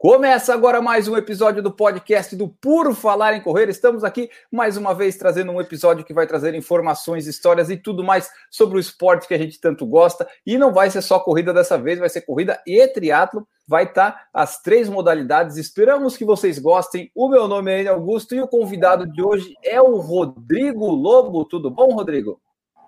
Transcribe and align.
Começa 0.00 0.54
agora 0.54 0.80
mais 0.80 1.08
um 1.08 1.16
episódio 1.16 1.60
do 1.60 1.72
podcast 1.72 2.36
do 2.36 2.46
Puro 2.46 2.94
Falar 2.94 3.34
em 3.34 3.40
Correr. 3.40 3.68
Estamos 3.68 4.04
aqui 4.04 4.30
mais 4.48 4.76
uma 4.76 4.94
vez 4.94 5.16
trazendo 5.16 5.50
um 5.50 5.60
episódio 5.60 6.04
que 6.04 6.14
vai 6.14 6.24
trazer 6.24 6.54
informações, 6.54 7.26
histórias 7.26 7.68
e 7.68 7.76
tudo 7.76 8.04
mais 8.04 8.30
sobre 8.48 8.76
o 8.76 8.80
esporte 8.80 9.26
que 9.26 9.34
a 9.34 9.38
gente 9.38 9.60
tanto 9.60 9.84
gosta. 9.84 10.24
E 10.46 10.56
não 10.56 10.72
vai 10.72 10.88
ser 10.88 11.02
só 11.02 11.18
corrida 11.18 11.52
dessa 11.52 11.76
vez, 11.76 11.98
vai 11.98 12.08
ser 12.08 12.20
corrida 12.20 12.62
e 12.64 12.86
triatlo. 12.86 13.44
Vai 13.66 13.86
estar 13.86 14.28
as 14.32 14.62
três 14.62 14.88
modalidades. 14.88 15.56
Esperamos 15.56 16.16
que 16.16 16.24
vocês 16.24 16.60
gostem. 16.60 17.10
O 17.12 17.28
meu 17.28 17.48
nome 17.48 17.82
é 17.82 17.88
Augusto 17.88 18.36
e 18.36 18.40
o 18.40 18.46
convidado 18.46 19.04
de 19.04 19.20
hoje 19.20 19.52
é 19.64 19.82
o 19.82 19.96
Rodrigo 19.96 20.86
Lobo. 20.86 21.44
Tudo 21.44 21.72
bom, 21.72 21.92
Rodrigo? 21.92 22.40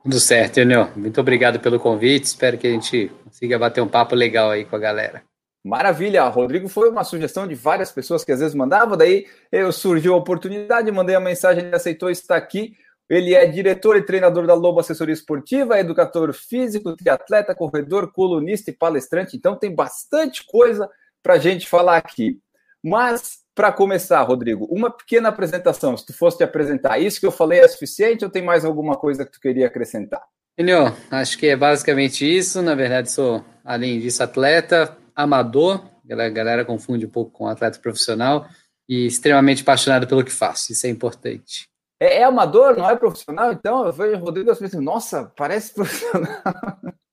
Tudo 0.05 0.21
certo, 0.21 0.61
Enio. 0.61 0.89
Muito 0.95 1.21
obrigado 1.21 1.59
pelo 1.59 1.81
convite. 1.81 2.27
Espero 2.27 2.57
que 2.57 2.69
a 2.69 2.71
gente 2.71 3.11
consiga 3.25 3.59
bater 3.59 3.81
um 3.81 3.89
papo 3.89 4.15
legal 4.15 4.49
aí 4.49 4.65
com 4.65 4.77
a 4.77 4.79
galera. 4.79 5.29
Maravilha, 5.65 6.27
Rodrigo 6.29 6.69
foi 6.69 6.89
uma 6.89 7.05
sugestão 7.05 7.47
de 7.47 7.55
várias 7.55 7.93
pessoas 7.93 8.25
que 8.25 8.33
às 8.33 8.41
vezes 8.41 8.55
mandavam, 8.55 8.97
daí 8.97 9.27
eu 9.53 9.71
surgiu 9.71 10.15
a 10.15 10.17
oportunidade, 10.17 10.91
mandei 10.91 11.15
a 11.15 11.21
mensagem, 11.21 11.65
ele 11.65 11.77
aceitou 11.77 12.11
estar 12.11 12.37
aqui. 12.37 12.75
Ele 13.11 13.35
é 13.35 13.45
diretor 13.45 13.97
e 13.97 14.03
treinador 14.03 14.47
da 14.47 14.55
Lobo 14.55 14.79
Assessoria 14.79 15.13
Esportiva, 15.13 15.79
educador 15.81 16.33
físico, 16.33 16.95
triatleta, 16.95 17.55
corredor, 17.57 18.13
colunista 18.13 18.71
e 18.71 18.73
palestrante. 18.73 19.37
Então 19.37 19.57
tem 19.57 19.75
bastante 19.75 20.47
coisa 20.47 20.89
para 21.21 21.35
a 21.35 21.39
gente 21.39 21.69
falar 21.69 21.97
aqui. 21.97 22.39
Mas 22.83 23.41
para 23.53 23.73
começar, 23.73 24.23
Rodrigo, 24.23 24.65
uma 24.71 24.91
pequena 24.91 25.29
apresentação. 25.29 25.97
Se 25.97 26.07
tu 26.07 26.15
fosse 26.15 26.39
te 26.39 26.45
apresentar, 26.45 26.99
isso 27.01 27.19
que 27.19 27.27
eu 27.27 27.33
falei 27.33 27.59
é 27.59 27.69
suficiente 27.69 28.25
ou 28.25 28.31
tem 28.31 28.43
mais 28.43 28.65
alguma 28.65 28.95
coisa 28.95 29.27
que 29.27 29.33
tu 29.33 29.41
queria 29.41 29.67
acrescentar? 29.67 30.23
Enio, 30.57 30.95
acho 31.11 31.37
que 31.37 31.49
é 31.49 31.57
basicamente 31.57 32.25
isso. 32.25 32.63
Na 32.63 32.77
verdade, 32.77 33.11
sou, 33.11 33.45
além 33.65 33.99
disso, 33.99 34.23
atleta, 34.23 34.97
amador, 35.15 35.83
a 36.11 36.29
galera 36.29 36.65
confunde 36.65 37.07
um 37.07 37.11
pouco 37.11 37.31
com 37.31 37.47
atleta 37.47 37.79
profissional, 37.79 38.47
e 38.89 39.07
extremamente 39.07 39.63
apaixonado 39.63 40.07
pelo 40.09 40.25
que 40.25 40.33
faço, 40.33 40.73
isso 40.73 40.85
é 40.85 40.91
importante. 40.91 41.69
É, 42.01 42.19
é 42.19 42.25
amador, 42.25 42.77
não 42.77 42.91
é 42.91 42.97
profissional? 42.97 43.53
Então 43.53 43.87
eu 43.87 43.93
vejo 43.93 44.17
o 44.17 44.25
Rodrigo 44.25 44.51
assim, 44.51 44.81
nossa, 44.81 45.31
parece 45.37 45.73
profissional. 45.75 46.43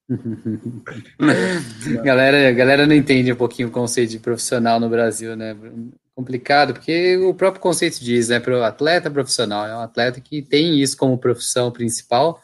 galera, 2.03 2.51
galera 2.53 2.87
não 2.87 2.95
entende 2.95 3.31
um 3.31 3.35
pouquinho 3.35 3.67
o 3.67 3.71
conceito 3.71 4.11
de 4.11 4.19
profissional 4.19 4.79
no 4.79 4.89
Brasil, 4.89 5.35
né? 5.35 5.55
Complicado, 6.15 6.73
porque 6.73 7.17
o 7.17 7.33
próprio 7.33 7.61
conceito 7.61 7.99
diz, 7.99 8.29
né? 8.29 8.39
Para 8.39 8.57
o 8.57 8.63
atleta 8.63 9.11
profissional, 9.11 9.67
é 9.67 9.75
um 9.75 9.81
atleta 9.81 10.19
que 10.21 10.41
tem 10.41 10.79
isso 10.81 10.97
como 10.97 11.17
profissão 11.17 11.69
principal, 11.71 12.41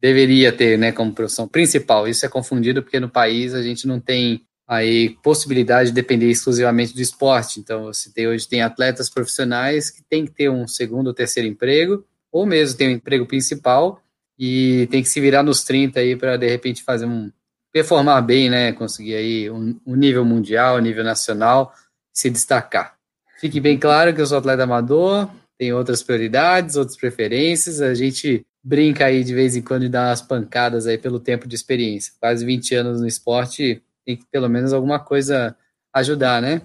deveria 0.00 0.52
ter, 0.52 0.78
né, 0.78 0.92
como 0.92 1.12
profissão 1.12 1.48
principal. 1.48 2.06
Isso 2.06 2.24
é 2.24 2.28
confundido 2.28 2.82
porque 2.82 3.00
no 3.00 3.08
país 3.08 3.54
a 3.54 3.62
gente 3.62 3.86
não 3.86 3.98
tem 3.98 4.42
aí 4.66 5.10
possibilidade 5.22 5.90
de 5.90 5.94
depender 5.94 6.28
exclusivamente 6.28 6.94
do 6.94 7.00
esporte. 7.00 7.60
Então, 7.60 7.84
você 7.84 8.10
tem, 8.10 8.26
hoje 8.26 8.48
tem 8.48 8.62
atletas 8.62 9.08
profissionais 9.08 9.90
que 9.90 10.02
tem 10.02 10.24
que 10.24 10.32
ter 10.32 10.50
um 10.50 10.66
segundo 10.66 11.08
ou 11.08 11.14
terceiro 11.14 11.48
emprego, 11.48 12.04
ou 12.32 12.44
mesmo 12.44 12.76
tem 12.76 12.88
um 12.88 12.92
emprego 12.92 13.26
principal 13.26 14.02
e 14.38 14.88
tem 14.90 15.02
que 15.02 15.08
se 15.08 15.20
virar 15.20 15.42
nos 15.42 15.64
30 15.64 16.00
aí 16.00 16.16
para 16.16 16.36
de 16.36 16.48
repente 16.48 16.82
fazer 16.82 17.06
um 17.06 17.30
performar 17.72 18.24
bem, 18.24 18.48
né, 18.48 18.72
conseguir 18.72 19.14
aí 19.14 19.50
um, 19.50 19.78
um 19.86 19.94
nível 19.94 20.24
mundial, 20.24 20.76
um 20.76 20.80
nível 20.80 21.04
nacional, 21.04 21.74
se 22.10 22.30
destacar. 22.30 22.96
Fique 23.38 23.60
bem 23.60 23.78
claro 23.78 24.14
que 24.14 24.20
eu 24.20 24.26
sou 24.26 24.38
atleta 24.38 24.62
amador, 24.62 25.28
tenho 25.58 25.76
outras 25.76 26.02
prioridades, 26.02 26.76
outras 26.76 26.96
preferências, 26.96 27.82
a 27.82 27.92
gente 27.92 28.46
brinca 28.64 29.04
aí 29.04 29.22
de 29.22 29.34
vez 29.34 29.54
em 29.56 29.62
quando 29.62 29.84
e 29.84 29.88
dá 29.90 30.08
umas 30.08 30.22
pancadas 30.22 30.86
aí 30.86 30.96
pelo 30.96 31.20
tempo 31.20 31.46
de 31.46 31.54
experiência. 31.54 32.14
Quase 32.18 32.44
20 32.44 32.74
anos 32.74 33.00
no 33.00 33.06
esporte, 33.06 33.82
tem 34.06 34.16
que 34.16 34.24
pelo 34.30 34.48
menos 34.48 34.72
alguma 34.72 35.00
coisa 35.00 35.56
ajudar, 35.92 36.40
né? 36.40 36.62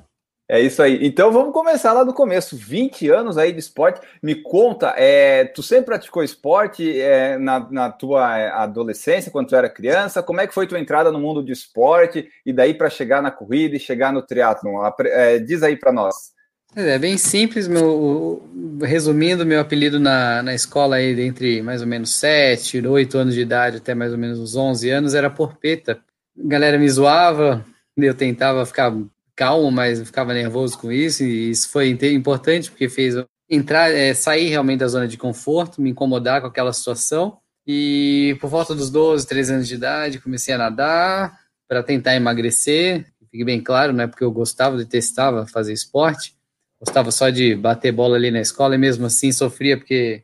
É 0.54 0.60
isso 0.60 0.84
aí. 0.84 1.00
Então 1.02 1.32
vamos 1.32 1.54
começar 1.54 1.94
lá 1.94 2.04
do 2.04 2.14
começo. 2.14 2.58
20 2.58 3.10
anos 3.10 3.38
aí 3.38 3.54
de 3.54 3.60
esporte. 3.60 4.02
Me 4.22 4.36
conta, 4.36 4.94
é, 4.98 5.46
tu 5.46 5.64
sempre 5.64 5.86
praticou 5.86 6.22
esporte 6.22 7.00
é, 7.00 7.38
na, 7.38 7.66
na, 7.72 7.90
tua 7.90 8.38
é, 8.38 8.50
adolescência, 8.50 9.32
quando 9.32 9.48
tu 9.48 9.56
era 9.56 9.70
criança? 9.70 10.22
Como 10.22 10.42
é 10.42 10.48
que 10.48 10.54
foi 10.54 10.68
tua 10.68 10.80
entrada 10.80 11.10
no 11.10 11.22
mundo 11.22 11.42
de 11.42 11.54
esporte 11.54 12.28
e 12.46 12.52
daí 12.52 12.74
para 12.74 12.90
chegar 12.90 13.22
na 13.22 13.32
corrida 13.32 13.78
e 13.78 13.80
chegar 13.80 14.12
no 14.12 14.22
triatlon? 14.22 14.82
É, 15.06 15.40
diz 15.40 15.64
aí 15.64 15.78
para 15.78 15.94
nós. 15.94 16.34
É 16.76 17.00
bem 17.00 17.18
simples, 17.18 17.68
meu, 17.68 18.50
resumindo, 18.82 19.46
meu 19.46 19.62
apelido 19.62 20.02
na, 20.02 20.44
na 20.44 20.54
escola 20.54 20.98
aí, 20.98 21.20
entre 21.22 21.62
mais 21.62 21.82
ou 21.82 21.88
menos 21.88 22.14
7, 22.16 22.86
8 22.86 23.18
anos 23.18 23.36
de 23.36 23.42
idade 23.42 23.78
até 23.78 23.96
mais 23.96 24.12
ou 24.12 24.18
menos 24.18 24.38
uns 24.38 24.56
11 24.56 24.90
anos, 24.90 25.14
era 25.14 25.30
porpeta, 25.30 26.00
galera 26.44 26.78
me 26.78 26.90
zoava, 26.90 27.66
eu 27.98 28.14
tentava 28.14 28.66
ficar 28.66 28.94
calmo, 29.36 29.72
mas 29.72 30.02
ficava 30.02 30.34
nervoso 30.34 30.78
com 30.78 30.92
isso, 30.92 31.24
e 31.24 31.50
isso 31.50 31.70
foi 31.70 31.90
importante 31.90 32.70
porque 32.70 32.90
fez 32.90 33.16
eu 33.16 33.26
entrar, 33.50 33.92
é, 33.92 34.14
sair 34.14 34.48
realmente 34.48 34.80
da 34.80 34.88
zona 34.88 35.08
de 35.08 35.18
conforto, 35.18 35.82
me 35.82 35.90
incomodar 35.90 36.42
com 36.42 36.48
aquela 36.48 36.72
situação. 36.72 37.38
E 37.68 38.38
por 38.40 38.50
volta 38.50 38.74
dos 38.74 38.90
12, 38.90 39.28
13 39.28 39.54
anos 39.54 39.68
de 39.68 39.76
idade, 39.76 40.20
comecei 40.20 40.54
a 40.54 40.58
nadar 40.58 41.38
para 41.68 41.84
tentar 41.84 42.16
emagrecer. 42.16 43.06
Fique 43.30 43.44
bem 43.44 43.62
claro, 43.62 43.94
não 43.94 44.04
é 44.04 44.08
porque 44.08 44.24
eu 44.24 44.32
gostava, 44.32 44.78
detestava 44.78 45.46
fazer 45.46 45.74
esporte, 45.74 46.36
gostava 46.80 47.12
só 47.12 47.30
de 47.30 47.56
bater 47.56 47.92
bola 47.92 48.16
ali 48.16 48.32
na 48.32 48.42
escola 48.42 48.76
e 48.76 48.78
mesmo 48.78 49.06
assim 49.06 49.32
sofria 49.32 49.78
porque 49.78 50.24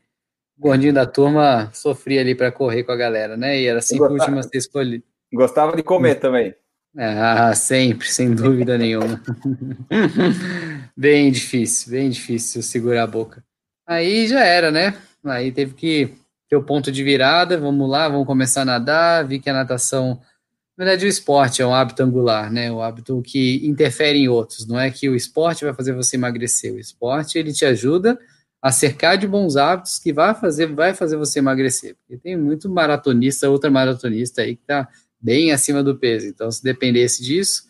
o 0.57 0.61
gordinho 0.61 0.94
da 0.94 1.05
turma 1.05 1.69
sofria 1.73 2.22
ali 2.22 2.34
para 2.34 2.51
correr 2.51 2.84
com 2.84 2.91
a 2.91 2.97
galera, 2.97 3.38
né? 3.38 3.61
E 3.61 3.66
era 3.66 3.81
sempre 3.81 4.07
o 4.07 4.13
último 4.13 4.39
a 4.39 4.44
ser 4.44 4.57
escolhido. 4.57 5.03
Gostava 5.33 5.75
de 5.75 5.83
comer 5.83 6.15
também. 6.15 6.55
Ah, 6.95 7.53
sempre, 7.53 8.07
sem 8.07 8.33
dúvida 8.33 8.77
nenhuma. 8.77 9.21
bem 10.97 11.31
difícil, 11.31 11.91
bem 11.91 12.09
difícil 12.09 12.63
segurar 12.63 13.03
a 13.03 13.07
boca. 13.07 13.43
Aí 13.85 14.27
já 14.27 14.43
era, 14.43 14.71
né? 14.71 14.97
Aí 15.23 15.51
teve 15.51 15.73
que 15.73 16.13
ter 16.49 16.55
o 16.55 16.63
ponto 16.63 16.91
de 16.91 17.03
virada, 17.03 17.57
vamos 17.57 17.89
lá, 17.89 18.07
vamos 18.09 18.25
começar 18.25 18.61
a 18.61 18.66
nadar, 18.66 19.27
vi 19.27 19.39
que 19.39 19.49
a 19.49 19.53
natação, 19.53 20.19
na 20.77 20.85
verdade 20.85 21.05
o 21.05 21.09
esporte 21.09 21.61
é 21.61 21.67
um 21.67 21.73
hábito 21.73 22.01
angular, 22.01 22.51
né? 22.51 22.71
O 22.71 22.81
hábito 22.81 23.21
que 23.21 23.61
interfere 23.67 24.17
em 24.17 24.29
outros, 24.29 24.66
não 24.66 24.79
é 24.79 24.89
que 24.89 25.09
o 25.09 25.16
esporte 25.16 25.66
vai 25.66 25.73
fazer 25.73 25.93
você 25.93 26.16
emagrecer, 26.16 26.73
o 26.73 26.79
esporte 26.79 27.37
ele 27.37 27.53
te 27.53 27.66
ajuda 27.66 28.17
a 28.61 28.71
cercar 28.71 29.17
de 29.17 29.27
bons 29.27 29.55
hábitos 29.55 29.99
que 29.99 30.11
vai 30.11 30.33
fazer, 30.33 30.67
vai 30.67 30.93
fazer 30.93 31.16
você 31.16 31.39
emagrecer. 31.39 31.95
Porque 31.95 32.17
tem 32.17 32.35
muito 32.35 32.69
maratonista, 32.69 33.49
outra 33.49 33.69
maratonista 33.69 34.41
aí 34.41 34.55
que 34.55 34.66
tá 34.66 34.87
bem 35.19 35.51
acima 35.51 35.83
do 35.83 35.97
peso. 35.97 36.28
Então, 36.28 36.51
se 36.51 36.63
dependesse 36.63 37.23
disso, 37.23 37.63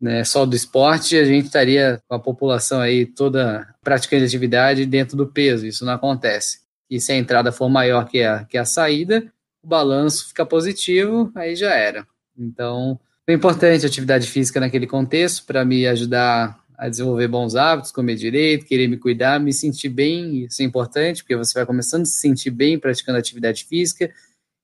né, 0.00 0.24
só 0.24 0.44
do 0.44 0.56
esporte, 0.56 1.16
a 1.16 1.24
gente 1.24 1.46
estaria 1.46 2.02
com 2.08 2.14
a 2.14 2.18
população 2.18 2.80
aí 2.80 3.06
toda 3.06 3.68
praticando 3.82 4.24
atividade 4.24 4.84
dentro 4.84 5.16
do 5.16 5.26
peso. 5.26 5.66
Isso 5.66 5.84
não 5.84 5.92
acontece. 5.92 6.60
E 6.90 7.00
se 7.00 7.12
a 7.12 7.16
entrada 7.16 7.52
for 7.52 7.68
maior 7.68 8.08
que 8.08 8.22
a, 8.22 8.44
que 8.44 8.58
a 8.58 8.64
saída, 8.64 9.24
o 9.62 9.68
balanço 9.68 10.28
fica 10.28 10.44
positivo, 10.44 11.30
aí 11.34 11.54
já 11.54 11.72
era. 11.72 12.06
Então, 12.36 12.98
é 13.26 13.32
importante 13.32 13.86
a 13.86 13.88
atividade 13.88 14.26
física 14.26 14.58
naquele 14.58 14.86
contexto 14.86 15.46
para 15.46 15.64
me 15.64 15.86
ajudar 15.86 16.60
a 16.76 16.88
desenvolver 16.88 17.28
bons 17.28 17.54
hábitos, 17.54 17.92
comer 17.92 18.16
direito, 18.16 18.66
querer 18.66 18.88
me 18.88 18.96
cuidar, 18.96 19.38
me 19.38 19.52
sentir 19.52 19.88
bem. 19.88 20.44
Isso 20.44 20.60
é 20.62 20.64
importante, 20.64 21.22
porque 21.22 21.36
você 21.36 21.54
vai 21.54 21.64
começando 21.64 22.02
a 22.02 22.06
se 22.06 22.16
sentir 22.16 22.50
bem 22.50 22.76
praticando 22.76 23.18
atividade 23.18 23.64
física 23.64 24.12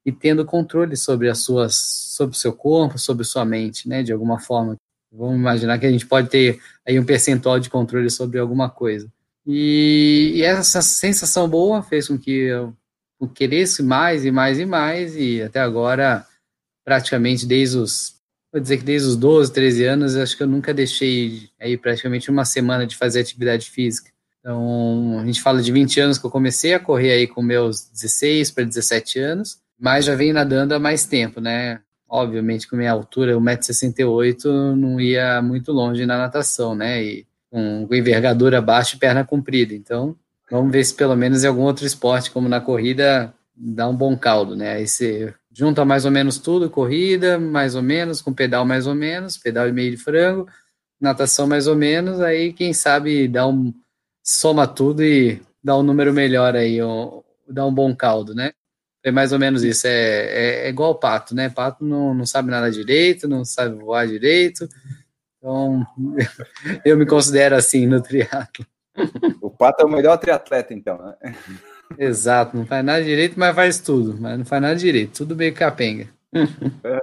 e 0.09 0.13
tendo 0.13 0.43
controle 0.43 0.97
sobre 0.97 1.29
as 1.29 1.41
suas, 1.41 1.75
sobre 1.75 2.35
o 2.35 2.39
seu 2.39 2.51
corpo, 2.51 2.99
sobre 2.99 3.25
sua 3.25 3.45
mente, 3.45 3.87
né, 3.87 4.03
de 4.03 4.11
alguma 4.11 4.39
forma. 4.39 4.75
Vamos 5.13 5.37
imaginar 5.37 5.79
que 5.79 5.85
a 5.85 5.91
gente 5.91 6.07
pode 6.07 6.31
ter 6.31 6.59
aí 6.87 6.99
um 6.99 7.05
percentual 7.05 7.61
de 7.61 7.69
controle 7.69 8.09
sobre 8.09 8.39
alguma 8.39 8.71
coisa. 8.71 9.07
E, 9.47 10.33
e 10.37 10.43
essa 10.43 10.81
sensação 10.81 11.47
boa 11.47 11.83
fez 11.83 12.09
com 12.09 12.19
que 12.19 12.31
eu, 12.31 12.75
queresse 13.35 13.83
mais 13.83 14.25
e 14.25 14.31
mais 14.31 14.59
e 14.59 14.65
mais, 14.65 15.15
e 15.15 15.43
até 15.43 15.61
agora, 15.61 16.27
praticamente 16.87 17.45
desde 17.45 17.77
os, 17.77 18.15
vou 18.51 18.63
dizer 18.63 18.79
que 18.79 18.85
desde 18.85 19.09
os 19.09 19.17
12, 19.17 19.53
13 19.53 19.85
anos, 19.85 20.17
acho 20.17 20.39
que 20.39 20.43
eu 20.43 20.47
nunca 20.47 20.73
deixei 20.73 21.51
aí 21.61 21.77
praticamente 21.77 22.31
uma 22.31 22.47
semana 22.47 22.87
de 22.87 22.97
fazer 22.97 23.21
atividade 23.21 23.69
física. 23.69 24.11
Então, 24.41 25.19
a 25.19 25.27
gente 25.27 25.43
fala 25.43 25.61
de 25.61 25.71
20 25.71 26.01
anos 26.01 26.17
que 26.17 26.25
eu 26.25 26.31
comecei 26.31 26.73
a 26.73 26.81
correr 26.81 27.13
aí 27.13 27.27
com 27.27 27.43
meus 27.43 27.91
16 27.91 28.53
para 28.53 28.65
17 28.65 29.19
anos, 29.19 29.59
mas 29.79 30.05
já 30.05 30.15
venho 30.15 30.35
nadando 30.35 30.75
há 30.75 30.79
mais 30.79 31.07
tempo, 31.07 31.41
né? 31.41 31.81
Obviamente, 32.09 32.67
com 32.67 32.77
minha 32.77 32.93
altura, 32.93 33.37
1,68m, 33.37 34.75
não 34.75 35.01
ia 35.01 35.41
muito 35.43 35.73
longe 35.73 36.07
na 36.07 36.19
natação, 36.19 36.75
né? 36.75 37.03
E 37.03 37.27
com, 37.51 37.87
envergadura 37.93 38.61
baixa 38.61 38.97
e 38.97 38.99
perna 38.99 39.25
comprida. 39.25 39.75
Então, 39.75 40.17
vamos 40.51 40.73
ver 40.73 40.85
se 40.85 40.95
pelo 40.95 41.17
menos 41.17 41.45
em 41.45 41.47
algum 41.47 41.63
outro 41.63 41.87
esporte, 41.87 42.31
como 42.31 42.49
na 42.49 42.61
corrida, 42.61 43.33
dá 43.55 43.89
um 43.89 43.97
bom 43.97 44.17
caldo, 44.17 44.57
né? 44.57 44.75
Aí 44.75 44.89
você 44.89 45.35
junta 45.53 45.85
mais 45.85 46.05
ou 46.05 46.11
menos 46.11 46.39
tudo, 46.39 46.71
corrida 46.71 47.39
mais 47.39 47.75
ou 47.75 47.83
menos, 47.83 48.23
com 48.23 48.33
pedal 48.33 48.65
mais 48.65 48.87
ou 48.87 48.95
menos, 48.95 49.37
pedal 49.37 49.69
e 49.69 49.73
meio 49.73 49.91
de 49.91 49.97
frango, 49.97 50.47
natação 51.01 51.47
mais 51.47 51.67
ou 51.67 51.77
menos, 51.77 52.21
aí 52.21 52.53
quem 52.53 52.73
sabe 52.73 53.27
dá 53.29 53.47
um 53.47 53.75
soma 54.23 54.67
tudo 54.67 55.03
e 55.03 55.43
dá 55.63 55.77
um 55.77 55.83
número 55.83 56.13
melhor 56.13 56.55
aí, 56.55 56.83
um, 56.83 57.23
dá 57.49 57.67
um 57.67 57.75
bom 57.75 57.95
caldo, 57.95 58.35
né? 58.35 58.53
É 59.05 59.11
mais 59.11 59.33
ou 59.33 59.39
menos 59.39 59.63
isso, 59.63 59.87
é, 59.87 59.91
é, 59.91 60.67
é 60.67 60.69
igual 60.69 60.91
o 60.91 60.99
pato, 60.99 61.35
né? 61.35 61.49
Pato 61.49 61.85
não, 61.85 62.13
não 62.13 62.27
sabe 62.27 62.51
nada 62.51 62.71
direito, 62.71 63.29
não 63.29 63.45
sabe 63.45 63.77
voar 63.77 64.07
direito, 64.07 64.69
então 65.37 65.87
eu 66.85 66.97
me 66.97 67.07
considero 67.07 67.55
assim 67.55 67.87
no 67.87 68.03
triatlo. 68.03 68.67
O 69.41 69.49
pato 69.49 69.83
é 69.83 69.87
o 69.87 69.89
melhor 69.89 70.17
triatleta, 70.19 70.75
então, 70.75 70.99
né? 70.99 71.35
Exato, 71.97 72.57
não 72.57 72.67
faz 72.67 72.85
nada 72.85 73.03
direito, 73.03 73.39
mas 73.39 73.55
faz 73.55 73.81
tudo, 73.81 74.21
mas 74.21 74.37
não 74.37 74.45
faz 74.45 74.61
nada 74.61 74.77
direito, 74.77 75.19
tudo 75.19 75.37
meio 75.37 75.55
capenga. 75.55 76.09
É. 76.85 76.99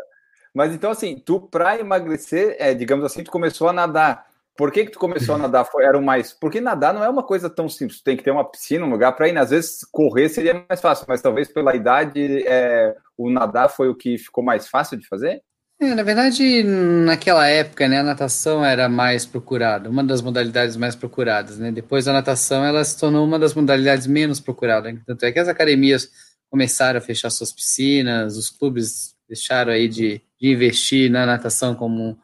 Mas 0.54 0.74
então, 0.74 0.90
assim, 0.90 1.18
tu 1.18 1.42
para 1.42 1.78
emagrecer, 1.78 2.56
é, 2.58 2.74
digamos 2.74 3.04
assim, 3.04 3.26
tu 3.26 3.30
começou 3.30 3.68
a 3.68 3.74
nadar. 3.74 4.25
Por 4.58 4.72
que, 4.72 4.86
que 4.86 4.92
tu 4.92 5.00
começou 5.00 5.36
a 5.36 5.38
nadar? 5.38 5.66
Foi, 5.66 5.84
era 5.84 6.00
mais. 6.00 6.32
Porque 6.32 6.62
nadar 6.62 6.94
não 6.94 7.04
é 7.04 7.10
uma 7.10 7.24
coisa 7.24 7.50
tão 7.50 7.68
simples. 7.68 8.02
Tem 8.02 8.16
que 8.16 8.24
ter 8.24 8.32
uma 8.32 8.50
piscina, 8.50 8.86
um 8.86 8.90
lugar 8.90 9.12
para 9.14 9.28
ir. 9.28 9.38
Às 9.38 9.50
vezes, 9.50 9.84
correr 9.92 10.30
seria 10.30 10.66
mais 10.68 10.80
fácil, 10.80 11.06
mas 11.10 11.22
talvez 11.22 11.48
pela 11.50 11.76
idade, 11.76 12.44
é, 12.48 12.96
o 13.18 13.30
nadar 13.30 13.70
foi 13.70 13.90
o 13.90 13.96
que 13.96 14.18
ficou 14.18 14.44
mais 14.44 14.68
fácil 14.68 14.98
de 14.98 15.08
fazer? 15.08 15.42
É, 15.78 15.94
na 15.94 16.04
verdade, 16.04 16.64
naquela 16.64 17.48
época, 17.48 17.86
né, 17.90 18.00
a 18.00 18.04
natação 18.04 18.64
era 18.64 18.88
mais 18.88 19.26
procurada, 19.26 19.90
uma 19.90 20.06
das 20.06 20.22
modalidades 20.22 20.78
mais 20.78 20.96
procuradas, 20.96 21.60
né? 21.60 21.70
Depois 21.70 22.08
a 22.08 22.14
natação, 22.14 22.64
ela 22.64 22.82
se 22.82 22.98
tornou 22.98 23.26
uma 23.26 23.38
das 23.38 23.54
modalidades 23.54 24.08
menos 24.08 24.40
procuradas. 24.40 24.98
Tanto 25.06 25.26
é 25.26 25.34
que 25.34 25.40
as 25.40 25.50
academias 25.50 26.10
começaram 26.50 26.98
a 26.98 27.02
fechar 27.02 27.30
suas 27.30 27.52
piscinas, 27.52 28.38
os 28.38 28.50
clubes 28.50 29.16
deixaram 29.28 29.74
aí 29.74 29.90
de, 29.90 30.22
de 30.40 30.54
investir 30.54 31.12
na 31.12 31.26
natação 31.26 31.76
como, 31.76 32.18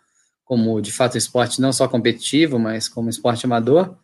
como, 0.52 0.82
de 0.82 0.92
fato, 0.92 1.18
esporte 1.18 1.62
não 1.62 1.72
só 1.72 1.88
competitivo, 1.88 2.60
mas 2.60 2.90
como 2.90 3.10
esporte 3.10 3.46
amador. 3.46 3.96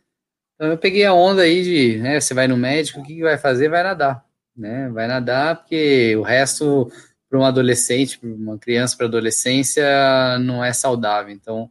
Então 0.55 0.69
eu 0.71 0.77
peguei 0.77 1.03
a 1.03 1.13
onda 1.13 1.41
aí 1.41 1.61
de, 1.61 1.97
né, 1.97 2.21
você 2.21 2.33
vai 2.33 2.47
no 2.47 2.55
médico, 2.55 3.01
o 3.01 3.03
que, 3.03 3.15
que 3.15 3.21
vai 3.21 3.37
fazer? 3.37 3.67
Vai 3.67 3.83
nadar, 3.83 4.23
né? 4.55 4.87
Vai 4.87 5.07
nadar 5.07 5.57
porque 5.57 6.15
o 6.15 6.21
resto 6.21 6.89
para 7.29 7.37
um 7.37 7.43
adolescente, 7.43 8.17
para 8.17 8.29
uma 8.29 8.57
criança 8.57 8.95
para 8.95 9.07
adolescência, 9.07 9.83
não 10.39 10.63
é 10.63 10.71
saudável. 10.71 11.33
Então, 11.33 11.69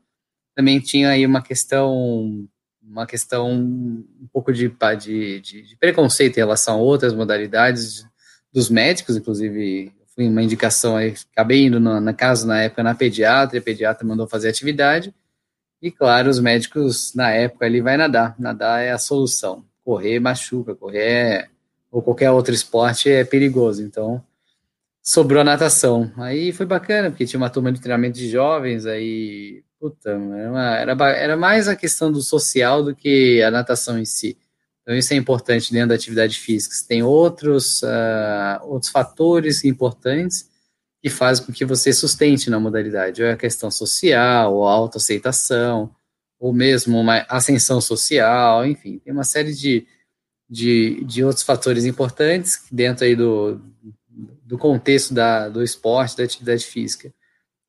também 0.55 0.79
tinha 0.79 1.09
aí 1.09 1.25
uma 1.25 1.41
questão, 1.41 2.47
uma 2.83 3.07
questão 3.07 3.51
um 3.51 4.29
pouco 4.31 4.53
de, 4.53 4.71
de, 5.01 5.41
de 5.41 5.77
preconceito 5.81 6.37
em 6.37 6.41
relação 6.41 6.75
a 6.75 6.83
outras 6.83 7.15
modalidades 7.15 8.07
dos 8.53 8.69
médicos, 8.69 9.17
inclusive 9.17 9.91
foi 10.17 10.27
uma 10.27 10.43
indicação 10.43 10.97
aí, 10.97 11.15
acabei 11.33 11.67
indo 11.67 11.79
na, 11.79 12.01
na 12.01 12.15
casa 12.15 12.47
na 12.47 12.63
época 12.63 12.83
na 12.83 12.95
pediatra, 12.95 13.59
a 13.59 13.63
pediatra 13.63 14.07
mandou 14.07 14.27
fazer 14.27 14.49
atividade, 14.49 15.15
e 15.81 15.91
claro, 15.91 16.31
os 16.31 16.41
médicos 16.41 17.15
na 17.15 17.31
época 17.31 17.67
ali 17.67 17.83
vai 17.83 17.99
nadar, 17.99 18.35
nadar 18.39 18.83
é 18.83 18.91
a 18.91 18.99
solução, 18.99 19.63
correr 19.85 20.19
machuca, 20.19 20.75
correr 20.75 20.99
é, 21.01 21.49
ou 21.93 22.01
qualquer 22.01 22.31
outro 22.31 22.55
esporte 22.55 23.11
é 23.11 23.25
perigoso, 23.25 23.83
então 23.83 24.25
sobrou 25.03 25.43
a 25.43 25.45
natação. 25.45 26.11
Aí 26.17 26.51
foi 26.51 26.67
bacana, 26.67 27.11
porque 27.11 27.27
tinha 27.27 27.39
uma 27.39 27.51
turma 27.51 27.71
de 27.71 27.81
treinamento 27.81 28.19
de 28.19 28.29
jovens, 28.29 28.87
aí, 28.87 29.63
puta, 29.79 30.11
era, 30.11 30.51
uma, 30.51 30.77
era, 30.77 31.11
era 31.13 31.37
mais 31.37 31.69
a 31.69 31.77
questão 31.77 32.11
do 32.11 32.23
social 32.23 32.83
do 32.83 32.97
que 32.97 33.43
a 33.43 33.51
natação 33.51 33.99
em 33.99 34.05
si. 34.07 34.37
Então 34.87 34.97
isso 34.97 35.13
é 35.13 35.17
importante 35.17 35.73
dentro 35.73 35.89
da 35.89 35.97
atividade 35.97 36.39
física. 36.39 36.77
Tem 36.87 37.03
outros, 37.03 37.83
uh, 37.83 38.63
outros 38.63 38.89
fatores 38.89 39.65
importantes 39.65 40.49
que 41.03 41.11
fazem 41.11 41.45
com 41.45 41.53
que 41.53 41.65
você 41.65 41.93
sustente 41.93 42.49
na 42.49 42.61
modalidade. 42.61 43.21
Ou 43.21 43.29
é 43.29 43.33
a 43.33 43.37
questão 43.37 43.69
social, 43.69 44.55
ou 44.55 44.65
autoaceitação, 44.65 45.93
ou 46.39 46.53
mesmo 46.53 47.01
uma 47.01 47.27
ascensão 47.29 47.81
social, 47.81 48.65
enfim, 48.65 48.99
tem 48.99 49.13
uma 49.13 49.25
série 49.25 49.53
de, 49.53 49.85
de, 50.49 51.03
de 51.05 51.25
outros 51.25 51.43
fatores 51.43 51.85
importantes 51.85 52.61
dentro 52.71 53.05
aí 53.05 53.17
do, 53.17 53.61
do 54.45 54.57
contexto 54.57 55.13
da, 55.13 55.49
do 55.49 55.65
esporte, 55.65 56.17
da 56.17 56.23
atividade 56.23 56.65
física. 56.65 57.13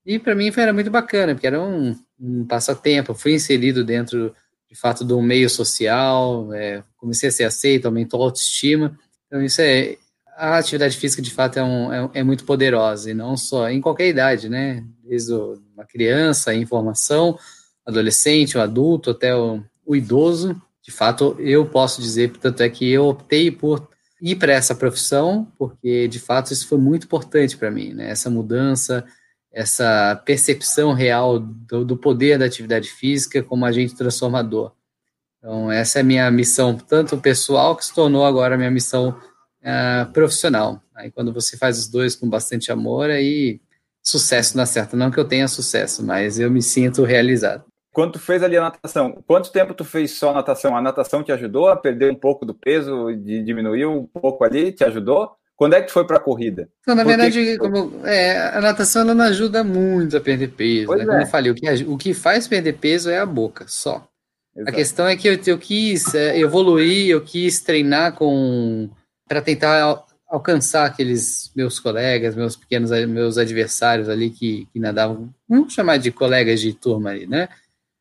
E 0.06 0.20
para 0.20 0.36
mim 0.36 0.52
foi, 0.52 0.64
era 0.64 0.74
muito 0.74 0.92
bacana, 0.92 1.34
porque 1.34 1.48
era 1.48 1.60
um, 1.60 1.98
um 2.20 2.46
passatempo, 2.46 3.16
fui 3.16 3.34
inserido 3.34 3.84
dentro, 3.84 4.36
de 4.70 4.76
fato, 4.76 5.04
do 5.04 5.22
meio 5.22 5.50
social, 5.50 6.54
é, 6.54 6.84
comecei 6.98 7.30
a 7.30 7.32
ser 7.32 7.46
aceito, 7.46 7.86
aumentou 7.86 8.22
a 8.22 8.26
autoestima. 8.26 8.98
Então, 9.28 9.42
isso 9.42 9.62
é. 9.62 9.98
A 10.36 10.58
atividade 10.58 10.96
física, 10.96 11.20
de 11.20 11.32
fato, 11.32 11.58
é, 11.58 11.64
um, 11.64 11.92
é, 11.92 12.10
é 12.16 12.24
muito 12.24 12.46
poderosa, 12.46 13.10
e 13.10 13.14
não 13.14 13.36
só 13.36 13.70
em 13.70 13.82
qualquer 13.82 14.08
idade, 14.08 14.48
né? 14.48 14.86
Desde 15.04 15.34
uma 15.34 15.84
criança, 15.88 16.54
em 16.54 16.64
formação, 16.64 17.40
adolescente, 17.84 18.56
o 18.56 18.62
adulto, 18.62 19.10
até 19.10 19.36
o, 19.36 19.64
o 19.84 19.96
idoso. 19.96 20.62
De 20.84 20.92
fato, 20.92 21.36
eu 21.40 21.66
posso 21.66 22.02
dizer, 22.02 22.32
tanto 22.38 22.62
é 22.62 22.70
que 22.70 22.88
eu 22.88 23.08
optei 23.08 23.50
por 23.50 23.90
ir 24.22 24.36
para 24.36 24.54
essa 24.54 24.76
profissão, 24.76 25.52
porque 25.58 26.08
de 26.08 26.20
fato 26.20 26.52
isso 26.52 26.68
foi 26.68 26.78
muito 26.78 27.06
importante 27.06 27.58
para 27.58 27.72
mim, 27.72 27.94
né? 27.94 28.10
Essa 28.10 28.30
mudança, 28.30 29.06
essa 29.58 30.16
percepção 30.24 30.94
real 30.94 31.40
do, 31.40 31.84
do, 31.84 31.98
poder 31.98 32.38
da 32.38 32.46
atividade 32.46 32.90
física 32.90 33.42
como 33.42 33.66
agente 33.66 33.96
transformador. 33.96 34.72
Então, 35.40 35.72
essa 35.72 35.98
é 35.98 36.02
a 36.02 36.06
minha 36.06 36.30
missão, 36.30 36.78
tanto 36.78 37.18
pessoal, 37.18 37.76
que 37.76 37.84
se 37.84 37.92
tornou 37.92 38.24
agora 38.24 38.54
a 38.54 38.58
minha 38.58 38.70
missão 38.70 39.18
uh, 39.64 40.12
profissional. 40.14 40.80
Aí, 40.94 41.10
quando 41.10 41.34
você 41.34 41.58
faz 41.58 41.80
os 41.80 41.88
dois 41.88 42.16
com 42.16 42.30
bastante 42.30 42.72
amor, 42.72 43.10
aí 43.10 43.60
sucesso 44.04 44.56
na 44.56 44.68
certa. 44.68 44.96
Não 44.96 45.10
que 45.10 45.20
eu 45.20 45.26
tenha 45.26 45.48
sucesso, 45.48 46.06
mas 46.06 46.40
eu 46.40 46.52
me 46.52 46.62
sinto 46.62 47.04
realizado. 47.04 47.66
Quando 47.92 48.12
tu 48.12 48.20
fez 48.20 48.44
ali 48.44 48.58
a 48.58 48.62
natação, 48.62 49.24
quanto 49.26 49.52
tempo 49.52 49.74
tu 49.74 49.84
fez 49.84 50.12
só 50.12 50.32
natação? 50.36 50.78
A 50.78 50.82
natação 50.84 51.24
te 51.24 51.32
ajudou 51.32 51.68
a 51.68 51.76
perder 51.76 52.12
um 52.12 52.16
pouco 52.16 52.46
do 52.46 52.54
peso, 52.54 53.12
de 53.16 53.42
diminuir 53.42 53.88
um 53.88 54.06
pouco 54.06 54.44
ali, 54.44 54.72
te 54.72 54.84
ajudou? 54.84 55.32
Quando 55.58 55.74
é 55.74 55.82
que 55.82 55.92
foi 55.92 56.06
para 56.06 56.18
a 56.18 56.20
corrida? 56.20 56.70
Então, 56.82 56.94
na 56.94 57.02
Por 57.02 57.10
verdade, 57.10 57.34
que... 57.44 57.58
como, 57.58 58.06
é, 58.06 58.38
a 58.56 58.62
natação 58.62 59.04
não 59.04 59.20
ajuda 59.22 59.64
muito 59.64 60.16
a 60.16 60.22
perder 60.22 60.50
peso. 60.50 60.92
Né? 60.92 61.04
Como 61.04 61.18
é. 61.18 61.24
eu 61.24 61.28
falei, 61.28 61.52
o 61.52 61.56
que, 61.56 61.68
o 61.86 61.98
que 61.98 62.14
faz 62.14 62.48
perder 62.48 62.74
peso 62.74 63.10
é 63.10 63.18
a 63.18 63.26
boca, 63.26 63.66
só. 63.68 64.08
Exato. 64.56 64.70
A 64.70 64.72
questão 64.72 65.08
é 65.08 65.16
que 65.18 65.28
eu, 65.28 65.40
eu 65.48 65.58
quis 65.58 66.14
é, 66.14 66.38
evoluir, 66.38 67.10
eu 67.10 67.22
quis 67.22 67.60
treinar 67.60 68.14
com 68.14 68.88
para 69.28 69.42
tentar 69.42 70.06
alcançar 70.28 70.86
aqueles 70.86 71.52
meus 71.56 71.80
colegas, 71.80 72.36
meus 72.36 72.56
pequenos 72.56 72.92
meus 73.08 73.38
adversários 73.38 74.10
ali 74.10 74.30
que, 74.30 74.68
que 74.72 74.80
nadavam, 74.80 75.34
vamos 75.50 75.74
chamar 75.74 75.98
de 75.98 76.12
colegas 76.12 76.62
de 76.62 76.74
turma 76.74 77.10
ali, 77.10 77.26
né? 77.26 77.50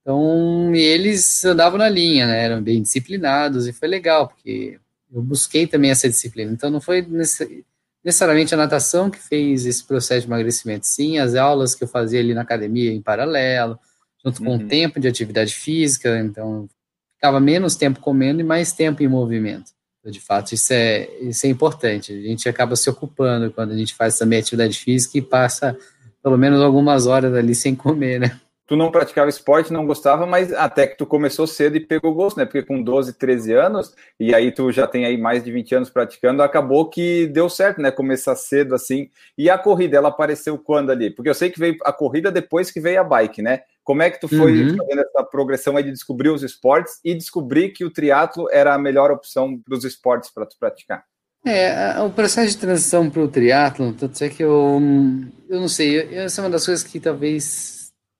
Então, 0.02 0.72
eles 0.74 1.44
andavam 1.44 1.78
na 1.78 1.88
linha, 1.88 2.26
né? 2.26 2.44
Eram 2.44 2.62
bem 2.62 2.82
disciplinados 2.82 3.66
e 3.66 3.72
foi 3.72 3.88
legal, 3.88 4.28
porque 4.28 4.78
eu 5.12 5.22
busquei 5.22 5.66
também 5.66 5.90
essa 5.90 6.08
disciplina. 6.08 6.52
Então, 6.52 6.70
não 6.70 6.80
foi 6.80 7.06
necessariamente 8.04 8.54
a 8.54 8.56
natação 8.56 9.10
que 9.10 9.18
fez 9.18 9.66
esse 9.66 9.84
processo 9.84 10.22
de 10.22 10.26
emagrecimento, 10.26 10.86
sim, 10.86 11.18
as 11.18 11.34
aulas 11.34 11.74
que 11.74 11.84
eu 11.84 11.88
fazia 11.88 12.20
ali 12.20 12.34
na 12.34 12.42
academia 12.42 12.92
em 12.92 13.02
paralelo, 13.02 13.78
junto 14.24 14.42
com 14.42 14.50
uhum. 14.50 14.64
o 14.64 14.68
tempo 14.68 15.00
de 15.00 15.08
atividade 15.08 15.54
física, 15.54 16.18
então 16.18 16.68
ficava 17.14 17.40
menos 17.40 17.76
tempo 17.76 18.00
comendo 18.00 18.40
e 18.40 18.44
mais 18.44 18.72
tempo 18.72 19.02
em 19.02 19.08
movimento. 19.08 19.72
Então, 20.00 20.12
de 20.12 20.20
fato, 20.20 20.52
isso 20.52 20.72
é, 20.72 21.08
isso 21.20 21.46
é 21.46 21.48
importante. 21.48 22.12
A 22.12 22.20
gente 22.20 22.48
acaba 22.48 22.76
se 22.76 22.88
ocupando 22.88 23.50
quando 23.50 23.72
a 23.72 23.76
gente 23.76 23.94
faz 23.94 24.16
também 24.16 24.38
atividade 24.38 24.78
física 24.78 25.18
e 25.18 25.22
passa 25.22 25.76
pelo 26.22 26.36
menos 26.36 26.60
algumas 26.60 27.06
horas 27.06 27.34
ali 27.34 27.54
sem 27.54 27.74
comer, 27.74 28.20
né? 28.20 28.40
Tu 28.66 28.76
não 28.76 28.90
praticava 28.90 29.28
esporte, 29.28 29.72
não 29.72 29.86
gostava, 29.86 30.26
mas 30.26 30.52
até 30.52 30.86
que 30.86 30.98
tu 30.98 31.06
começou 31.06 31.46
cedo 31.46 31.76
e 31.76 31.80
pegou 31.80 32.12
gosto, 32.12 32.36
né? 32.36 32.44
Porque 32.44 32.62
com 32.62 32.82
12, 32.82 33.12
13 33.14 33.52
anos, 33.52 33.94
e 34.18 34.34
aí 34.34 34.50
tu 34.50 34.72
já 34.72 34.86
tem 34.86 35.06
aí 35.06 35.16
mais 35.16 35.44
de 35.44 35.52
20 35.52 35.74
anos 35.76 35.90
praticando, 35.90 36.42
acabou 36.42 36.88
que 36.88 37.26
deu 37.28 37.48
certo, 37.48 37.80
né? 37.80 37.90
Começar 37.90 38.34
cedo 38.34 38.74
assim. 38.74 39.08
E 39.38 39.48
a 39.48 39.56
corrida, 39.56 39.96
ela 39.96 40.08
apareceu 40.08 40.58
quando 40.58 40.90
ali? 40.90 41.10
Porque 41.10 41.30
eu 41.30 41.34
sei 41.34 41.50
que 41.50 41.58
veio 41.58 41.76
a 41.84 41.92
corrida 41.92 42.30
depois 42.32 42.70
que 42.70 42.80
veio 42.80 43.00
a 43.00 43.04
bike, 43.04 43.40
né? 43.40 43.60
Como 43.84 44.02
é 44.02 44.10
que 44.10 44.20
tu 44.20 44.26
foi 44.26 44.64
uhum. 44.64 44.76
fazendo 44.76 45.00
essa 45.00 45.22
progressão 45.22 45.76
aí 45.76 45.84
de 45.84 45.92
descobrir 45.92 46.30
os 46.30 46.42
esportes 46.42 46.98
e 47.04 47.14
descobrir 47.14 47.68
que 47.68 47.84
o 47.84 47.90
triatlo 47.90 48.48
era 48.50 48.74
a 48.74 48.78
melhor 48.78 49.12
opção 49.12 49.56
para 49.56 49.76
os 49.76 49.84
esportes 49.84 50.28
para 50.28 50.44
tu 50.44 50.56
praticar? 50.58 51.04
É, 51.44 52.00
o 52.00 52.10
processo 52.10 52.48
de 52.48 52.56
transição 52.56 53.08
para 53.08 53.22
o 53.22 53.28
triatlo, 53.28 53.92
tanto 53.92 54.24
é 54.24 54.28
que 54.28 54.42
eu, 54.42 54.82
eu 55.48 55.60
não 55.60 55.68
sei, 55.68 56.16
essa 56.16 56.40
é 56.40 56.44
uma 56.44 56.50
das 56.50 56.66
coisas 56.66 56.82
que 56.82 56.98
talvez 56.98 57.75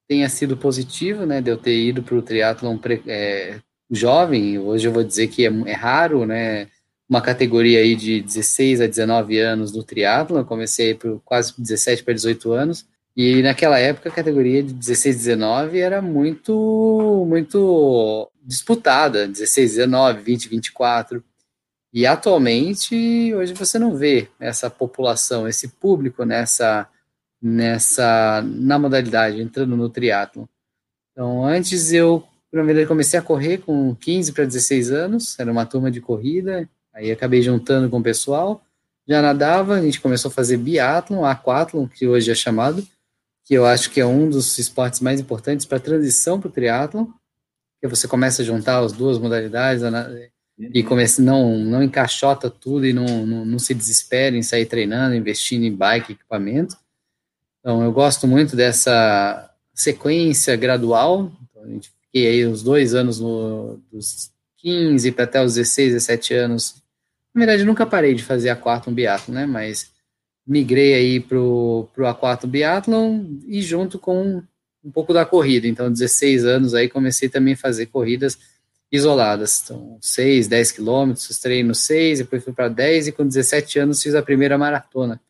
tenha 0.08 0.28
sido 0.28 0.56
positivo, 0.56 1.26
né, 1.26 1.40
de 1.40 1.50
eu 1.50 1.56
ter 1.56 1.76
ido 1.76 2.02
para 2.02 2.14
o 2.14 2.22
triatlon 2.22 2.78
é, 3.06 3.60
jovem, 3.90 4.58
hoje 4.58 4.86
eu 4.86 4.92
vou 4.92 5.04
dizer 5.04 5.28
que 5.28 5.46
é, 5.46 5.50
é, 5.66 5.72
raro, 5.72 6.24
né, 6.24 6.68
uma 7.08 7.20
categoria 7.20 7.80
aí 7.80 7.94
de 7.94 8.20
16 8.20 8.80
a 8.80 8.86
19 8.86 9.38
anos 9.38 9.72
do 9.72 9.82
triatlon, 9.82 10.44
comecei 10.44 10.94
por 10.94 11.20
quase 11.24 11.54
17 11.58 12.04
para 12.04 12.14
18 12.14 12.52
anos, 12.52 12.86
e 13.16 13.42
naquela 13.42 13.78
época 13.78 14.08
a 14.08 14.12
categoria 14.12 14.62
de 14.62 14.72
16 14.72 15.16
19 15.16 15.78
era 15.78 16.02
muito, 16.02 17.24
muito 17.28 18.30
disputada, 18.44 19.26
16 19.26 19.76
19, 19.76 20.22
20, 20.22 20.48
24, 20.48 21.24
E 21.92 22.06
atualmente, 22.06 23.34
hoje 23.34 23.54
você 23.54 23.78
não 23.78 23.96
vê 23.96 24.28
essa 24.38 24.68
população, 24.68 25.48
esse 25.48 25.68
público 25.68 26.24
nessa, 26.24 26.86
nessa 27.40 28.42
na 28.42 28.78
modalidade, 28.78 29.40
entrando 29.40 29.76
no 29.76 29.88
triatlo. 29.88 30.48
Então, 31.12 31.44
antes 31.44 31.92
eu, 31.92 32.24
na 32.52 32.62
verdade, 32.62 32.86
comecei 32.86 33.18
a 33.18 33.22
correr 33.22 33.58
com 33.58 33.94
15 33.94 34.32
para 34.32 34.44
16 34.44 34.90
anos, 34.90 35.38
era 35.38 35.50
uma 35.50 35.66
turma 35.66 35.90
de 35.90 36.00
corrida, 36.00 36.68
aí 36.92 37.10
acabei 37.10 37.42
juntando 37.42 37.88
com 37.88 37.98
o 37.98 38.02
pessoal, 38.02 38.62
já 39.08 39.22
nadava, 39.22 39.74
a 39.74 39.82
gente 39.82 40.00
começou 40.00 40.30
a 40.30 40.34
fazer 40.34 40.56
biathlon, 40.56 41.24
aquatlon, 41.24 41.86
que 41.86 42.06
hoje 42.06 42.30
é 42.30 42.34
chamado, 42.34 42.86
que 43.44 43.54
eu 43.54 43.64
acho 43.64 43.90
que 43.90 44.00
é 44.00 44.06
um 44.06 44.28
dos 44.28 44.58
esportes 44.58 45.00
mais 45.00 45.20
importantes 45.20 45.64
para 45.64 45.78
a 45.78 45.80
transição 45.80 46.40
para 46.40 46.48
o 46.48 46.52
triatlon, 46.52 47.06
que 47.80 47.86
você 47.86 48.08
começa 48.08 48.42
a 48.42 48.44
juntar 48.44 48.78
as 48.80 48.92
duas 48.92 49.18
modalidades 49.18 49.82
e 50.58 50.80
uhum. 50.80 50.88
começa, 50.88 51.22
não, 51.22 51.56
não 51.58 51.82
encaixota 51.82 52.50
tudo 52.50 52.86
e 52.86 52.92
não, 52.92 53.24
não, 53.24 53.44
não 53.44 53.58
se 53.58 53.72
desespera 53.74 54.36
em 54.36 54.42
sair 54.42 54.66
treinando, 54.66 55.14
investindo 55.14 55.64
em 55.64 55.74
bike, 55.74 56.12
equipamento. 56.12 56.76
Então, 57.66 57.82
eu 57.82 57.90
gosto 57.90 58.28
muito 58.28 58.54
dessa 58.54 59.50
sequência 59.74 60.54
gradual. 60.54 61.32
Então, 61.50 61.64
a 61.64 61.66
gente 61.66 61.90
fiquei 62.00 62.28
aí 62.28 62.46
uns 62.46 62.62
dois 62.62 62.94
anos 62.94 63.18
no, 63.18 63.80
dos 63.90 64.30
15 64.58 65.10
para 65.10 65.24
até 65.24 65.42
os 65.42 65.56
16, 65.56 65.94
17 65.94 66.34
anos. 66.34 66.76
Na 67.34 67.40
verdade, 67.40 67.64
nunca 67.64 67.84
parei 67.84 68.14
de 68.14 68.22
fazer 68.22 68.50
aquatlon 68.50 68.94
biathlon, 68.94 69.34
né? 69.34 69.46
Mas 69.46 69.90
migrei 70.46 70.94
aí 70.94 71.18
pro, 71.18 71.88
pro 71.92 72.06
aquatlon 72.06 72.48
biathlon 72.48 73.24
e 73.48 73.60
junto 73.60 73.98
com 73.98 74.44
um 74.84 74.90
pouco 74.92 75.12
da 75.12 75.26
corrida. 75.26 75.66
Então, 75.66 75.90
16 75.90 76.44
anos 76.44 76.72
aí 76.72 76.88
comecei 76.88 77.28
também 77.28 77.54
a 77.54 77.56
fazer 77.56 77.86
corridas 77.86 78.38
isoladas. 78.92 79.62
Então, 79.64 79.98
6, 80.00 80.46
10 80.46 80.70
quilômetros, 80.70 81.36
treino 81.40 81.74
6, 81.74 82.20
depois 82.20 82.44
fui 82.44 82.52
para 82.52 82.68
10 82.68 83.08
e 83.08 83.12
com 83.12 83.26
17 83.26 83.80
anos 83.80 84.00
fiz 84.00 84.14
a 84.14 84.22
primeira 84.22 84.56
maratona. 84.56 85.20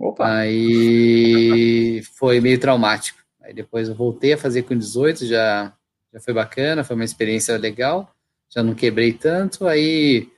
Opa. 0.00 0.38
Aí 0.38 2.02
foi 2.14 2.40
meio 2.40 2.58
traumático. 2.58 3.18
Aí 3.42 3.52
depois 3.52 3.88
eu 3.88 3.94
voltei 3.94 4.32
a 4.32 4.38
fazer 4.38 4.62
com 4.62 4.76
18, 4.76 5.26
já, 5.26 5.72
já 6.12 6.20
foi 6.20 6.32
bacana, 6.32 6.82
foi 6.82 6.96
uma 6.96 7.04
experiência 7.04 7.56
legal, 7.58 8.10
já 8.48 8.62
não 8.62 8.74
quebrei 8.74 9.12
tanto. 9.12 9.66
Aí 9.66 10.28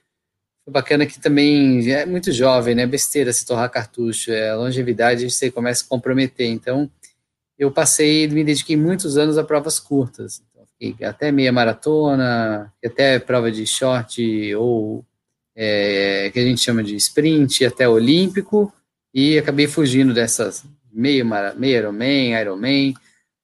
foi 0.65 0.73
bacana 0.73 1.07
que 1.07 1.21
também 1.21 1.89
é 1.93 2.05
muito 2.05 2.33
jovem, 2.33 2.75
né? 2.75 2.87
Besteira 2.87 3.33
se 3.33 3.47
torrar 3.47 3.71
cartucho, 3.71 4.33
é 4.33 4.53
longevidade 4.55 5.31
você 5.31 5.49
começa 5.49 5.85
a 5.85 5.89
comprometer. 5.89 6.49
Então, 6.49 6.91
eu 7.57 7.71
passei, 7.71 8.27
me 8.27 8.43
dediquei 8.43 8.77
muitos 8.77 9.17
anos 9.17 9.39
a 9.39 9.45
provas 9.45 9.79
curtas. 9.79 10.43
Então, 10.81 11.09
até 11.09 11.31
meia 11.31 11.53
maratona, 11.53 12.73
até 12.85 13.21
prova 13.21 13.53
de 13.53 13.65
short 13.65 14.55
ou 14.57 15.05
é, 15.55 16.31
que 16.33 16.41
a 16.41 16.43
gente 16.43 16.61
chama 16.61 16.83
de 16.83 16.97
sprint, 16.97 17.65
até 17.65 17.89
olímpico, 17.89 18.73
e 19.13 19.39
acabei 19.39 19.67
fugindo 19.67 20.15
dessas 20.15 20.65
meio, 20.93 21.27
meio 21.57 21.79
Ironman, 21.79 22.41
Ironman. 22.41 22.95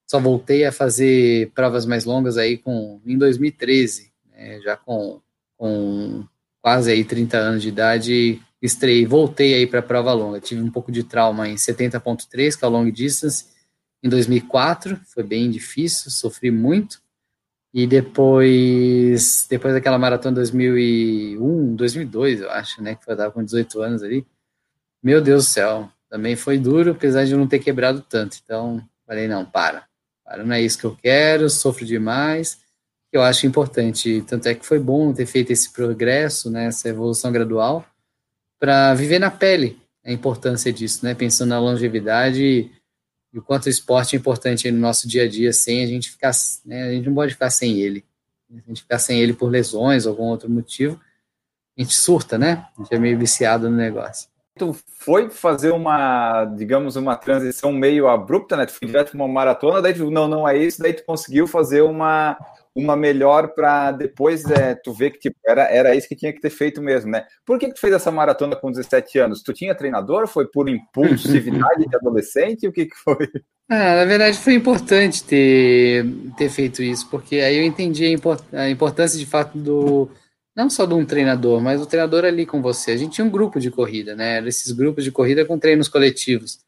Só 0.06 0.18
voltei 0.18 0.64
a 0.64 0.72
fazer 0.72 1.50
provas 1.54 1.84
mais 1.84 2.04
longas 2.04 2.38
aí 2.38 2.56
com, 2.56 3.00
em 3.04 3.18
2013, 3.18 4.10
né, 4.30 4.60
já 4.60 4.76
com, 4.76 5.20
com 5.56 6.24
quase 6.62 6.90
aí 6.90 7.04
30 7.04 7.36
anos 7.36 7.62
de 7.62 7.68
idade, 7.68 8.40
estrei, 8.62 9.04
voltei 9.04 9.54
aí 9.54 9.66
para 9.66 9.82
prova 9.82 10.12
longa. 10.12 10.40
Tive 10.40 10.62
um 10.62 10.70
pouco 10.70 10.90
de 10.90 11.04
trauma 11.04 11.48
em 11.48 11.56
70.3, 11.56 12.58
que 12.58 12.64
é 12.64 12.68
o 12.68 12.70
long 12.70 12.90
distance, 12.90 13.46
em 14.02 14.08
2004, 14.08 14.98
foi 15.06 15.22
bem 15.24 15.50
difícil, 15.50 16.10
sofri 16.10 16.50
muito. 16.50 17.00
E 17.74 17.86
depois, 17.86 19.46
depois 19.50 19.74
daquela 19.74 19.98
maratona 19.98 20.36
2001, 20.36 21.74
2002, 21.74 22.40
eu 22.40 22.50
acho, 22.50 22.82
né, 22.82 22.94
que 22.94 23.04
foi 23.04 23.14
dar 23.14 23.30
com 23.30 23.44
18 23.44 23.82
anos 23.82 24.02
ali. 24.02 24.26
Meu 25.02 25.20
Deus 25.20 25.46
do 25.46 25.50
céu, 25.50 25.90
também 26.08 26.36
foi 26.36 26.58
duro, 26.58 26.92
apesar 26.92 27.24
de 27.24 27.32
eu 27.32 27.38
não 27.38 27.46
ter 27.46 27.58
quebrado 27.58 28.00
tanto. 28.00 28.38
Então, 28.42 28.82
falei, 29.06 29.28
não, 29.28 29.44
para. 29.44 29.84
Para, 30.24 30.44
não 30.44 30.54
é 30.54 30.60
isso 30.60 30.78
que 30.78 30.84
eu 30.84 30.96
quero, 30.96 31.48
sofro 31.48 31.84
demais. 31.84 32.58
Eu 33.12 33.22
acho 33.22 33.46
importante, 33.46 34.22
tanto 34.26 34.48
é 34.48 34.54
que 34.54 34.66
foi 34.66 34.78
bom 34.78 35.12
ter 35.14 35.26
feito 35.26 35.50
esse 35.50 35.72
progresso, 35.72 36.50
né, 36.50 36.66
essa 36.66 36.88
evolução 36.88 37.32
gradual, 37.32 37.86
para 38.58 38.92
viver 38.94 39.18
na 39.18 39.30
pele 39.30 39.80
a 40.04 40.12
importância 40.12 40.72
disso, 40.72 41.04
né, 41.04 41.14
pensando 41.14 41.50
na 41.50 41.58
longevidade 41.58 42.42
e 43.32 43.38
o 43.38 43.42
quanto 43.42 43.66
o 43.66 43.70
esporte 43.70 44.14
é 44.14 44.18
importante 44.18 44.70
no 44.70 44.78
nosso 44.78 45.08
dia 45.08 45.24
a 45.24 45.28
dia, 45.28 45.52
sem 45.52 45.82
a 45.82 45.86
gente 45.86 46.10
ficar, 46.10 46.32
né, 46.66 46.84
a 46.84 46.90
gente 46.92 47.06
não 47.06 47.14
pode 47.14 47.32
ficar 47.32 47.50
sem 47.50 47.78
ele. 47.80 48.04
A 48.50 48.68
gente 48.68 48.82
ficar 48.82 48.98
sem 48.98 49.20
ele 49.20 49.34
por 49.34 49.50
lesões 49.50 50.06
ou 50.06 50.12
algum 50.12 50.24
outro 50.24 50.50
motivo, 50.50 51.00
a 51.76 51.82
gente 51.82 51.94
surta, 51.94 52.38
né? 52.38 52.66
A 52.76 52.82
gente 52.82 52.94
é 52.94 52.98
meio 52.98 53.18
viciado 53.18 53.68
no 53.68 53.76
negócio. 53.76 54.28
Tu 54.58 54.76
foi 54.88 55.30
fazer 55.30 55.70
uma, 55.70 56.44
digamos, 56.56 56.96
uma 56.96 57.16
transição 57.16 57.72
meio 57.72 58.08
abrupta, 58.08 58.56
né? 58.56 58.66
Tu 58.66 58.72
foi 58.72 58.88
direto 58.88 59.12
para 59.12 59.16
uma 59.16 59.28
maratona, 59.28 59.80
daí 59.80 59.94
tu, 59.94 60.10
não, 60.10 60.26
não 60.26 60.48
é 60.48 60.56
isso, 60.56 60.82
daí 60.82 60.92
tu 60.92 61.04
conseguiu 61.04 61.46
fazer 61.46 61.82
uma, 61.82 62.36
uma 62.74 62.96
melhor 62.96 63.48
para 63.48 63.90
depois 63.92 64.44
é, 64.50 64.74
tu 64.74 64.92
ver 64.92 65.10
que 65.10 65.18
tipo, 65.18 65.36
era, 65.46 65.62
era 65.64 65.94
isso 65.94 66.08
que 66.08 66.16
tinha 66.16 66.32
que 66.32 66.40
ter 66.40 66.50
feito 66.50 66.80
mesmo, 66.80 67.10
né? 67.10 67.24
Por 67.44 67.58
que, 67.58 67.68
que 67.68 67.74
tu 67.74 67.80
fez 67.80 67.92
essa 67.92 68.10
maratona 68.10 68.54
com 68.54 68.70
17 68.70 69.18
anos? 69.18 69.42
Tu 69.42 69.52
tinha 69.52 69.74
treinador? 69.74 70.28
Foi 70.28 70.46
por 70.46 70.68
impulsividade 70.68 71.84
de 71.88 71.96
adolescente? 71.96 72.68
O 72.68 72.72
que, 72.72 72.86
que 72.86 72.96
foi? 72.96 73.28
Ah, 73.68 73.96
na 73.96 74.04
verdade 74.04 74.38
foi 74.38 74.54
importante 74.54 75.24
ter, 75.24 76.06
ter 76.36 76.48
feito 76.48 76.82
isso, 76.82 77.08
porque 77.10 77.36
aí 77.36 77.58
eu 77.58 77.64
entendi 77.64 78.04
a, 78.06 78.10
import, 78.10 78.42
a 78.52 78.70
importância 78.70 79.18
de 79.18 79.26
fato 79.26 79.58
do 79.58 80.08
não 80.58 80.68
só 80.68 80.84
de 80.84 80.94
um 80.94 81.06
treinador, 81.06 81.60
mas 81.60 81.80
o 81.80 81.86
treinador 81.86 82.24
ali 82.24 82.44
com 82.44 82.60
você. 82.60 82.90
A 82.90 82.96
gente 82.96 83.12
tinha 83.12 83.24
um 83.24 83.30
grupo 83.30 83.60
de 83.60 83.70
corrida, 83.70 84.16
né? 84.16 84.38
Era 84.38 84.48
esses 84.48 84.72
grupos 84.72 85.04
de 85.04 85.12
corrida 85.12 85.44
com 85.44 85.58
treinos 85.58 85.88
coletivos. 85.88 86.58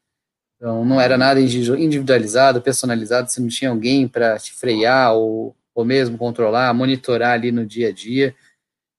Então 0.55 0.85
não 0.85 1.01
era 1.01 1.17
nada 1.17 1.41
individualizado, 1.41 2.61
personalizado, 2.61 3.29
você 3.29 3.41
não 3.41 3.49
tinha 3.49 3.69
alguém 3.69 4.07
para 4.07 4.39
te 4.39 4.53
frear 4.53 5.13
ou 5.13 5.55
ou 5.73 5.85
mesmo 5.85 6.17
controlar, 6.17 6.73
monitorar 6.73 7.31
ali 7.33 7.51
no 7.51 7.65
dia 7.65 7.89
a 7.89 7.91
dia. 7.91 8.35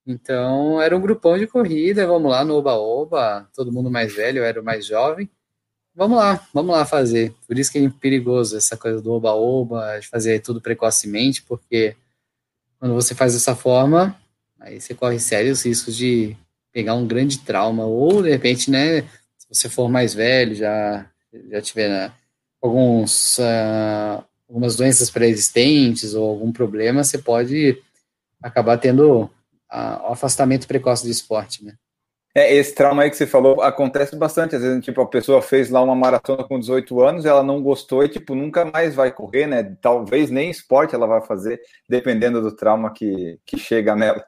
Então, 0.06 0.80
era 0.80 0.96
um 0.96 1.00
grupão 1.00 1.38
de 1.38 1.46
corrida, 1.46 2.06
vamos 2.06 2.30
lá 2.30 2.44
no 2.44 2.54
Oba-Oba, 2.56 3.48
todo 3.54 3.72
mundo 3.72 3.90
mais 3.90 4.12
velho, 4.14 4.38
eu 4.38 4.44
era 4.44 4.60
o 4.60 4.64
mais 4.64 4.86
jovem. 4.86 5.30
Vamos 5.94 6.18
lá, 6.18 6.46
vamos 6.52 6.74
lá 6.74 6.84
fazer. 6.86 7.34
Por 7.46 7.58
isso 7.58 7.70
que 7.70 7.78
é 7.78 7.90
perigoso 7.90 8.56
essa 8.56 8.76
coisa 8.76 9.00
do 9.00 9.12
Oba-Oba, 9.12 9.98
de 10.00 10.08
fazer 10.08 10.40
tudo 10.40 10.60
precocemente, 10.60 11.42
porque 11.42 11.94
quando 12.78 12.94
você 12.94 13.14
faz 13.14 13.34
dessa 13.34 13.54
forma, 13.54 14.18
aí 14.62 14.80
você 14.80 14.94
corre 14.94 15.18
sérios 15.18 15.64
riscos 15.64 15.96
de 15.96 16.36
pegar 16.72 16.94
um 16.94 17.06
grande 17.06 17.38
trauma, 17.38 17.84
ou 17.84 18.22
de 18.22 18.30
repente, 18.30 18.70
né, 18.70 19.02
se 19.36 19.46
você 19.50 19.68
for 19.68 19.88
mais 19.88 20.14
velho, 20.14 20.54
já, 20.54 21.06
já 21.50 21.60
tiver 21.60 21.88
né, 21.88 22.12
alguns 22.60 23.38
uh, 23.38 24.24
algumas 24.48 24.76
doenças 24.76 25.10
pré-existentes 25.10 26.14
ou 26.14 26.28
algum 26.28 26.52
problema, 26.52 27.02
você 27.02 27.18
pode 27.18 27.82
acabar 28.42 28.78
tendo 28.78 29.30
a, 29.68 30.08
o 30.08 30.12
afastamento 30.12 30.66
precoce 30.66 31.04
do 31.04 31.10
esporte, 31.10 31.64
né? 31.64 31.74
É, 32.34 32.54
esse 32.54 32.74
trauma 32.74 33.02
aí 33.02 33.10
que 33.10 33.16
você 33.16 33.26
falou 33.26 33.60
acontece 33.60 34.16
bastante. 34.16 34.56
Às 34.56 34.62
vezes, 34.62 34.82
tipo, 34.82 35.00
a 35.02 35.06
pessoa 35.06 35.42
fez 35.42 35.68
lá 35.68 35.82
uma 35.82 35.94
maratona 35.94 36.42
com 36.44 36.58
18 36.58 37.00
anos, 37.02 37.26
ela 37.26 37.42
não 37.42 37.62
gostou 37.62 38.02
e, 38.02 38.08
tipo, 38.08 38.34
nunca 38.34 38.64
mais 38.64 38.94
vai 38.94 39.12
correr, 39.12 39.46
né? 39.46 39.76
Talvez 39.82 40.30
nem 40.30 40.50
esporte 40.50 40.94
ela 40.94 41.06
vai 41.06 41.20
fazer, 41.20 41.60
dependendo 41.86 42.40
do 42.40 42.54
trauma 42.56 42.90
que, 42.90 43.38
que 43.44 43.58
chega 43.58 43.94
nela. 43.94 44.24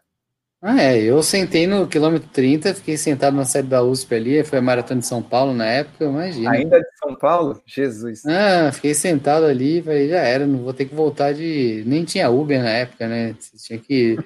Ah, 0.66 0.82
é, 0.82 0.98
eu 0.98 1.22
sentei 1.22 1.66
no 1.66 1.86
quilômetro 1.86 2.26
30, 2.32 2.72
fiquei 2.72 2.96
sentado 2.96 3.36
na 3.36 3.44
sede 3.44 3.68
da 3.68 3.82
USP 3.82 4.14
ali, 4.14 4.42
foi 4.42 4.60
a 4.60 4.62
maratona 4.62 4.98
de 4.98 5.06
São 5.06 5.22
Paulo 5.22 5.52
na 5.52 5.66
época, 5.66 6.06
imagina. 6.06 6.52
Ainda 6.52 6.80
de 6.80 6.86
São 6.98 7.14
Paulo? 7.14 7.60
Jesus. 7.66 8.24
Ah, 8.24 8.72
fiquei 8.72 8.94
sentado 8.94 9.44
ali, 9.44 9.82
falei, 9.82 10.08
já 10.08 10.20
era, 10.20 10.46
não 10.46 10.60
vou 10.60 10.72
ter 10.72 10.86
que 10.86 10.94
voltar 10.94 11.34
de. 11.34 11.84
Nem 11.86 12.02
tinha 12.06 12.30
Uber 12.30 12.62
na 12.62 12.70
época, 12.70 13.06
né? 13.06 13.36
Você 13.38 13.58
tinha 13.58 13.78
que, 13.78 14.16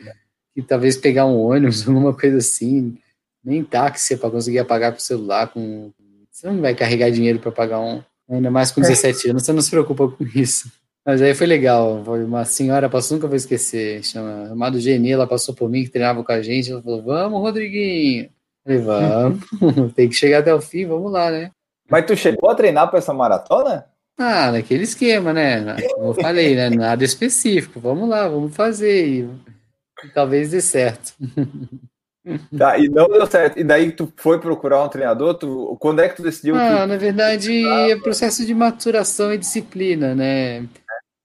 que 0.54 0.62
talvez 0.62 0.96
pegar 0.96 1.26
um 1.26 1.40
ônibus, 1.40 1.82
alguma 1.88 2.14
coisa 2.14 2.38
assim. 2.38 2.96
Nem 3.42 3.64
táxi 3.64 4.16
para 4.16 4.30
conseguir 4.30 4.60
apagar 4.60 4.92
com 4.92 4.98
o 4.98 5.02
celular. 5.02 5.48
Com... 5.48 5.90
Você 6.30 6.46
não 6.46 6.60
vai 6.60 6.72
carregar 6.72 7.10
dinheiro 7.10 7.40
para 7.40 7.50
pagar 7.50 7.80
um. 7.80 8.00
Ainda 8.30 8.48
mais 8.48 8.70
com 8.70 8.80
17 8.80 9.30
anos, 9.30 9.42
você 9.42 9.52
não 9.52 9.60
se 9.60 9.70
preocupa 9.70 10.06
com 10.06 10.24
isso. 10.36 10.70
Mas 11.08 11.22
aí 11.22 11.34
foi 11.34 11.46
legal. 11.46 12.04
Foi 12.04 12.22
uma 12.22 12.44
senhora 12.44 12.86
passou, 12.86 13.16
nunca 13.16 13.26
vou 13.26 13.34
esquecer. 13.34 14.04
Chama, 14.04 14.46
chamada 14.46 14.78
Geni, 14.78 15.10
ela 15.10 15.26
passou 15.26 15.54
por 15.54 15.66
mim, 15.70 15.82
que 15.82 15.88
treinava 15.88 16.22
com 16.22 16.32
a 16.32 16.42
gente. 16.42 16.70
Ela 16.70 16.82
falou: 16.82 17.02
Vamos, 17.02 17.40
Rodriguinho. 17.40 18.28
Eu 18.66 18.82
falei: 18.82 19.08
Vamos, 19.58 19.92
tem 19.96 20.06
que 20.06 20.14
chegar 20.14 20.40
até 20.40 20.54
o 20.54 20.60
fim, 20.60 20.84
vamos 20.84 21.10
lá, 21.10 21.30
né? 21.30 21.50
Mas 21.90 22.04
tu 22.04 22.14
chegou 22.14 22.50
a 22.50 22.54
treinar 22.54 22.90
para 22.90 22.98
essa 22.98 23.14
maratona? 23.14 23.86
Ah, 24.18 24.52
naquele 24.52 24.82
esquema, 24.82 25.32
né? 25.32 25.80
Como 25.94 26.08
eu 26.08 26.14
falei, 26.14 26.54
né? 26.54 26.68
Nada 26.68 27.02
específico. 27.02 27.80
Vamos 27.80 28.06
lá, 28.06 28.28
vamos 28.28 28.54
fazer. 28.54 29.06
E, 29.06 29.28
e 30.04 30.08
talvez 30.12 30.50
dê 30.50 30.60
certo. 30.60 31.14
Tá, 32.58 32.78
e 32.78 32.90
não 32.90 33.08
deu 33.08 33.26
certo. 33.26 33.58
E 33.58 33.64
daí 33.64 33.90
tu 33.90 34.12
foi 34.16 34.38
procurar 34.38 34.84
um 34.84 34.88
treinador? 34.88 35.32
Tu, 35.32 35.76
quando 35.80 36.00
é 36.00 36.08
que 36.10 36.16
tu 36.16 36.22
decidiu? 36.22 36.56
Ah, 36.56 36.80
que... 36.80 36.86
na 36.86 36.96
verdade, 36.98 37.64
é 37.64 37.96
processo 37.96 38.44
de 38.44 38.54
maturação 38.54 39.32
e 39.32 39.38
disciplina, 39.38 40.14
né? 40.14 40.68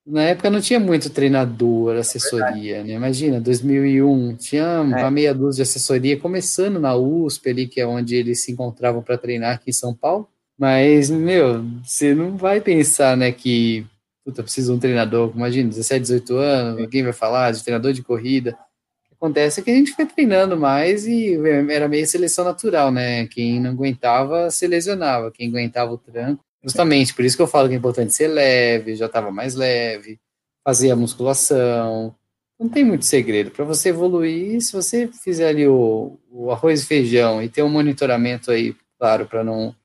Na 0.05 0.23
época 0.23 0.49
não 0.49 0.59
tinha 0.59 0.81
muito 0.81 1.09
treinador, 1.09 1.95
assessoria, 1.95 2.77
é 2.77 2.83
né? 2.83 2.93
Imagina, 2.93 3.39
2001, 3.39 4.35
tinha 4.35 4.63
é. 4.63 4.79
uma 4.79 5.09
meia 5.09 5.33
dúzia 5.33 5.63
de 5.63 5.69
assessoria, 5.69 6.19
começando 6.19 6.77
na 6.77 6.93
USP 6.93 7.49
ali, 7.49 7.67
que 7.67 7.79
é 7.79 7.87
onde 7.87 8.15
eles 8.15 8.43
se 8.43 8.51
encontravam 8.51 9.01
para 9.01 9.17
treinar 9.17 9.55
aqui 9.55 9.69
em 9.69 9.73
São 9.73 9.93
Paulo. 9.93 10.27
Mas, 10.59 11.09
meu, 11.09 11.63
você 11.83 12.13
não 12.13 12.35
vai 12.35 12.59
pensar, 12.59 13.15
né, 13.15 13.31
que, 13.31 13.85
puta, 14.25 14.43
precisa 14.43 14.71
de 14.71 14.77
um 14.77 14.79
treinador, 14.79 15.31
imagina, 15.33 15.69
17, 15.69 16.01
18 16.01 16.35
anos, 16.35 16.81
alguém 16.81 17.03
vai 17.03 17.13
falar 17.13 17.51
de 17.51 17.63
treinador 17.63 17.93
de 17.93 18.03
corrida. 18.03 18.51
O 18.51 19.09
que 19.09 19.15
acontece 19.15 19.61
é 19.61 19.63
que 19.63 19.71
a 19.71 19.75
gente 19.75 19.93
foi 19.93 20.05
treinando 20.05 20.57
mais 20.57 21.07
e 21.07 21.37
era 21.71 21.87
meio 21.87 22.05
seleção 22.05 22.43
natural, 22.43 22.91
né? 22.91 23.25
Quem 23.27 23.61
não 23.61 23.71
aguentava, 23.71 24.51
se 24.51 24.67
lesionava. 24.67 25.31
Quem 25.31 25.49
aguentava 25.49 25.93
o 25.93 25.97
tranco, 25.97 26.43
Justamente, 26.63 27.13
por 27.13 27.25
isso 27.25 27.35
que 27.35 27.41
eu 27.41 27.47
falo 27.47 27.67
que 27.67 27.75
é 27.75 27.77
importante 27.77 28.13
ser 28.13 28.27
leve, 28.27 28.95
já 28.95 29.07
estava 29.07 29.29
mais 29.31 29.53
leve, 29.53 30.19
fazer 30.63 30.91
a 30.91 30.95
musculação. 30.95 32.15
Não 32.57 32.69
tem 32.69 32.85
muito 32.85 33.03
segredo. 33.03 33.51
Para 33.51 33.65
você 33.65 33.89
evoluir, 33.89 34.61
se 34.61 34.71
você 34.71 35.07
fizer 35.07 35.49
ali 35.49 35.67
o, 35.67 36.17
o, 36.31 36.51
arroz 36.51 36.81
e 36.81 36.85
feijão 36.85 37.43
e 37.43 37.49
ter 37.49 37.63
um 37.63 37.69
monitoramento 37.69 38.49
aí, 38.49 38.73
claro, 38.97 39.25
para 39.25 39.43
não 39.43 39.75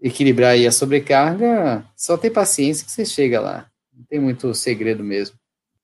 equilibrar 0.00 0.52
aí 0.52 0.66
a 0.66 0.72
sobrecarga, 0.72 1.84
só 1.96 2.16
ter 2.16 2.30
paciência 2.30 2.86
que 2.86 2.92
você 2.92 3.04
chega 3.04 3.40
lá. 3.40 3.66
Não 3.92 4.04
tem 4.04 4.20
muito 4.20 4.54
segredo 4.54 5.02
mesmo. 5.02 5.36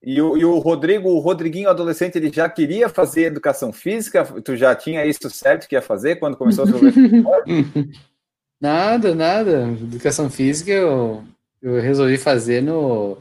E 0.02 0.22
o, 0.22 0.36
e 0.36 0.44
o 0.44 0.58
Rodrigo, 0.58 1.08
o 1.08 1.18
Rodriguinho 1.18 1.68
adolescente, 1.68 2.16
ele 2.16 2.30
já 2.32 2.48
queria 2.48 2.88
fazer 2.88 3.24
educação 3.24 3.72
física? 3.72 4.24
Tu 4.24 4.54
já 4.54 4.74
tinha 4.76 5.04
isso 5.04 5.28
certo 5.28 5.66
que 5.66 5.74
ia 5.74 5.82
fazer 5.82 6.16
quando 6.16 6.36
começou 6.36 6.64
a 6.64 6.68
fazer 6.70 6.92
Nada, 8.60 9.14
nada. 9.14 9.62
Educação 9.68 10.30
física 10.30 10.70
eu, 10.70 11.24
eu 11.60 11.80
resolvi 11.80 12.16
fazer 12.16 12.62
no, 12.62 13.18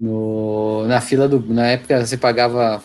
no, 0.00 0.86
na 0.86 1.00
fila 1.00 1.28
do. 1.28 1.40
Na 1.52 1.68
época 1.68 2.04
você 2.04 2.16
pagava. 2.16 2.82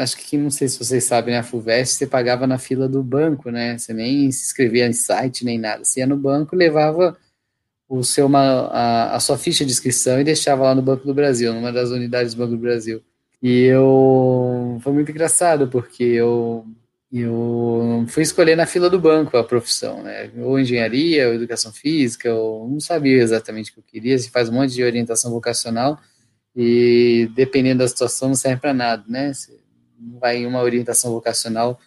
Acho 0.00 0.16
que 0.18 0.36
não 0.36 0.50
sei 0.50 0.68
se 0.68 0.78
vocês 0.78 1.04
sabem? 1.04 1.36
A 1.36 1.42
FUVEST 1.42 1.96
você 1.96 2.06
pagava 2.06 2.46
na 2.46 2.58
fila 2.58 2.88
do 2.88 3.02
banco, 3.02 3.50
né? 3.50 3.78
Você 3.78 3.92
nem 3.92 4.30
se 4.30 4.44
inscrevia 4.44 4.86
em 4.86 4.92
site 4.92 5.44
nem 5.44 5.58
nada. 5.58 5.84
Você 5.84 6.00
ia 6.00 6.06
no 6.06 6.16
banco, 6.16 6.54
levava 6.54 7.16
o 7.88 8.04
seu, 8.04 8.26
uma, 8.26 8.68
a, 8.68 9.16
a 9.16 9.20
sua 9.20 9.36
ficha 9.36 9.64
de 9.64 9.72
inscrição 9.72 10.20
e 10.20 10.24
deixava 10.24 10.62
lá 10.64 10.74
no 10.76 10.82
Banco 10.82 11.04
do 11.04 11.12
Brasil, 11.12 11.52
numa 11.52 11.72
das 11.72 11.90
unidades 11.90 12.34
do 12.34 12.38
Banco 12.38 12.52
do 12.52 12.58
Brasil. 12.58 13.02
E 13.42 13.64
eu. 13.64 14.78
Foi 14.82 14.92
muito 14.92 15.10
engraçado, 15.10 15.68
porque 15.68 16.04
eu 16.04 16.64
eu 17.12 17.59
fui 18.06 18.22
escolher 18.22 18.56
na 18.56 18.66
fila 18.66 18.90
do 18.90 19.00
banco 19.00 19.36
a 19.36 19.44
profissão, 19.44 20.02
né? 20.02 20.30
Ou 20.38 20.58
engenharia, 20.58 21.28
ou 21.28 21.34
educação 21.34 21.72
física, 21.72 22.32
ou 22.34 22.68
não 22.68 22.80
sabia 22.80 23.22
exatamente 23.22 23.70
o 23.70 23.74
que 23.74 23.80
eu 23.80 23.84
queria. 23.84 24.18
Se 24.18 24.30
faz 24.30 24.48
um 24.48 24.52
monte 24.52 24.74
de 24.74 24.84
orientação 24.84 25.30
vocacional 25.30 25.98
e 26.54 27.30
dependendo 27.34 27.78
da 27.78 27.88
situação 27.88 28.28
não 28.28 28.34
serve 28.34 28.60
para 28.60 28.74
nada, 28.74 29.04
né? 29.08 29.32
Você 29.32 29.58
vai 30.20 30.38
em 30.38 30.46
uma 30.46 30.62
orientação 30.62 31.12
vocacional 31.12 31.78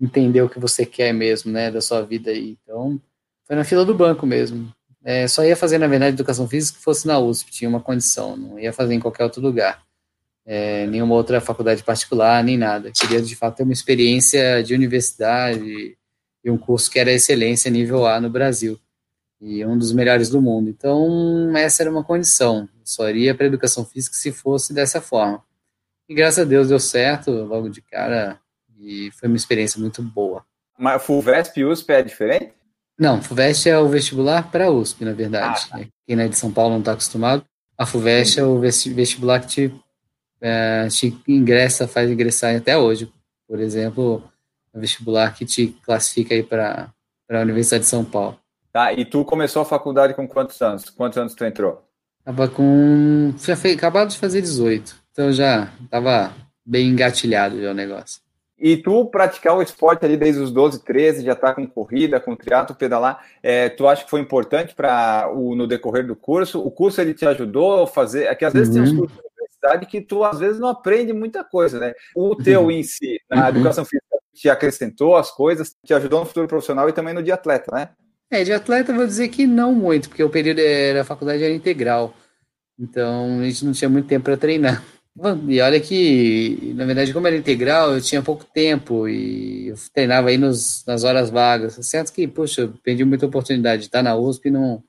entender 0.00 0.42
o 0.42 0.48
que 0.48 0.58
você 0.58 0.84
quer 0.84 1.12
mesmo, 1.12 1.50
né, 1.50 1.70
da 1.70 1.80
sua 1.80 2.02
vida 2.02 2.30
aí. 2.30 2.58
Então, 2.62 3.00
foi 3.44 3.56
na 3.56 3.64
fila 3.64 3.84
do 3.84 3.94
banco 3.94 4.26
mesmo. 4.26 4.70
É, 5.02 5.26
só 5.26 5.44
ia 5.44 5.56
fazer, 5.56 5.78
na 5.78 5.86
verdade, 5.86 6.14
educação 6.14 6.48
física 6.48 6.78
que 6.78 6.84
fosse 6.84 7.06
na 7.06 7.18
USP, 7.18 7.50
tinha 7.50 7.68
uma 7.68 7.80
condição, 7.80 8.36
não 8.36 8.58
ia 8.58 8.72
fazer 8.72 8.94
em 8.94 9.00
qualquer 9.00 9.24
outro 9.24 9.40
lugar 9.40 9.86
é, 10.46 10.86
nenhuma 10.86 11.14
outra 11.14 11.40
faculdade 11.40 11.82
particular, 11.82 12.42
nem 12.44 12.56
nada. 12.56 12.92
Queria, 12.92 13.20
de 13.20 13.34
fato, 13.34 13.56
ter 13.56 13.62
uma 13.64 13.72
experiência 13.72 14.62
de 14.62 14.74
universidade 14.74 15.98
e 16.44 16.50
um 16.50 16.56
curso 16.56 16.88
que 16.88 17.00
era 17.00 17.12
excelência 17.12 17.68
nível 17.70 18.06
A 18.06 18.20
no 18.20 18.30
Brasil 18.30 18.78
e 19.40 19.64
um 19.66 19.76
dos 19.76 19.92
melhores 19.92 20.30
do 20.30 20.40
mundo. 20.40 20.70
Então, 20.70 21.54
essa 21.56 21.82
era 21.82 21.90
uma 21.90 22.04
condição. 22.04 22.68
só 22.84 23.08
iria 23.08 23.34
para 23.34 23.46
educação 23.46 23.84
física 23.84 24.16
se 24.16 24.30
fosse 24.30 24.72
dessa 24.72 25.00
forma. 25.00 25.42
E 26.08 26.14
graças 26.14 26.38
a 26.38 26.44
Deus 26.44 26.68
deu 26.68 26.78
certo 26.78 27.32
logo 27.32 27.68
de 27.68 27.82
cara 27.82 28.38
e 28.78 29.10
foi 29.12 29.28
uma 29.28 29.36
experiência 29.36 29.80
muito 29.80 30.00
boa. 30.02 30.44
Mas 30.78 31.02
FUVESP 31.02 31.60
e 31.60 31.64
USP 31.64 31.92
é 31.92 32.02
diferente? 32.02 32.52
Não, 32.98 33.20
FUVEST 33.20 33.68
é 33.68 33.78
o 33.78 33.88
vestibular 33.88 34.50
para 34.50 34.70
USP, 34.70 35.04
na 35.04 35.12
verdade. 35.12 35.66
Ah, 35.70 35.78
tá. 35.78 35.84
Quem 36.06 36.16
não 36.16 36.24
é 36.24 36.28
de 36.28 36.36
São 36.36 36.52
Paulo 36.52 36.72
não 36.72 36.80
está 36.80 36.92
acostumado. 36.92 37.44
A 37.76 37.84
FUVEST 37.84 38.38
é 38.38 38.44
o 38.44 38.58
vestibular 38.60 39.40
que 39.40 39.46
te 39.46 39.74
é, 40.40 40.88
te 40.88 41.16
ingressa, 41.26 41.88
faz 41.88 42.10
ingressar 42.10 42.54
até 42.56 42.76
hoje. 42.76 43.10
Por 43.48 43.60
exemplo, 43.60 44.22
o 44.72 44.80
vestibular 44.80 45.34
que 45.34 45.44
te 45.44 45.68
classifica 45.84 46.34
aí 46.34 46.42
para 46.42 46.92
a 47.30 47.40
Universidade 47.40 47.84
de 47.84 47.90
São 47.90 48.04
Paulo. 48.04 48.38
Tá, 48.72 48.92
e 48.92 49.04
tu 49.04 49.24
começou 49.24 49.62
a 49.62 49.64
faculdade 49.64 50.14
com 50.14 50.28
quantos 50.28 50.60
anos? 50.60 50.90
Quantos 50.90 51.16
anos 51.16 51.34
tu 51.34 51.44
entrou? 51.44 51.82
Tava 52.24 52.48
com. 52.48 53.32
Já 53.38 53.56
fez, 53.56 53.76
acabado 53.76 54.10
de 54.10 54.18
fazer 54.18 54.42
18. 54.42 54.96
Então 55.12 55.32
já 55.32 55.72
tava 55.90 56.32
bem 56.64 56.88
engatilhado 56.88 57.60
já 57.62 57.70
o 57.70 57.74
negócio. 57.74 58.20
E 58.58 58.76
tu 58.76 59.04
praticar 59.06 59.54
o 59.56 59.62
esporte 59.62 60.04
ali 60.04 60.16
desde 60.16 60.40
os 60.40 60.50
12, 60.50 60.82
13, 60.82 61.24
já 61.24 61.34
tá 61.34 61.54
com 61.54 61.66
corrida, 61.66 62.18
com 62.18 62.34
triatlo, 62.34 62.74
pedalar, 62.74 63.22
é, 63.42 63.68
tu 63.68 63.86
acha 63.86 64.02
que 64.04 64.10
foi 64.10 64.20
importante 64.20 64.74
para 64.74 65.30
no 65.34 65.66
decorrer 65.66 66.06
do 66.06 66.16
curso? 66.16 66.60
O 66.60 66.70
curso 66.70 67.00
ele 67.00 67.12
te 67.12 67.26
ajudou 67.26 67.82
a 67.82 67.86
fazer? 67.86 68.24
É 68.24 68.34
que 68.34 68.44
às 68.44 68.52
vezes 68.52 68.74
uhum. 68.74 68.82
tem 68.82 68.92
uns 68.92 68.98
cursos 68.98 69.18
universidade 69.66 69.86
que 69.86 70.00
tu 70.00 70.24
às 70.24 70.38
vezes 70.38 70.60
não 70.60 70.68
aprende 70.68 71.12
muita 71.12 71.42
coisa, 71.42 71.78
né? 71.78 71.92
O 72.14 72.34
teu 72.36 72.64
uhum. 72.64 72.70
em 72.70 72.82
si, 72.82 73.20
na 73.28 73.42
uhum. 73.42 73.48
educação 73.48 73.84
física, 73.84 74.06
te 74.34 74.48
acrescentou 74.48 75.16
as 75.16 75.30
coisas, 75.30 75.74
te 75.84 75.94
ajudou 75.94 76.20
no 76.20 76.26
futuro 76.26 76.46
profissional 76.46 76.88
e 76.88 76.92
também 76.92 77.14
no 77.14 77.22
de 77.22 77.32
atleta, 77.32 77.74
né? 77.74 77.90
É, 78.30 78.42
de 78.42 78.52
atleta 78.52 78.92
vou 78.92 79.06
dizer 79.06 79.28
que 79.28 79.46
não 79.46 79.72
muito, 79.72 80.08
porque 80.08 80.22
o 80.22 80.30
período 80.30 80.58
era 80.58 81.02
a 81.02 81.04
faculdade 81.04 81.42
era 81.42 81.52
integral. 81.52 82.14
Então 82.78 83.40
a 83.40 83.44
gente 83.44 83.64
não 83.64 83.72
tinha 83.72 83.88
muito 83.88 84.08
tempo 84.08 84.24
para 84.24 84.36
treinar. 84.36 84.82
E 85.48 85.60
olha 85.62 85.80
que, 85.80 86.74
na 86.74 86.84
verdade, 86.84 87.12
como 87.14 87.26
era 87.26 87.36
integral, 87.36 87.94
eu 87.94 88.02
tinha 88.02 88.20
pouco 88.20 88.44
tempo 88.44 89.08
e 89.08 89.68
eu 89.68 89.76
treinava 89.94 90.28
aí 90.28 90.36
nos, 90.36 90.84
nas 90.84 91.04
horas 91.04 91.30
vagas. 91.30 91.78
Certo 91.86 92.12
que, 92.12 92.28
poxa, 92.28 92.62
eu 92.62 92.74
perdi 92.82 93.02
muita 93.02 93.24
oportunidade 93.24 93.82
de 93.82 93.88
estar 93.88 94.02
na 94.02 94.14
USP 94.14 94.48
e 94.48 94.50
não, 94.50 94.84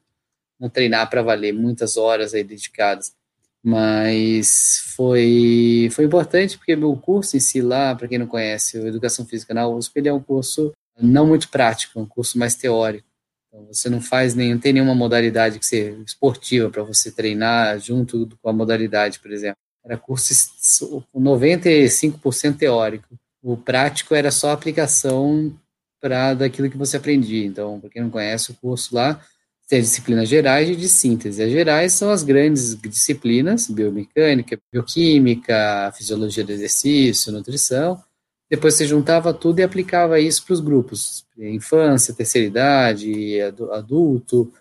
não 0.60 0.70
treinar 0.70 1.10
para 1.10 1.22
valer 1.22 1.54
muitas 1.54 1.96
horas 1.96 2.34
aí 2.34 2.44
dedicadas 2.44 3.14
mas 3.70 4.94
foi, 4.96 5.90
foi 5.92 6.06
importante 6.06 6.58
porque 6.58 6.74
o 6.74 6.96
curso 6.96 7.36
em 7.36 7.40
si 7.42 7.62
lá, 7.62 7.94
para 7.94 8.08
quem 8.08 8.18
não 8.18 8.26
conhece, 8.26 8.78
o 8.78 8.88
Educação 8.88 9.26
Física 9.26 9.54
na 9.54 9.68
USP, 9.68 9.98
ele 9.98 10.08
é 10.08 10.14
um 10.14 10.24
curso 10.24 10.72
não 10.98 11.28
muito 11.28 11.50
prático, 11.50 12.00
é 12.00 12.02
um 12.02 12.06
curso 12.06 12.40
mais 12.40 12.56
teórico. 12.56 13.06
Então, 13.50 13.66
você 13.66 13.90
não 13.90 14.00
faz 14.00 14.34
não 14.36 14.58
tem 14.58 14.72
nenhuma 14.72 14.96
modalidade 14.96 15.60
que 15.60 15.66
seja 15.66 15.98
esportiva 16.06 16.70
para 16.70 16.82
você 16.82 17.12
treinar 17.12 17.78
junto 17.78 18.30
com 18.42 18.50
a 18.50 18.54
modalidade, 18.54 19.20
por 19.20 19.32
exemplo. 19.34 19.58
Era 19.84 19.98
curso 19.98 20.34
95% 21.14 22.58
teórico. 22.58 23.20
O 23.44 23.58
prático 23.58 24.16
era 24.16 24.32
só 24.32 24.52
aplicação 24.52 25.54
para 26.00 26.34
daquilo 26.36 26.70
que 26.70 26.78
você 26.78 26.96
aprendia. 26.96 27.46
Então, 27.46 27.82
para 27.82 27.90
quem 27.90 28.02
não 28.02 28.10
conhece 28.10 28.50
o 28.50 28.56
curso 28.56 28.96
lá, 28.96 29.22
tem 29.68 29.82
disciplinas 29.82 30.30
gerais 30.30 30.70
e 30.70 30.76
de 30.76 30.88
síntese. 30.88 31.44
As 31.44 31.52
gerais 31.52 31.94
são 31.94 32.10
as 32.10 32.24
grandes 32.24 32.74
disciplinas, 32.76 33.70
biomecânica, 33.70 34.58
bioquímica, 34.72 35.92
fisiologia 35.96 36.44
do 36.44 36.54
exercício, 36.54 37.34
nutrição. 37.34 38.02
Depois 38.50 38.76
você 38.76 38.88
juntava 38.88 39.34
tudo 39.34 39.60
e 39.60 39.64
aplicava 39.64 40.20
isso 40.22 40.46
para 40.46 40.54
os 40.54 40.62
grupos, 40.62 41.26
infância, 41.38 42.14
terceira 42.14 42.48
idade, 42.48 43.42
adulto, 43.74 44.52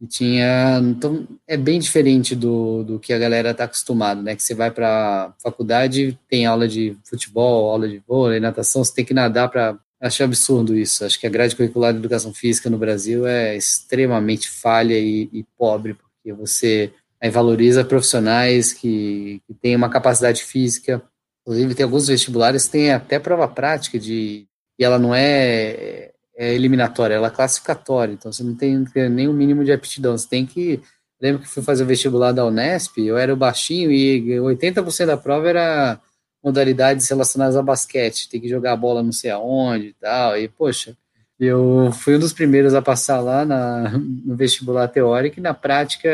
e 0.00 0.06
tinha, 0.06 0.80
então 0.82 1.28
é 1.46 1.56
bem 1.56 1.78
diferente 1.78 2.34
do, 2.34 2.82
do 2.82 2.98
que 2.98 3.12
a 3.12 3.18
galera 3.18 3.50
está 3.50 3.64
acostumado, 3.64 4.22
né? 4.22 4.34
Que 4.34 4.42
você 4.42 4.54
vai 4.54 4.70
para 4.70 5.32
faculdade, 5.40 6.18
tem 6.28 6.46
aula 6.46 6.66
de 6.66 6.96
futebol, 7.04 7.70
aula 7.70 7.88
de 7.88 8.02
vôlei, 8.08 8.40
natação, 8.40 8.82
você 8.82 8.94
tem 8.94 9.04
que 9.04 9.14
nadar 9.14 9.48
para 9.48 9.78
Acho 10.00 10.24
absurdo 10.24 10.76
isso. 10.76 11.04
Acho 11.04 11.20
que 11.20 11.26
a 11.26 11.30
grade 11.30 11.54
curricular 11.54 11.92
de 11.92 11.98
educação 11.98 12.32
física 12.32 12.70
no 12.70 12.78
Brasil 12.78 13.26
é 13.26 13.54
extremamente 13.54 14.48
falha 14.48 14.98
e, 14.98 15.28
e 15.30 15.44
pobre, 15.58 15.94
porque 15.94 16.32
você 16.32 16.90
valoriza 17.30 17.84
profissionais 17.84 18.72
que, 18.72 19.42
que 19.46 19.52
têm 19.52 19.76
uma 19.76 19.90
capacidade 19.90 20.42
física. 20.42 21.02
Inclusive, 21.42 21.74
tem 21.74 21.84
alguns 21.84 22.08
vestibulares 22.08 22.64
que 22.64 22.72
têm 22.72 22.92
até 22.92 23.18
prova 23.18 23.46
prática 23.46 23.98
de. 23.98 24.46
E 24.78 24.84
ela 24.84 24.98
não 24.98 25.14
é, 25.14 26.12
é 26.34 26.54
eliminatória, 26.54 27.14
ela 27.14 27.26
é 27.26 27.30
classificatória. 27.30 28.14
Então, 28.14 28.32
você 28.32 28.42
não 28.42 28.54
tem 28.54 28.82
nem 29.10 29.28
o 29.28 29.34
mínimo 29.34 29.62
de 29.62 29.72
aptidão. 29.72 30.16
Você 30.16 30.26
tem 30.26 30.46
que. 30.46 30.80
Lembro 31.20 31.42
que 31.42 31.48
fui 31.48 31.62
fazer 31.62 31.82
o 31.82 31.86
vestibular 31.86 32.32
da 32.32 32.46
Unesp, 32.46 32.96
eu 32.96 33.18
era 33.18 33.36
baixinho 33.36 33.92
e 33.92 34.26
80% 34.38 35.04
da 35.04 35.18
prova 35.18 35.50
era 35.50 36.00
modalidades 36.42 37.08
relacionadas 37.08 37.56
a 37.56 37.62
basquete, 37.62 38.28
tem 38.28 38.40
que 38.40 38.48
jogar 38.48 38.72
a 38.72 38.76
bola 38.76 39.02
não 39.02 39.12
sei 39.12 39.30
aonde 39.30 39.88
e 39.88 39.94
tal, 39.94 40.36
e 40.38 40.48
poxa, 40.48 40.96
eu 41.38 41.90
fui 41.92 42.16
um 42.16 42.18
dos 42.18 42.32
primeiros 42.32 42.74
a 42.74 42.82
passar 42.82 43.20
lá 43.20 43.44
na, 43.44 43.90
no 43.98 44.36
vestibular 44.36 44.88
teórico 44.88 45.38
e 45.38 45.42
na 45.42 45.54
prática 45.54 46.08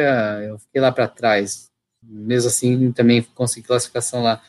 eu 0.45 0.59
fiquei 0.59 0.81
lá 0.81 0.93
para 0.93 1.09
trás, 1.09 1.69
mesmo 2.03 2.49
assim 2.49 2.93
também 2.93 3.23
consegui 3.35 3.67
classificação 3.67 4.23
lá, 4.23 4.41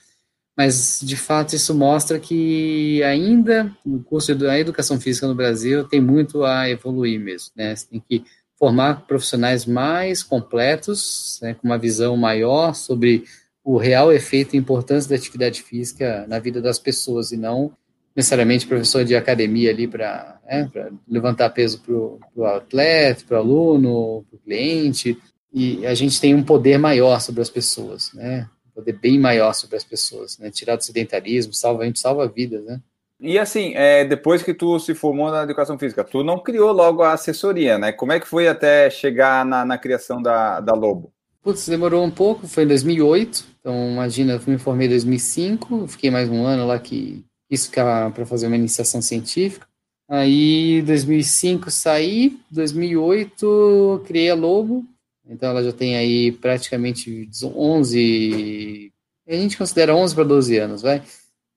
mas 0.56 1.00
de 1.04 1.16
fato 1.16 1.56
isso 1.56 1.74
mostra 1.74 2.20
que 2.20 3.02
ainda 3.04 3.72
o 3.86 4.00
curso 4.04 4.36
da 4.36 4.60
educação 4.60 5.00
física 5.00 5.28
no 5.28 5.36
Brasil 5.36 5.84
tem 5.84 6.02
muito 6.02 6.44
a 6.44 6.70
evoluir 6.70 7.20
mesmo, 7.20 7.52
né, 7.56 7.76
você 7.76 7.88
tem 7.88 8.00
que 8.00 8.24
formar 8.58 9.06
profissionais 9.08 9.66
mais 9.66 10.24
completos, 10.24 11.40
né, 11.42 11.54
com 11.54 11.68
uma 11.68 11.78
visão 11.78 12.18
maior 12.18 12.74
sobre 12.74 13.24
o 13.67 13.75
real 13.75 14.13
efeito 14.13 14.56
e 14.56 14.58
importância 14.58 15.10
da 15.10 15.17
atividade 15.17 15.62
física 15.62 16.25
na 16.30 16.39
vida 16.39 16.62
das 16.62 16.80
pessoas 16.80 17.34
e 17.34 17.38
não 17.38 17.73
necessariamente 18.15 18.65
professor 18.65 19.03
de 19.03 19.13
academia 19.13 19.69
ali 19.69 19.86
para 19.86 20.39
é, 20.47 20.65
levantar 21.06 21.49
peso 21.49 21.82
para 21.82 21.93
o 21.93 22.45
atleta, 22.45 23.25
para 23.27 23.36
o 23.36 23.41
aluno, 23.41 24.25
para 24.30 24.38
o 24.38 24.39
cliente. 24.39 25.17
E 25.53 25.86
a 25.86 25.93
gente 25.93 26.21
tem 26.21 26.34
um 26.34 26.41
poder 26.41 26.77
maior 26.77 27.19
sobre 27.19 27.41
as 27.41 27.49
pessoas, 27.49 28.13
né? 28.13 28.47
Um 28.67 28.75
poder 28.75 28.93
bem 28.93 29.19
maior 29.19 29.51
sobre 29.51 29.75
as 29.75 29.84
pessoas, 29.84 30.39
né? 30.39 30.49
Tirar 30.49 30.77
do 30.77 30.84
sedentarismo, 30.86 31.53
salva, 31.53 31.84
a 31.84 31.88
gente 31.88 31.99
salva 31.99 32.25
vidas, 32.25 32.63
né? 32.63 32.80
E 33.19 33.38
assim, 33.38 33.73
é, 33.75 34.06
depois 34.06 34.41
que 34.41 34.53
tu 34.53 34.80
se 34.80 34.95
formou 34.95 35.30
na 35.30 35.43
educação 35.43 35.77
física, 35.77 36.06
tu 36.06 36.23
não 36.23 36.39
criou 36.39 36.71
logo 36.71 37.03
a 37.03 37.12
assessoria, 37.12 37.77
né? 37.77 37.91
Como 37.91 38.13
é 38.13 38.19
que 38.19 38.27
foi 38.27 38.47
até 38.47 38.89
chegar 38.89 39.45
na, 39.45 39.65
na 39.65 39.77
criação 39.77 40.21
da, 40.21 40.62
da 40.62 40.73
Lobo? 40.73 41.12
Putz, 41.47 41.65
demorou 41.65 42.03
um 42.03 42.12
pouco, 42.12 42.45
foi 42.45 42.63
em 42.63 42.67
2008. 42.67 43.57
Então, 43.67 43.91
imagina, 43.91 44.36
eu 44.36 44.41
me 44.47 44.58
formei 44.58 44.88
em 44.88 44.91
2005, 44.91 45.89
fiquei 45.89 46.10
mais 46.10 46.30
um 46.30 46.45
ano 46.45 46.65
lá 46.65 46.80
que 46.80 47.25
ficar 47.51 48.10
para 48.13 48.25
fazer 48.25 48.47
uma 48.47 48.56
iniciação 48.56 49.01
científica. 49.01 49.67
Aí, 50.08 50.82
2005 50.84 51.69
saí, 51.69 52.39
2008 52.49 54.03
criei 54.08 54.30
a 54.30 54.36
Lobo. 54.36 54.86
Então, 55.27 55.49
ela 55.49 55.62
já 55.62 55.73
tem 55.73 55.97
aí 55.97 56.32
praticamente 56.32 57.30
11, 57.43 58.89
a 59.27 59.34
gente 59.34 59.58
considera 59.58 59.93
11 59.93 60.15
para 60.15 60.23
12 60.23 60.58
anos, 60.58 60.82
vai? 60.82 61.03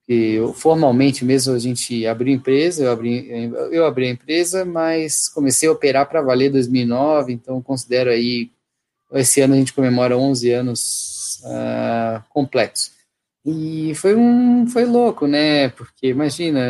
que 0.05 0.41
formalmente 0.57 1.25
mesmo 1.25 1.55
a 1.55 1.59
gente 1.61 2.05
abriu 2.09 2.35
empresa, 2.35 2.83
eu 2.83 2.91
abri, 2.91 3.29
eu 3.71 3.87
abri 3.87 4.07
a 4.07 4.11
empresa, 4.11 4.65
mas 4.65 5.29
comecei 5.29 5.69
a 5.69 5.73
operar 5.73 6.09
para 6.09 6.21
valer 6.21 6.49
em 6.49 6.53
2009, 6.55 7.33
então 7.33 7.63
considero 7.63 8.11
aí, 8.11 8.51
esse 9.13 9.41
ano 9.41 9.55
a 9.55 9.57
gente 9.57 9.73
comemora 9.73 10.19
11 10.19 10.51
anos 10.51 11.10
uh, 11.45 12.23
completos. 12.29 12.93
E 13.45 13.95
foi 13.95 14.15
um, 14.15 14.67
foi 14.67 14.85
louco, 14.85 15.27
né, 15.27 15.71
porque 15.71 16.09
imagina, 16.09 16.61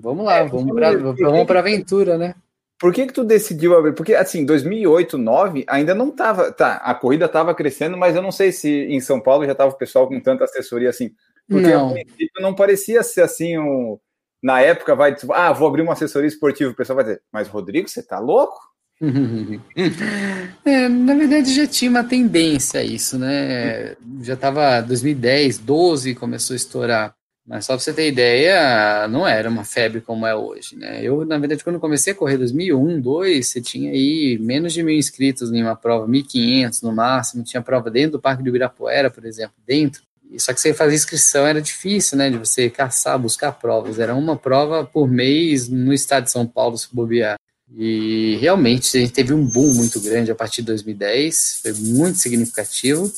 vamos 0.00 0.24
lá, 0.24 0.38
é, 0.38 0.46
vamos 0.46 0.72
para 0.74 0.96
vamos 0.96 1.46
para 1.46 1.58
aventura, 1.58 2.16
né. 2.16 2.34
Por 2.78 2.94
que 2.94 3.06
que 3.06 3.12
tu 3.12 3.24
decidiu 3.24 3.76
abrir? 3.76 3.92
Porque, 3.92 4.14
assim, 4.14 4.44
2008, 4.44 5.16
2009, 5.16 5.64
ainda 5.66 5.96
não 5.96 6.12
tava, 6.12 6.52
tá, 6.52 6.74
a 6.76 6.94
corrida 6.94 7.24
estava 7.24 7.52
crescendo, 7.52 7.96
mas 7.96 8.14
eu 8.14 8.22
não 8.22 8.30
sei 8.30 8.52
se 8.52 8.68
em 8.68 9.00
São 9.00 9.20
Paulo 9.20 9.44
já 9.44 9.54
tava 9.54 9.72
o 9.72 9.76
pessoal 9.76 10.06
com 10.06 10.20
tanta 10.20 10.44
assessoria 10.44 10.88
assim. 10.88 11.10
Porque 11.48 11.66
não. 11.66 11.94
a 11.96 12.40
não 12.40 12.54
parecia 12.54 13.02
ser 13.02 13.22
assim 13.22 13.58
um. 13.58 13.98
Na 14.40 14.60
época, 14.60 14.94
vai, 14.94 15.16
ah, 15.32 15.52
vou 15.52 15.66
abrir 15.66 15.82
uma 15.82 15.94
assessoria 15.94 16.28
esportiva, 16.28 16.70
o 16.70 16.76
pessoal 16.76 16.94
vai 16.94 17.04
dizer, 17.04 17.22
mas 17.32 17.48
Rodrigo, 17.48 17.88
você 17.88 18.00
tá 18.00 18.20
louco? 18.20 18.56
é, 20.64 20.88
na 20.88 21.14
verdade 21.14 21.54
já 21.54 21.66
tinha 21.66 21.90
uma 21.90 22.02
tendência 22.02 22.80
a 22.80 22.84
isso, 22.84 23.18
né? 23.18 23.94
Já 24.22 24.34
estava 24.34 24.80
2010, 24.80 25.58
12 25.58 26.14
começou 26.14 26.54
a 26.54 26.56
estourar. 26.56 27.14
Mas 27.46 27.64
só 27.64 27.72
para 27.72 27.82
você 27.82 27.94
ter 27.94 28.08
ideia, 28.08 29.08
não 29.08 29.26
era 29.26 29.48
uma 29.48 29.64
febre 29.64 30.02
como 30.02 30.26
é 30.26 30.34
hoje, 30.34 30.76
né? 30.76 31.02
Eu, 31.02 31.24
na 31.24 31.38
verdade, 31.38 31.64
quando 31.64 31.80
comecei 31.80 32.12
a 32.12 32.16
correr 32.16 32.36
2001, 32.36 33.00
2002, 33.00 33.46
você 33.46 33.60
tinha 33.62 33.90
aí 33.90 34.36
menos 34.38 34.74
de 34.74 34.82
mil 34.82 34.94
inscritos 34.94 35.50
em 35.50 35.62
uma 35.62 35.74
prova, 35.74 36.06
1.500 36.06 36.82
no 36.82 36.92
máximo, 36.92 37.42
tinha 37.42 37.62
prova 37.62 37.90
dentro 37.90 38.12
do 38.12 38.20
Parque 38.20 38.42
do 38.42 38.50
Ibirapuera, 38.50 39.10
por 39.10 39.24
exemplo, 39.24 39.54
dentro. 39.66 40.02
Só 40.36 40.52
que 40.52 40.60
você 40.60 40.74
fazer 40.74 40.94
inscrição 40.94 41.46
era 41.46 41.62
difícil, 41.62 42.18
né? 42.18 42.28
De 42.28 42.36
você 42.36 42.68
caçar, 42.68 43.18
buscar 43.18 43.52
provas. 43.52 43.98
Era 43.98 44.14
uma 44.14 44.36
prova 44.36 44.84
por 44.84 45.08
mês 45.08 45.70
no 45.70 45.94
estado 45.94 46.24
de 46.24 46.30
São 46.30 46.46
Paulo, 46.46 46.76
se 46.76 46.94
bobear. 46.94 47.38
E 47.76 48.36
realmente 48.40 48.96
a 48.96 49.00
gente 49.00 49.12
teve 49.12 49.32
um 49.34 49.44
boom 49.44 49.74
muito 49.74 50.00
grande 50.00 50.30
a 50.30 50.34
partir 50.34 50.62
de 50.62 50.68
2010, 50.68 51.60
foi 51.62 51.72
muito 51.74 52.18
significativo. 52.18 53.12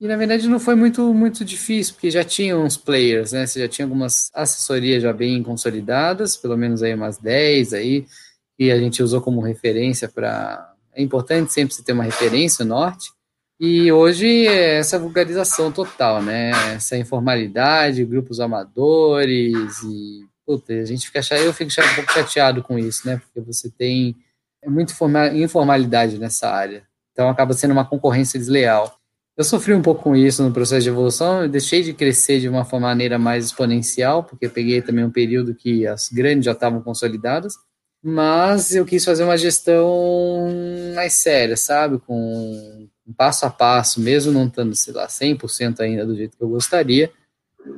E 0.00 0.06
na 0.06 0.16
verdade 0.16 0.48
não 0.48 0.58
foi 0.58 0.74
muito 0.74 1.12
muito 1.12 1.44
difícil, 1.44 1.94
porque 1.94 2.10
já 2.10 2.24
tinha 2.24 2.56
uns 2.56 2.76
players, 2.76 3.32
né? 3.32 3.46
Você 3.46 3.60
já 3.60 3.68
tinha 3.68 3.84
algumas 3.84 4.30
assessorias 4.34 5.02
já 5.02 5.12
bem 5.12 5.42
consolidadas, 5.42 6.36
pelo 6.36 6.56
menos 6.56 6.82
aí 6.82 6.94
umas 6.94 7.18
10 7.18 7.74
aí, 7.74 8.06
que 8.58 8.70
a 8.70 8.78
gente 8.78 9.02
usou 9.02 9.20
como 9.20 9.40
referência 9.40 10.08
para 10.08 10.70
é 10.94 11.02
importante 11.02 11.52
sempre 11.52 11.74
você 11.74 11.82
ter 11.82 11.92
uma 11.92 12.04
referência 12.04 12.64
norte. 12.64 13.10
E 13.58 13.92
hoje 13.92 14.46
é 14.46 14.78
essa 14.78 14.98
vulgarização 14.98 15.70
total, 15.70 16.22
né? 16.22 16.50
Essa 16.74 16.96
informalidade, 16.96 18.04
grupos 18.04 18.40
amadores 18.40 19.82
e 19.82 20.26
puta, 20.50 20.72
a 20.72 20.84
gente 20.84 21.06
fica 21.06 21.20
eu 21.36 21.54
fico 21.54 21.70
um 21.70 21.94
pouco 21.94 22.12
chateado 22.12 22.60
com 22.60 22.76
isso, 22.76 23.06
né? 23.06 23.18
Porque 23.18 23.40
você 23.40 23.70
tem 23.70 24.16
muita 24.66 24.92
informalidade 25.32 26.18
nessa 26.18 26.50
área. 26.50 26.82
Então 27.12 27.28
acaba 27.28 27.52
sendo 27.52 27.70
uma 27.70 27.84
concorrência 27.84 28.38
desleal. 28.38 28.98
Eu 29.36 29.44
sofri 29.44 29.72
um 29.72 29.80
pouco 29.80 30.02
com 30.02 30.16
isso 30.16 30.42
no 30.42 30.52
processo 30.52 30.82
de 30.82 30.88
evolução, 30.88 31.42
eu 31.42 31.48
deixei 31.48 31.82
de 31.84 31.94
crescer 31.94 32.40
de 32.40 32.48
uma 32.48 32.66
maneira 32.80 33.16
mais 33.16 33.46
exponencial, 33.46 34.24
porque 34.24 34.48
peguei 34.48 34.82
também 34.82 35.04
um 35.04 35.10
período 35.10 35.54
que 35.54 35.86
as 35.86 36.08
grandes 36.08 36.46
já 36.46 36.52
estavam 36.52 36.82
consolidadas, 36.82 37.54
mas 38.02 38.74
eu 38.74 38.84
quis 38.84 39.04
fazer 39.04 39.22
uma 39.22 39.38
gestão 39.38 40.48
mais 40.96 41.12
séria, 41.12 41.56
sabe? 41.56 41.98
Com 42.00 42.88
passo 43.16 43.46
a 43.46 43.50
passo, 43.50 44.00
mesmo 44.00 44.32
não 44.32 44.48
estando, 44.48 44.74
sei 44.74 44.92
lá, 44.92 45.06
100% 45.06 45.80
ainda 45.80 46.04
do 46.04 46.16
jeito 46.16 46.36
que 46.36 46.42
eu 46.42 46.48
gostaria, 46.48 47.10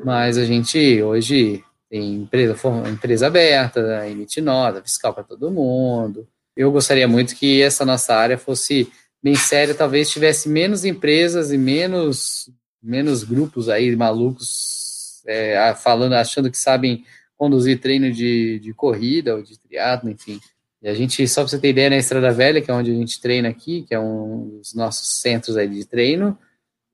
mas 0.04 0.38
a 0.38 0.44
gente 0.44 1.02
hoje 1.02 1.62
tem 1.92 2.14
empresa, 2.14 2.56
empresa 2.90 3.26
aberta, 3.26 4.08
emite 4.08 4.40
nota, 4.40 4.80
fiscal 4.80 5.12
para 5.12 5.24
todo 5.24 5.50
mundo. 5.50 6.26
Eu 6.56 6.72
gostaria 6.72 7.06
muito 7.06 7.36
que 7.36 7.60
essa 7.60 7.84
nossa 7.84 8.14
área 8.14 8.38
fosse 8.38 8.90
bem 9.22 9.34
séria, 9.34 9.74
talvez 9.74 10.08
tivesse 10.08 10.48
menos 10.48 10.86
empresas 10.86 11.52
e 11.52 11.58
menos, 11.58 12.48
menos 12.82 13.22
grupos 13.22 13.68
aí 13.68 13.94
malucos 13.94 15.22
é, 15.26 15.74
falando, 15.74 16.14
achando 16.14 16.50
que 16.50 16.56
sabem 16.56 17.04
conduzir 17.36 17.78
treino 17.78 18.10
de, 18.10 18.58
de 18.60 18.72
corrida 18.72 19.36
ou 19.36 19.42
de 19.42 19.58
triatlo, 19.58 20.08
enfim. 20.08 20.40
E 20.80 20.88
a 20.88 20.94
gente, 20.94 21.28
só 21.28 21.42
para 21.42 21.50
você 21.50 21.58
ter 21.58 21.68
ideia, 21.68 21.90
na 21.90 21.98
Estrada 21.98 22.32
Velha, 22.32 22.62
que 22.62 22.70
é 22.70 22.74
onde 22.74 22.90
a 22.90 22.94
gente 22.94 23.20
treina 23.20 23.50
aqui, 23.50 23.82
que 23.82 23.94
é 23.94 24.00
um 24.00 24.60
dos 24.60 24.72
nossos 24.72 25.20
centros 25.20 25.58
aí 25.58 25.68
de 25.68 25.84
treino, 25.84 26.38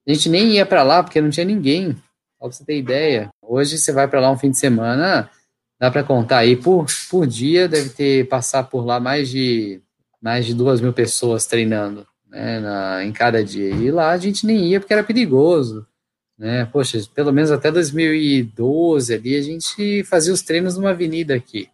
a 0.04 0.12
gente 0.12 0.28
nem 0.28 0.54
ia 0.54 0.66
para 0.66 0.82
lá 0.82 1.04
porque 1.04 1.20
não 1.20 1.30
tinha 1.30 1.46
ninguém. 1.46 1.96
Só 2.38 2.46
para 2.46 2.52
você 2.52 2.64
ter 2.64 2.78
ideia. 2.78 3.28
Hoje 3.42 3.76
você 3.76 3.92
vai 3.92 4.06
para 4.06 4.20
lá 4.20 4.30
um 4.30 4.38
fim 4.38 4.50
de 4.50 4.58
semana, 4.58 5.28
dá 5.78 5.90
para 5.90 6.04
contar 6.04 6.38
aí 6.38 6.56
por, 6.56 6.86
por 7.10 7.26
dia, 7.26 7.68
deve 7.68 7.90
ter 7.90 8.28
passar 8.28 8.64
por 8.64 8.84
lá 8.84 9.00
mais 9.00 9.28
de 9.28 9.80
mais 10.20 10.46
de 10.46 10.54
duas 10.54 10.80
mil 10.80 10.92
pessoas 10.92 11.46
treinando 11.46 12.06
né, 12.28 12.60
na, 12.60 13.04
em 13.04 13.12
cada 13.12 13.42
dia. 13.42 13.70
E 13.70 13.90
lá 13.90 14.10
a 14.10 14.18
gente 14.18 14.46
nem 14.46 14.66
ia 14.66 14.80
porque 14.80 14.92
era 14.92 15.04
perigoso. 15.04 15.86
Né? 16.36 16.64
Poxa, 16.66 17.00
pelo 17.14 17.32
menos 17.32 17.50
até 17.50 17.70
2012 17.70 19.12
ali 19.12 19.36
a 19.36 19.42
gente 19.42 20.04
fazia 20.04 20.32
os 20.32 20.42
treinos 20.42 20.76
numa 20.76 20.90
avenida 20.90 21.34
aqui 21.34 21.68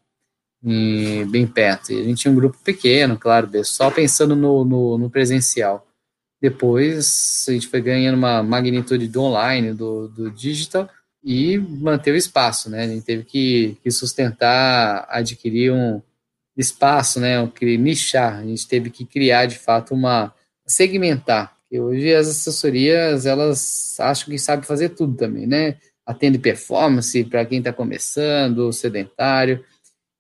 em, 0.64 1.27
bem 1.27 1.46
perto. 1.46 1.92
E 1.92 2.00
a 2.00 2.05
gente 2.05 2.22
tinha 2.22 2.33
um 2.33 2.37
grupo 2.37 2.57
pequeno, 2.64 3.18
claro, 3.18 3.50
só 3.64 3.90
pensando 3.90 4.35
no, 4.35 4.64
no, 4.64 4.98
no, 4.98 5.11
presencial. 5.11 5.87
Depois 6.45 7.47
a 7.49 7.53
gente 7.53 7.69
foi 7.69 7.81
ganhando 7.81 8.19
uma 8.19 8.43
magnitude 8.43 9.09
do 9.09 9.23
online, 9.23 9.73
do, 9.73 10.09
do 10.09 10.31
digital, 10.31 10.87
e 11.25 11.57
manter 11.57 12.13
o 12.13 12.17
espaço, 12.17 12.69
né? 12.69 12.85
A 12.85 12.87
gente 12.87 13.03
teve 13.03 13.25
que, 13.25 13.79
que 13.83 13.91
sustentar, 13.91 15.07
adquirir 15.09 15.73
um 15.73 16.03
espaço, 16.55 17.19
né? 17.19 17.51
Que 17.55 17.79
nichar. 17.79 18.41
A 18.41 18.45
gente 18.45 18.69
teve 18.69 18.91
que 18.91 19.07
criar 19.07 19.47
de 19.47 19.59
fato 19.59 19.95
uma 19.95 20.35
segmentar. 20.67 21.57
Porque 21.63 21.81
hoje 21.81 22.15
as 22.15 22.29
assessorias 22.29 23.25
elas 23.25 23.99
acham 23.99 24.29
que 24.29 24.39
sabem 24.39 24.67
fazer 24.67 24.91
tudo 24.91 25.17
também, 25.17 25.47
né? 25.47 25.79
Atende 26.05 26.39
performance 26.39 27.25
para 27.25 27.47
quem 27.47 27.61
está 27.61 27.73
começando, 27.73 28.71
sedentário. 28.71 29.65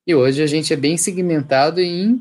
E 0.06 0.14
hoje 0.14 0.42
a 0.42 0.46
gente 0.46 0.72
é 0.72 0.76
bem 0.76 0.96
segmentado 0.96 1.82
em 1.82 2.18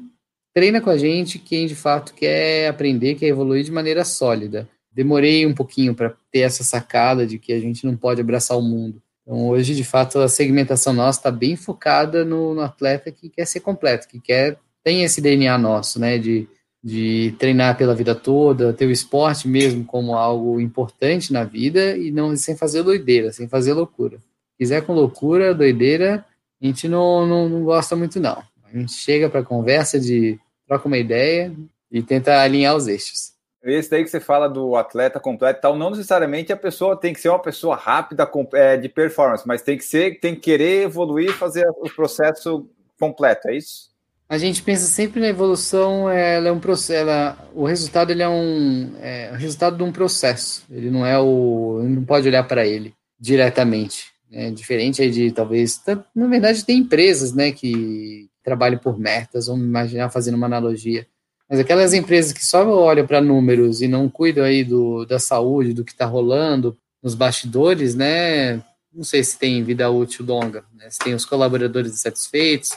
treina 0.53 0.79
com 0.79 0.89
a 0.89 0.97
gente 0.97 1.39
quem 1.39 1.65
de 1.65 1.75
fato 1.75 2.13
quer 2.13 2.67
aprender, 2.67 3.15
quer 3.15 3.27
evoluir 3.27 3.63
de 3.63 3.71
maneira 3.71 4.05
sólida. 4.05 4.69
Demorei 4.91 5.45
um 5.45 5.53
pouquinho 5.53 5.95
para 5.95 6.13
ter 6.31 6.39
essa 6.39 6.63
sacada 6.63 7.25
de 7.25 7.39
que 7.39 7.51
a 7.51 7.59
gente 7.59 7.85
não 7.85 7.97
pode 7.97 8.21
abraçar 8.21 8.57
o 8.57 8.61
mundo. 8.61 9.01
Então, 9.23 9.47
hoje, 9.47 9.73
de 9.73 9.83
fato, 9.83 10.19
a 10.19 10.27
segmentação 10.27 10.93
nossa 10.93 11.19
está 11.19 11.31
bem 11.31 11.55
focada 11.55 12.23
no, 12.23 12.53
no, 12.53 12.61
atleta 12.61 13.11
que 13.11 13.29
quer 13.29 13.45
ser 13.45 13.61
completo, 13.61 14.07
que 14.07 14.19
quer 14.19 14.57
tem 14.83 15.03
esse 15.03 15.21
DNA 15.21 15.57
nosso, 15.57 15.97
né, 15.97 16.17
de, 16.17 16.47
de 16.83 17.33
treinar 17.39 17.77
pela 17.77 17.95
vida 17.95 18.13
toda, 18.13 18.73
ter 18.73 18.85
o 18.85 18.91
esporte 18.91 19.47
mesmo 19.47 19.85
como 19.85 20.13
algo 20.13 20.59
importante 20.59 21.31
na 21.31 21.45
vida 21.45 21.95
e 21.95 22.11
não 22.11 22.35
sem 22.35 22.57
fazer 22.57 22.83
doideira, 22.83 23.31
sem 23.31 23.47
fazer 23.47 23.73
loucura. 23.73 24.17
Quiser 24.59 24.85
com 24.85 24.93
loucura, 24.93 25.55
doideira, 25.55 26.25
a 26.61 26.65
gente 26.65 26.87
não, 26.89 27.25
não, 27.25 27.47
não 27.47 27.63
gosta 27.63 27.95
muito, 27.95 28.19
não. 28.19 28.43
A 28.63 28.77
gente 28.77 28.91
chega 28.91 29.29
para 29.29 29.41
conversa 29.41 29.97
de 29.99 30.37
troca 30.67 30.87
uma 30.87 30.97
ideia 30.97 31.53
e 31.91 32.01
tenta 32.01 32.41
alinhar 32.41 32.75
os 32.75 32.87
eixos. 32.87 33.33
Esse 33.63 33.89
daí 33.89 34.03
que 34.03 34.09
você 34.09 34.19
fala 34.19 34.49
do 34.49 34.75
atleta 34.75 35.21
completo 35.21 35.61
tal, 35.61 35.77
não 35.77 35.89
necessariamente 35.89 36.51
a 36.51 36.57
pessoa 36.57 36.99
tem 36.99 37.13
que 37.13 37.21
ser 37.21 37.29
uma 37.29 37.41
pessoa 37.41 37.77
rápida 37.77 38.29
é, 38.53 38.75
de 38.75 38.89
performance, 38.89 39.47
mas 39.47 39.61
tem 39.61 39.77
que 39.77 39.85
ser, 39.85 40.19
tem 40.19 40.35
que 40.35 40.41
querer 40.41 40.83
evoluir 40.83 41.29
e 41.29 41.33
fazer 41.33 41.65
o 41.77 41.89
processo 41.89 42.69
completo, 42.99 43.47
é 43.47 43.55
isso? 43.55 43.93
A 44.27 44.37
gente 44.37 44.63
pensa 44.63 44.85
sempre 44.85 45.21
na 45.21 45.27
evolução, 45.27 46.09
ela 46.09 46.49
é 46.49 46.51
um 46.51 46.59
processo, 46.59 46.93
ela, 46.93 47.37
o 47.53 47.65
resultado 47.65 48.11
ele 48.11 48.23
é 48.23 48.27
um 48.27 48.95
é 48.99 49.31
o 49.31 49.35
resultado 49.35 49.77
de 49.77 49.83
um 49.83 49.91
processo. 49.91 50.65
Ele 50.69 50.89
não 50.89 51.05
é 51.05 51.19
o, 51.19 51.81
não 51.83 52.03
pode 52.03 52.27
olhar 52.27 52.43
para 52.43 52.65
ele 52.65 52.93
diretamente. 53.19 54.11
É 54.31 54.49
diferente 54.49 55.01
aí 55.01 55.11
de 55.11 55.31
talvez, 55.31 55.79
na 56.15 56.27
verdade 56.27 56.65
tem 56.65 56.79
empresas, 56.79 57.33
né, 57.33 57.51
que 57.51 58.27
trabalham 58.43 58.77
por 58.77 58.99
metas. 58.99 59.47
Vamos 59.47 59.65
imaginar 59.65 60.09
fazendo 60.09 60.35
uma 60.35 60.45
analogia. 60.45 61.07
Mas 61.49 61.59
aquelas 61.59 61.93
empresas 61.93 62.33
que 62.33 62.45
só 62.45 62.67
olham 62.67 63.05
para 63.05 63.21
números 63.21 63.81
e 63.81 63.87
não 63.87 64.09
cuidam 64.09 64.43
aí 64.43 64.63
do, 64.63 65.05
da 65.05 65.19
saúde, 65.19 65.73
do 65.73 65.83
que 65.83 65.91
está 65.91 66.05
rolando 66.05 66.77
nos 67.01 67.15
bastidores, 67.15 67.95
né? 67.95 68.55
Não 68.93 69.03
sei 69.03 69.23
se 69.23 69.37
tem 69.37 69.63
vida 69.63 69.89
útil 69.89 70.25
longa, 70.25 70.63
né? 70.73 70.89
se 70.89 70.99
tem 70.99 71.13
os 71.13 71.25
colaboradores 71.25 71.93
insatisfeitos, 71.93 72.71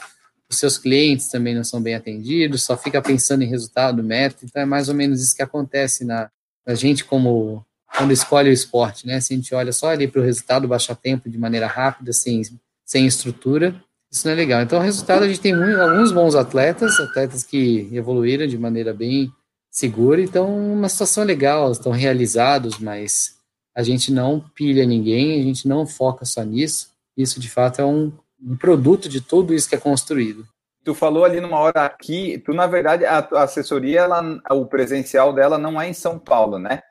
os 0.49 0.57
seus 0.57 0.77
clientes 0.77 1.29
também 1.29 1.55
não 1.55 1.63
são 1.63 1.81
bem 1.81 1.95
atendidos, 1.95 2.63
só 2.63 2.75
fica 2.77 3.01
pensando 3.01 3.43
em 3.43 3.47
resultado, 3.47 4.03
meta, 4.03 4.43
então 4.43 4.61
é 4.61 4.65
mais 4.65 4.89
ou 4.89 4.95
menos 4.95 5.21
isso 5.21 5.35
que 5.35 5.43
acontece 5.43 6.03
na 6.03 6.29
a 6.65 6.75
gente 6.75 7.05
como 7.05 7.65
quando 7.95 8.11
escolhe 8.11 8.49
o 8.49 8.53
esporte, 8.53 9.07
né? 9.07 9.21
Se 9.21 9.33
a 9.33 9.37
gente 9.37 9.55
olha 9.55 9.71
só 9.71 9.89
ali 9.89 10.07
para 10.07 10.21
o 10.21 10.23
resultado, 10.23 10.67
baixa 10.67 10.93
tempo 10.93 11.29
de 11.29 11.37
maneira 11.37 11.65
rápida, 11.65 12.11
sem, 12.11 12.41
sem 12.85 13.07
estrutura, 13.07 13.81
isso 14.11 14.25
não 14.25 14.33
é 14.33 14.35
legal. 14.35 14.61
Então, 14.61 14.79
o 14.79 14.81
resultado, 14.81 15.23
a 15.23 15.27
gente 15.27 15.41
tem 15.41 15.55
muito, 15.55 15.79
alguns 15.79 16.11
bons 16.11 16.35
atletas, 16.35 16.99
atletas 16.99 17.43
que 17.43 17.89
evoluíram 17.91 18.47
de 18.47 18.57
maneira 18.57 18.93
bem 18.93 19.31
segura, 19.69 20.21
então 20.21 20.73
uma 20.73 20.89
situação 20.89 21.23
legal, 21.23 21.71
estão 21.71 21.91
realizados, 21.91 22.79
mas 22.79 23.35
a 23.75 23.83
gente 23.83 24.11
não 24.11 24.43
pilha 24.55 24.85
ninguém, 24.85 25.39
a 25.39 25.43
gente 25.43 25.67
não 25.67 25.85
foca 25.85 26.25
só 26.25 26.43
nisso. 26.43 26.89
Isso, 27.15 27.39
de 27.39 27.49
fato, 27.49 27.81
é 27.81 27.85
um, 27.85 28.11
um 28.43 28.55
produto 28.55 29.07
de 29.07 29.21
tudo 29.21 29.53
isso 29.53 29.69
que 29.69 29.75
é 29.75 29.79
construído. 29.79 30.45
Tu 30.83 30.95
falou 30.95 31.25
ali 31.25 31.41
numa 31.41 31.59
hora 31.59 31.85
aqui, 31.85 32.41
tu, 32.45 32.53
na 32.53 32.65
verdade, 32.65 33.05
a, 33.05 33.19
a 33.19 33.43
assessoria, 33.43 34.01
ela, 34.01 34.39
o 34.51 34.65
presencial 34.65 35.33
dela 35.33 35.57
não 35.57 35.79
é 35.79 35.89
em 35.89 35.93
São 35.93 36.17
Paulo, 36.17 36.57
né? 36.57 36.81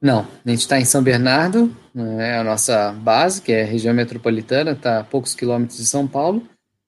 Não, 0.00 0.26
a 0.44 0.50
gente 0.50 0.62
está 0.62 0.80
em 0.80 0.84
São 0.84 1.00
Bernardo, 1.00 1.70
é 2.18 2.38
a 2.38 2.42
nossa 2.42 2.92
base, 2.92 3.40
que 3.40 3.52
é 3.52 3.62
a 3.62 3.66
região 3.66 3.94
metropolitana, 3.94 4.72
está 4.72 4.98
a 4.98 5.04
poucos 5.04 5.32
quilômetros 5.32 5.78
de 5.78 5.86
São 5.86 6.08
Paulo, 6.08 6.42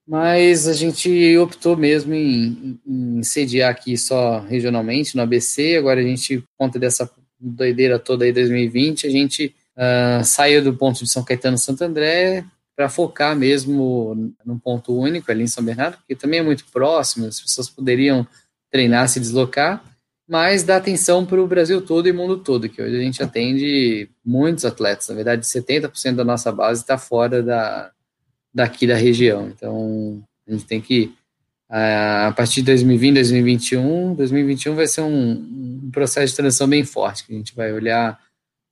mas 0.07 0.69
a 0.69 0.73
gente 0.75 1.37
optou 1.39 1.77
mesmo 1.77 2.13
em, 2.15 2.79
em 2.87 3.23
sediar 3.23 3.71
aqui 3.71 3.97
só 3.97 4.41
regionalmente, 4.41 5.17
no 5.17 5.23
ABC, 5.23 5.77
agora 5.77 6.01
a 6.01 6.03
gente, 6.03 6.39
por 6.39 6.49
conta 6.59 6.79
dessa 6.79 7.11
doideira 7.41 7.99
toda 7.99 8.25
aí 8.25 8.33
2020, 8.33 9.07
a 9.07 9.11
gente 9.11 9.55
uh, 9.77 10.25
saiu 10.25 10.63
do 10.63 10.75
ponto 10.75 11.03
de 11.03 11.11
São 11.11 11.25
Caetano 11.25 11.57
Santo 11.57 11.83
André 11.83 12.45
para 12.77 12.89
focar 12.89 13.37
mesmo 13.37 14.35
num 14.45 14.59
ponto 14.59 14.99
único 14.99 15.31
ali 15.31 15.45
em 15.45 15.49
São 15.49 15.65
Bernardo, 15.65 15.99
que 16.07 16.15
também 16.15 16.41
é 16.41 16.43
muito 16.43 16.65
próximo, 16.73 17.27
as 17.27 17.41
pessoas 17.41 17.71
poderiam 17.71 18.27
treinar, 18.71 19.09
se 19.09 19.21
deslocar, 19.21 19.83
mas 20.29 20.65
dá 20.65 20.77
atenção 20.77 21.25
para 21.25 21.41
o 21.41 21.47
Brasil 21.47 21.81
todo 21.81 22.09
e 22.09 22.13
mundo 22.13 22.39
todo, 22.39 22.69
que 22.69 22.83
hoje 22.83 22.97
a 22.97 23.01
gente 23.01 23.23
atende 23.23 24.09
muitos 24.25 24.65
atletas, 24.65 25.09
na 25.09 25.15
verdade 25.15 25.47
70% 25.47 26.17
da 26.17 26.25
nossa 26.25 26.51
base 26.51 26.81
está 26.81 26.99
fora 26.99 27.43
da, 27.43 27.93
daqui 28.55 28.87
da 28.87 28.95
região, 28.95 29.49
então 29.49 30.23
a 30.47 30.53
gente 30.53 30.65
tem 30.65 30.81
que, 30.81 31.13
a 31.69 32.33
partir 32.37 32.61
de 32.61 32.67
2020, 32.67 33.15
2021, 33.15 34.15
2021 34.15 34.75
vai 34.75 34.87
ser 34.87 35.01
um, 35.01 35.33
um 35.85 35.91
processo 35.91 36.29
de 36.29 36.37
transição 36.37 36.69
bem 36.69 36.85
forte, 36.85 37.27
que 37.27 37.35
a 37.35 37.37
gente 37.37 37.55
vai 37.55 37.73
olhar 37.73 38.19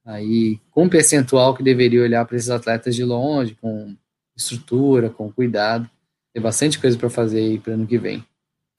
aí 0.04 0.58
com 0.70 0.88
percentual 0.88 1.54
que 1.54 1.62
deveria 1.62 2.02
olhar 2.02 2.24
para 2.24 2.36
esses 2.36 2.50
atletas 2.50 2.94
de 2.94 3.04
longe, 3.04 3.56
com 3.60 3.96
estrutura, 4.36 5.10
com 5.10 5.32
cuidado, 5.32 5.88
tem 6.32 6.42
bastante 6.42 6.78
coisa 6.78 6.96
para 6.96 7.10
fazer 7.10 7.40
aí 7.40 7.58
para 7.58 7.74
ano 7.74 7.86
que 7.86 7.98
vem. 7.98 8.24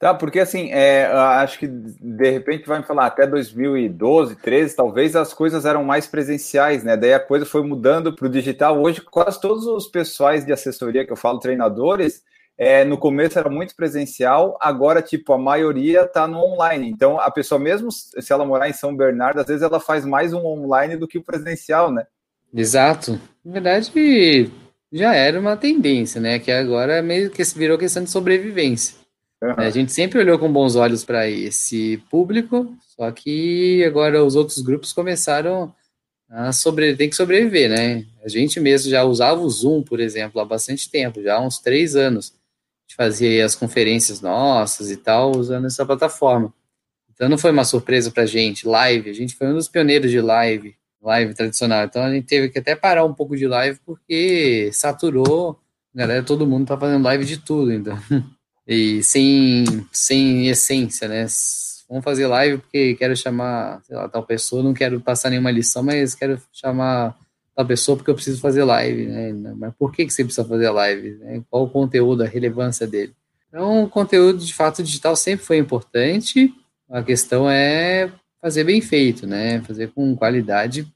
Tá, 0.04 0.12
porque 0.12 0.38
assim, 0.38 0.70
é, 0.70 1.06
acho 1.06 1.58
que 1.58 1.66
de 1.66 2.30
repente 2.30 2.68
vai 2.68 2.78
me 2.78 2.84
falar 2.84 3.06
até 3.06 3.26
2012, 3.26 4.36
13, 4.36 4.76
talvez 4.76 5.16
as 5.16 5.32
coisas 5.32 5.64
eram 5.64 5.82
mais 5.82 6.06
presenciais, 6.06 6.84
né? 6.84 6.94
Daí 6.94 7.14
a 7.14 7.18
coisa 7.18 7.46
foi 7.46 7.62
mudando 7.62 8.14
para 8.14 8.26
o 8.26 8.28
digital. 8.28 8.82
Hoje, 8.82 9.00
quase 9.00 9.40
todos 9.40 9.66
os 9.66 9.86
pessoais 9.86 10.44
de 10.44 10.52
assessoria 10.52 11.06
que 11.06 11.10
eu 11.10 11.16
falo, 11.16 11.38
treinadores, 11.38 12.22
é, 12.58 12.84
no 12.84 12.98
começo 12.98 13.38
era 13.38 13.48
muito 13.48 13.74
presencial, 13.74 14.58
agora, 14.60 15.00
tipo, 15.00 15.32
a 15.32 15.38
maioria 15.38 16.02
está 16.02 16.28
no 16.28 16.36
online. 16.36 16.90
Então, 16.90 17.18
a 17.18 17.30
pessoa, 17.30 17.58
mesmo 17.58 17.90
se 17.90 18.30
ela 18.30 18.44
morar 18.44 18.68
em 18.68 18.74
São 18.74 18.94
Bernardo, 18.94 19.40
às 19.40 19.46
vezes 19.46 19.62
ela 19.62 19.80
faz 19.80 20.04
mais 20.04 20.34
um 20.34 20.44
online 20.44 20.98
do 20.98 21.08
que 21.08 21.16
o 21.16 21.24
presencial, 21.24 21.90
né? 21.90 22.06
Exato. 22.52 23.18
Na 23.42 23.52
verdade, 23.54 24.50
já 24.92 25.14
era 25.14 25.40
uma 25.40 25.56
tendência, 25.56 26.20
né? 26.20 26.38
Que 26.38 26.52
agora 26.52 27.00
meio 27.00 27.30
que 27.30 27.42
virou 27.56 27.78
questão 27.78 28.04
de 28.04 28.10
sobrevivência. 28.10 29.02
Uhum. 29.44 29.54
A 29.58 29.68
gente 29.68 29.92
sempre 29.92 30.18
olhou 30.18 30.38
com 30.38 30.50
bons 30.50 30.74
olhos 30.74 31.04
para 31.04 31.28
esse 31.28 31.98
público, 32.10 32.74
só 32.96 33.10
que 33.10 33.84
agora 33.84 34.24
os 34.24 34.36
outros 34.36 34.62
grupos 34.62 34.92
começaram 34.94 35.74
a 36.30 36.50
sobre, 36.50 36.96
tem 36.96 37.10
que 37.10 37.16
sobreviver, 37.16 37.68
né? 37.68 38.06
A 38.24 38.28
gente 38.28 38.58
mesmo 38.58 38.90
já 38.90 39.04
usava 39.04 39.42
o 39.42 39.50
Zoom, 39.50 39.82
por 39.82 40.00
exemplo, 40.00 40.40
há 40.40 40.46
bastante 40.46 40.90
tempo, 40.90 41.22
já 41.22 41.36
há 41.36 41.40
uns 41.40 41.58
três 41.58 41.94
anos. 41.94 42.32
A 42.32 42.88
gente 42.88 42.96
fazia 42.96 43.44
as 43.44 43.54
conferências 43.54 44.22
nossas 44.22 44.90
e 44.90 44.96
tal, 44.96 45.36
usando 45.36 45.66
essa 45.66 45.84
plataforma. 45.84 46.52
Então 47.12 47.28
não 47.28 47.36
foi 47.36 47.50
uma 47.50 47.64
surpresa 47.64 48.10
para 48.10 48.22
a 48.22 48.26
gente, 48.26 48.66
live, 48.66 49.10
a 49.10 49.14
gente 49.14 49.36
foi 49.36 49.48
um 49.48 49.54
dos 49.54 49.68
pioneiros 49.68 50.10
de 50.10 50.22
live, 50.22 50.74
live 51.02 51.34
tradicional. 51.34 51.84
Então 51.84 52.02
a 52.02 52.10
gente 52.10 52.26
teve 52.26 52.48
que 52.48 52.58
até 52.58 52.74
parar 52.74 53.04
um 53.04 53.12
pouco 53.12 53.36
de 53.36 53.46
live 53.46 53.78
porque 53.84 54.70
saturou, 54.72 55.60
galera, 55.94 56.22
todo 56.22 56.46
mundo 56.46 56.66
tá 56.66 56.78
fazendo 56.78 57.04
live 57.04 57.26
de 57.26 57.36
tudo, 57.36 57.70
então. 57.70 57.98
e 58.66 59.02
sem, 59.02 59.64
sem 59.92 60.48
essência, 60.48 61.06
né? 61.08 61.26
Vamos 61.88 62.04
fazer 62.04 62.26
live 62.26 62.58
porque 62.58 62.94
quero 62.94 63.16
chamar, 63.16 63.82
sei 63.84 63.94
lá, 63.94 64.08
tal 64.08 64.24
pessoa, 64.24 64.62
não 64.62 64.72
quero 64.72 65.00
passar 65.00 65.30
nenhuma 65.30 65.50
lição, 65.50 65.82
mas 65.82 66.14
quero 66.14 66.40
chamar 66.52 67.14
tal 67.54 67.66
pessoa 67.66 67.96
porque 67.96 68.10
eu 68.10 68.14
preciso 68.14 68.40
fazer 68.40 68.64
live, 68.64 69.06
né? 69.06 69.32
Mas 69.56 69.74
por 69.78 69.92
que, 69.92 70.06
que 70.06 70.12
você 70.12 70.24
precisa 70.24 70.46
fazer 70.46 70.70
live? 70.70 71.16
Né? 71.16 71.42
Qual 71.50 71.64
o 71.64 71.70
conteúdo, 71.70 72.22
a 72.22 72.26
relevância 72.26 72.86
dele? 72.86 73.14
Então, 73.48 73.84
o 73.84 73.88
conteúdo 73.88 74.38
de 74.38 74.52
fato 74.52 74.82
digital 74.82 75.14
sempre 75.14 75.44
foi 75.44 75.58
importante, 75.58 76.52
a 76.90 77.02
questão 77.02 77.48
é 77.48 78.10
fazer 78.40 78.64
bem 78.64 78.80
feito, 78.80 79.26
né? 79.26 79.60
Fazer 79.62 79.92
com 79.92 80.16
qualidade, 80.16 80.86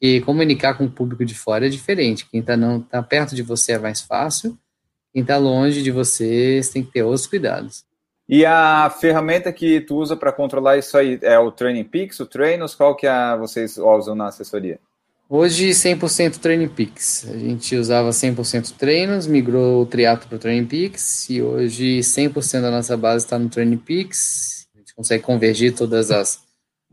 que 0.00 0.20
comunicar 0.20 0.74
com 0.74 0.84
o 0.84 0.90
público 0.90 1.24
de 1.24 1.34
fora 1.34 1.66
é 1.66 1.70
diferente. 1.70 2.26
Quem 2.30 2.40
está 2.40 2.56
tá 2.88 3.02
perto 3.02 3.34
de 3.34 3.42
você 3.42 3.72
é 3.72 3.78
mais 3.78 4.00
fácil, 4.00 4.56
quem 5.16 5.22
está 5.22 5.38
longe 5.38 5.82
de 5.82 5.90
você, 5.90 6.62
você 6.62 6.74
tem 6.74 6.84
que 6.84 6.92
ter 6.92 7.02
outros 7.02 7.26
cuidados. 7.26 7.86
E 8.28 8.44
a 8.44 8.90
ferramenta 9.00 9.50
que 9.50 9.80
tu 9.80 9.96
usa 9.96 10.14
para 10.14 10.30
controlar 10.30 10.76
isso 10.76 10.94
aí 10.98 11.18
é 11.22 11.38
o 11.38 11.50
Training 11.50 11.84
Peaks, 11.84 12.20
o 12.20 12.26
Treinos? 12.26 12.74
Qual 12.74 12.94
que 12.94 13.06
é, 13.06 13.34
vocês 13.38 13.78
usam 13.78 14.14
na 14.14 14.26
assessoria? 14.26 14.78
Hoje 15.26 15.70
100% 15.70 16.36
Training 16.36 16.68
Peaks. 16.68 17.26
A 17.30 17.38
gente 17.38 17.74
usava 17.76 18.10
100% 18.10 18.76
treinos, 18.76 19.26
migrou 19.26 19.80
o 19.80 19.86
triatlo 19.86 20.28
para 20.28 20.36
o 20.36 20.38
Training 20.38 20.66
Peaks 20.66 21.30
e 21.30 21.40
hoje 21.40 22.00
100% 22.00 22.60
da 22.60 22.70
nossa 22.70 22.94
base 22.94 23.24
está 23.24 23.38
no 23.38 23.48
Training 23.48 23.78
Peaks. 23.78 24.68
A 24.74 24.80
gente 24.80 24.94
consegue 24.94 25.24
convergir 25.24 25.74
todas 25.74 26.10
as 26.10 26.44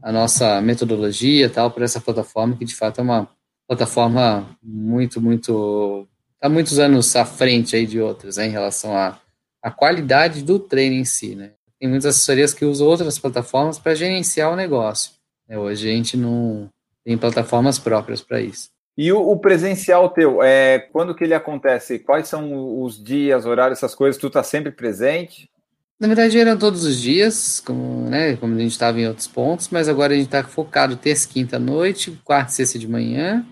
a 0.02 0.14
nossa 0.14 0.62
metodologia 0.62 1.50
tal 1.50 1.70
para 1.72 1.84
essa 1.84 2.00
plataforma 2.00 2.56
que 2.56 2.64
de 2.64 2.74
fato 2.74 3.00
é 3.00 3.04
uma 3.04 3.28
plataforma 3.68 4.58
muito 4.64 5.22
muito 5.22 6.08
está 6.44 6.50
muitos 6.50 6.78
anos 6.78 7.16
à 7.16 7.24
frente 7.24 7.74
aí 7.74 7.86
de 7.86 8.02
outras, 8.02 8.36
né, 8.36 8.48
em 8.48 8.50
relação 8.50 8.98
à, 8.98 9.18
à 9.62 9.72
qualidade 9.72 10.44
do 10.44 10.60
treino 10.60 10.98
em 10.98 11.06
si, 11.06 11.36
né. 11.36 11.52
Tem 11.80 11.88
muitas 11.90 12.08
assessorias 12.08 12.54
que 12.54 12.66
usam 12.66 12.88
outras 12.88 13.18
plataformas 13.18 13.80
para 13.80 13.96
gerenciar 13.96 14.52
o 14.52 14.56
negócio. 14.56 15.14
Né? 15.48 15.58
Hoje 15.58 15.90
a 15.90 15.94
gente 15.94 16.18
não 16.18 16.70
tem 17.04 17.18
plataformas 17.18 17.80
próprias 17.80 18.22
para 18.22 18.42
isso. 18.42 18.70
E 18.98 19.12
o, 19.12 19.20
o, 19.20 19.38
presencial 19.38 20.10
teu, 20.10 20.42
é, 20.44 20.80
quando 20.80 21.16
que 21.16 21.24
ele 21.24 21.34
acontece? 21.34 22.00
Quais 22.00 22.28
são 22.28 22.82
os 22.82 23.02
dias, 23.02 23.46
horários, 23.46 23.80
essas 23.80 23.96
coisas? 23.96 24.22
Tu 24.22 24.30
tá 24.30 24.44
sempre 24.44 24.72
presente? 24.72 25.50
Na 26.00 26.08
verdade, 26.08 26.40
eram 26.40 26.58
todos 26.58 26.86
os 26.86 27.02
dias, 27.02 27.60
como, 27.60 28.10
né, 28.10 28.36
como 28.38 28.56
a 28.56 28.60
gente 28.60 28.72
estava 28.72 29.00
em 29.00 29.08
outros 29.08 29.28
pontos, 29.28 29.70
mas 29.70 29.90
agora 29.90 30.14
a 30.14 30.16
gente 30.16 30.28
está 30.28 30.44
focado 30.44 30.96
terça, 30.96 31.28
quinta 31.28 31.58
noite, 31.58 32.12
quarta 32.24 32.52
e 32.52 32.56
sexta 32.56 32.80
de 32.80 32.88
manhã, 32.88 33.46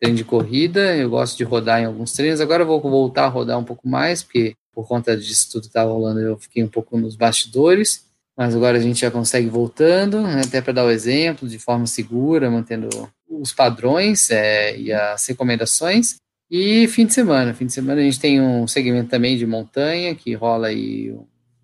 treino 0.00 0.16
de 0.16 0.24
corrida, 0.24 0.96
eu 0.96 1.10
gosto 1.10 1.36
de 1.36 1.44
rodar 1.44 1.80
em 1.80 1.86
alguns 1.86 2.12
treinos. 2.12 2.40
Agora 2.40 2.62
eu 2.62 2.66
vou 2.66 2.80
voltar 2.80 3.24
a 3.24 3.28
rodar 3.28 3.58
um 3.58 3.64
pouco 3.64 3.88
mais, 3.88 4.22
porque 4.22 4.54
por 4.72 4.86
conta 4.86 5.16
disso 5.16 5.50
tudo 5.52 5.66
estava 5.66 5.90
rolando, 5.90 6.20
eu 6.20 6.36
fiquei 6.36 6.62
um 6.62 6.68
pouco 6.68 6.98
nos 6.98 7.16
bastidores. 7.16 8.04
Mas 8.36 8.54
agora 8.54 8.76
a 8.76 8.80
gente 8.80 9.00
já 9.00 9.10
consegue 9.10 9.48
voltando, 9.48 10.20
né, 10.20 10.42
até 10.44 10.60
para 10.60 10.74
dar 10.74 10.84
o 10.84 10.90
exemplo, 10.90 11.48
de 11.48 11.58
forma 11.58 11.86
segura, 11.86 12.50
mantendo 12.50 12.88
os 13.26 13.52
padrões 13.52 14.30
é, 14.30 14.78
e 14.78 14.92
as 14.92 15.26
recomendações. 15.26 16.16
E 16.50 16.86
fim 16.88 17.06
de 17.06 17.14
semana. 17.14 17.54
Fim 17.54 17.64
de 17.64 17.72
semana 17.72 18.00
a 18.00 18.04
gente 18.04 18.20
tem 18.20 18.40
um 18.40 18.68
segmento 18.68 19.08
também 19.08 19.38
de 19.38 19.46
montanha, 19.46 20.14
que 20.14 20.34
rola 20.34 20.68
aí 20.68 21.16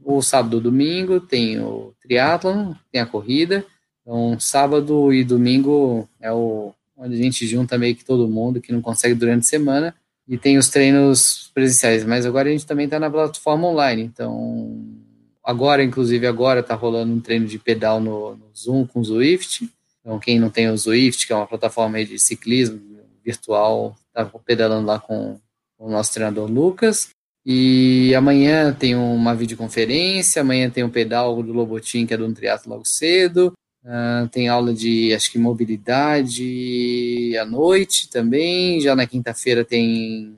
o 0.03 0.23
sábado 0.23 0.59
e 0.59 0.61
domingo, 0.63 1.21
tem 1.21 1.61
o 1.61 1.95
triatlon, 2.01 2.73
tem 2.91 3.01
a 3.01 3.07
corrida. 3.07 3.65
Então, 4.01 4.41
sábado 4.41 5.13
e 5.13 5.23
domingo 5.23 6.09
é 6.21 6.33
o 6.33 6.75
onde 7.03 7.15
a 7.15 7.23
gente 7.23 7.47
junta 7.47 7.77
meio 7.77 7.97
que 7.97 8.05
todo 8.05 8.29
mundo 8.29 8.61
que 8.61 8.73
não 8.73 8.81
consegue 8.81 9.15
durante 9.15 9.41
a 9.41 9.49
semana 9.49 9.95
e 10.29 10.39
tem 10.39 10.57
os 10.57 10.69
treinos 10.69 11.51
presenciais, 11.53 12.05
mas 12.05 12.25
agora 12.25 12.49
a 12.49 12.53
gente 12.53 12.65
também 12.67 12.85
está 12.85 12.99
na 12.99 13.11
plataforma 13.11 13.67
online, 13.67 14.03
então 14.03 14.81
agora, 15.45 15.83
inclusive 15.83 16.27
agora, 16.27 16.61
está 16.61 16.75
rolando 16.75 17.13
um 17.13 17.21
treino 17.21 17.47
de 17.47 17.59
pedal 17.59 18.01
no, 18.01 18.37
no 18.37 18.51
Zoom 18.57 18.87
com 18.87 19.01
o 19.01 19.05
Zwift. 19.05 19.69
Então, 20.01 20.19
quem 20.19 20.39
não 20.39 20.51
tem 20.51 20.69
o 20.71 20.77
Zwift, 20.77 21.27
que 21.27 21.33
é 21.33 21.37
uma 21.37 21.47
plataforma 21.47 22.05
de 22.05 22.19
ciclismo 22.19 22.81
virtual, 23.25 23.97
está 24.09 24.25
pedalando 24.45 24.87
lá 24.87 24.99
com, 24.99 25.39
com 25.77 25.87
o 25.87 25.91
nosso 25.91 26.13
treinador 26.13 26.51
Lucas. 26.51 27.11
E 27.45 28.15
amanhã 28.15 28.73
tem 28.73 28.95
uma 28.95 29.35
videoconferência, 29.35 30.43
amanhã 30.43 30.71
tem 30.71 30.85
um 30.85 30.91
pedal 30.91 31.43
do 31.43 31.53
Lobotim, 31.53 32.07
que 32.07 32.15
é 32.15 32.17
do 32.17 32.27
um 32.27 32.33
triatlo 32.33 32.71
logo 32.71 32.87
cedo. 32.87 33.53
Uh, 33.85 34.29
tem 34.29 34.49
aula 34.49 34.73
de, 34.73 35.13
acho 35.13 35.31
que, 35.31 35.39
mobilidade 35.39 37.37
à 37.37 37.45
noite 37.45 38.09
também. 38.09 38.81
Já 38.81 38.95
na 38.95 39.07
quinta-feira 39.07 39.65
tem 39.65 40.37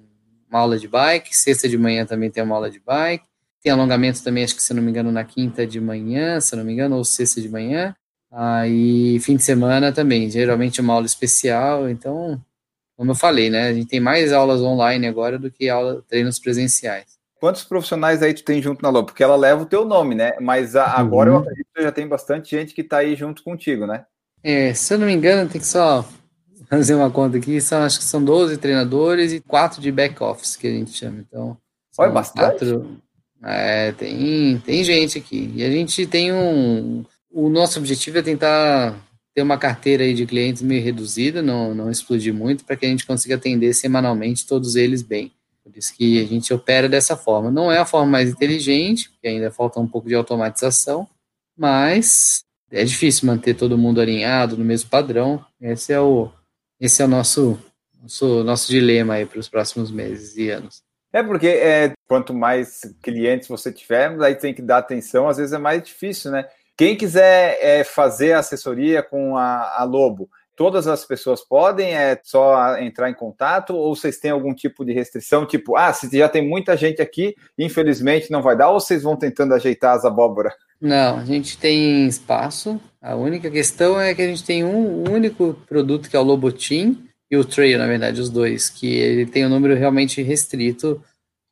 uma 0.48 0.60
aula 0.60 0.78
de 0.78 0.88
bike. 0.88 1.36
Sexta 1.36 1.68
de 1.68 1.76
manhã 1.76 2.06
também 2.06 2.30
tem 2.30 2.42
uma 2.42 2.54
aula 2.54 2.70
de 2.70 2.80
bike. 2.80 3.24
Tem 3.62 3.72
alongamento 3.72 4.22
também, 4.22 4.44
acho 4.44 4.54
que, 4.54 4.62
se 4.62 4.74
não 4.74 4.82
me 4.82 4.90
engano, 4.90 5.10
na 5.10 5.24
quinta 5.24 5.66
de 5.66 5.80
manhã, 5.80 6.40
se 6.40 6.54
não 6.54 6.64
me 6.64 6.72
engano, 6.72 6.96
ou 6.96 7.04
sexta 7.04 7.40
de 7.40 7.48
manhã. 7.48 7.94
Aí, 8.30 9.18
fim 9.20 9.36
de 9.36 9.42
semana 9.42 9.92
também. 9.92 10.30
Geralmente 10.30 10.80
uma 10.80 10.94
aula 10.94 11.06
especial. 11.06 11.88
Então, 11.88 12.40
como 12.96 13.12
eu 13.12 13.14
falei, 13.14 13.50
né? 13.50 13.68
A 13.68 13.72
gente 13.72 13.88
tem 13.88 14.00
mais 14.00 14.32
aulas 14.32 14.60
online 14.60 15.06
agora 15.06 15.38
do 15.38 15.50
que 15.50 15.68
aula, 15.68 16.02
treinos 16.08 16.38
presenciais. 16.38 17.18
Quantos 17.44 17.62
profissionais 17.62 18.22
aí 18.22 18.32
tu 18.32 18.42
tem 18.42 18.62
junto 18.62 18.80
na 18.80 18.88
Lobo? 18.88 19.08
Porque 19.08 19.22
ela 19.22 19.36
leva 19.36 19.64
o 19.64 19.66
teu 19.66 19.84
nome, 19.84 20.14
né? 20.14 20.32
Mas 20.40 20.74
a, 20.74 20.86
agora 20.98 21.28
uhum. 21.28 21.36
eu 21.36 21.42
acredito 21.42 21.66
que 21.76 21.82
já 21.82 21.92
tem 21.92 22.08
bastante 22.08 22.56
gente 22.56 22.72
que 22.72 22.80
está 22.80 22.96
aí 22.96 23.14
junto 23.14 23.42
contigo, 23.42 23.86
né? 23.86 24.06
É, 24.42 24.72
se 24.72 24.94
eu 24.94 24.98
não 24.98 25.06
me 25.06 25.12
engano, 25.12 25.46
tem 25.46 25.60
que 25.60 25.66
só 25.66 26.08
fazer 26.70 26.94
uma 26.94 27.10
conta 27.10 27.36
aqui, 27.36 27.60
são, 27.60 27.82
acho 27.82 27.98
que 27.98 28.04
são 28.06 28.24
12 28.24 28.56
treinadores 28.56 29.34
e 29.34 29.40
4 29.40 29.82
de 29.82 29.92
back-office, 29.92 30.56
que 30.56 30.66
a 30.66 30.70
gente 30.70 30.92
chama. 30.92 31.18
Então, 31.18 31.54
Olha, 31.98 32.12
bastante. 32.12 32.60
Quatro, 32.60 32.96
é, 33.42 33.92
tem, 33.92 34.58
tem 34.60 34.82
gente 34.82 35.18
aqui. 35.18 35.52
E 35.54 35.62
a 35.62 35.70
gente 35.70 36.06
tem 36.06 36.32
um... 36.32 37.04
O 37.30 37.50
nosso 37.50 37.78
objetivo 37.78 38.16
é 38.16 38.22
tentar 38.22 38.96
ter 39.34 39.42
uma 39.42 39.58
carteira 39.58 40.02
aí 40.02 40.14
de 40.14 40.24
clientes 40.24 40.62
meio 40.62 40.82
reduzida, 40.82 41.42
não, 41.42 41.74
não 41.74 41.90
explodir 41.90 42.32
muito, 42.32 42.64
para 42.64 42.74
que 42.74 42.86
a 42.86 42.88
gente 42.88 43.04
consiga 43.04 43.34
atender 43.34 43.74
semanalmente 43.74 44.46
todos 44.46 44.76
eles 44.76 45.02
bem. 45.02 45.30
Isso 45.76 45.94
que 45.96 46.20
a 46.20 46.26
gente 46.26 46.52
opera 46.52 46.88
dessa 46.88 47.16
forma. 47.16 47.50
Não 47.50 47.70
é 47.70 47.78
a 47.78 47.86
forma 47.86 48.12
mais 48.12 48.30
inteligente, 48.30 49.10
porque 49.10 49.28
ainda 49.28 49.50
falta 49.50 49.80
um 49.80 49.86
pouco 49.86 50.08
de 50.08 50.14
automatização, 50.14 51.08
mas 51.56 52.44
é 52.70 52.84
difícil 52.84 53.26
manter 53.26 53.54
todo 53.54 53.78
mundo 53.78 54.00
alinhado 54.00 54.56
no 54.56 54.64
mesmo 54.64 54.90
padrão. 54.90 55.44
Esse 55.60 55.92
é 55.92 56.00
o, 56.00 56.30
esse 56.80 57.02
é 57.02 57.04
o 57.04 57.08
nosso, 57.08 57.58
nosso, 58.00 58.44
nosso 58.44 58.70
dilema 58.70 59.14
aí 59.14 59.26
para 59.26 59.38
os 59.38 59.48
próximos 59.48 59.90
meses 59.90 60.36
e 60.36 60.50
anos. 60.50 60.82
É 61.12 61.22
porque 61.22 61.46
é, 61.46 61.92
quanto 62.08 62.34
mais 62.34 62.80
clientes 63.00 63.46
você 63.46 63.70
tiver, 63.70 64.20
aí 64.20 64.34
tem 64.34 64.52
que 64.52 64.60
dar 64.60 64.78
atenção, 64.78 65.28
às 65.28 65.36
vezes 65.36 65.52
é 65.52 65.58
mais 65.58 65.80
difícil, 65.80 66.32
né? 66.32 66.44
Quem 66.76 66.96
quiser 66.96 67.56
é, 67.60 67.84
fazer 67.84 68.32
assessoria 68.32 69.00
com 69.00 69.36
a, 69.36 69.80
a 69.80 69.84
Lobo, 69.84 70.28
todas 70.56 70.86
as 70.86 71.04
pessoas 71.04 71.40
podem, 71.40 71.94
é 71.94 72.18
só 72.22 72.78
entrar 72.78 73.10
em 73.10 73.14
contato, 73.14 73.74
ou 73.74 73.94
vocês 73.94 74.18
têm 74.18 74.30
algum 74.30 74.54
tipo 74.54 74.84
de 74.84 74.92
restrição, 74.92 75.46
tipo, 75.46 75.76
ah, 75.76 75.92
se 75.92 76.08
já 76.16 76.28
tem 76.28 76.46
muita 76.46 76.76
gente 76.76 77.02
aqui, 77.02 77.34
infelizmente 77.58 78.30
não 78.30 78.42
vai 78.42 78.56
dar, 78.56 78.70
ou 78.70 78.80
vocês 78.80 79.02
vão 79.02 79.16
tentando 79.16 79.54
ajeitar 79.54 79.96
as 79.96 80.04
abóboras? 80.04 80.54
Não, 80.80 81.18
a 81.18 81.24
gente 81.24 81.58
tem 81.58 82.06
espaço. 82.06 82.80
A 83.00 83.14
única 83.14 83.50
questão 83.50 84.00
é 84.00 84.14
que 84.14 84.22
a 84.22 84.26
gente 84.26 84.44
tem 84.44 84.64
um 84.64 85.10
único 85.10 85.54
produto 85.66 86.08
que 86.08 86.16
é 86.16 86.20
o 86.20 86.24
Lobotim 86.24 87.08
e 87.30 87.36
o 87.36 87.44
Trail, 87.44 87.78
na 87.78 87.86
verdade, 87.86 88.20
os 88.20 88.30
dois, 88.30 88.68
que 88.68 88.94
ele 88.94 89.26
tem 89.26 89.46
um 89.46 89.48
número 89.48 89.74
realmente 89.74 90.22
restrito. 90.22 91.02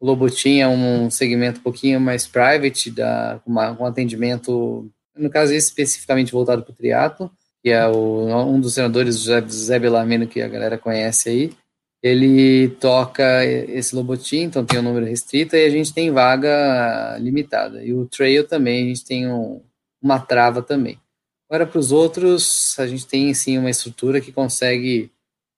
O 0.01 0.07
Lobotim 0.07 0.61
é 0.61 0.69
um 0.69 1.11
segmento 1.11 1.61
um 1.61 1.63
pouquinho 1.63 2.01
mais 2.01 2.27
private, 2.27 2.91
da, 2.91 3.41
um 3.47 3.87
atendimento, 3.87 4.91
no 5.17 5.31
caso 5.31 5.55
especificamente 5.55 6.33
voltado 6.33 6.63
para 6.63 6.73
o 6.73 6.77
triatlo 6.77 7.31
que 7.63 7.71
é 7.71 7.87
o, 7.87 8.27
um 8.45 8.61
dos 8.61 8.75
senadores, 8.75 9.21
José 9.21 9.79
Belarmino, 9.79 10.27
que 10.27 10.41
a 10.41 10.49
galera 10.49 10.77
conhece 10.77 11.29
aí, 11.29 11.53
ele 12.03 12.69
toca 12.81 13.45
esse 13.45 13.95
Lobotim, 13.95 14.41
então 14.41 14.67
tem 14.67 14.81
um 14.81 14.83
número 14.83 15.07
restrito, 15.07 15.55
e 15.55 15.65
a 15.65 15.71
gente 15.71 15.95
tem 15.95 16.11
vaga 16.11 17.17
limitada. 17.19 17.85
E 17.85 17.95
o 17.95 18.07
Trail 18.07 18.47
também, 18.47 18.85
a 18.85 18.89
gente 18.89 19.05
tem 19.05 19.31
um, 19.31 19.63
uma 20.03 20.19
trava 20.19 20.61
também. 20.61 20.99
Agora, 21.49 21.65
para 21.65 21.79
os 21.79 21.93
outros, 21.93 22.77
a 22.79 22.87
gente 22.87 23.07
tem, 23.07 23.33
sim, 23.35 23.57
uma 23.57 23.71
estrutura 23.71 24.21
que 24.21 24.33
consegue, 24.33 25.13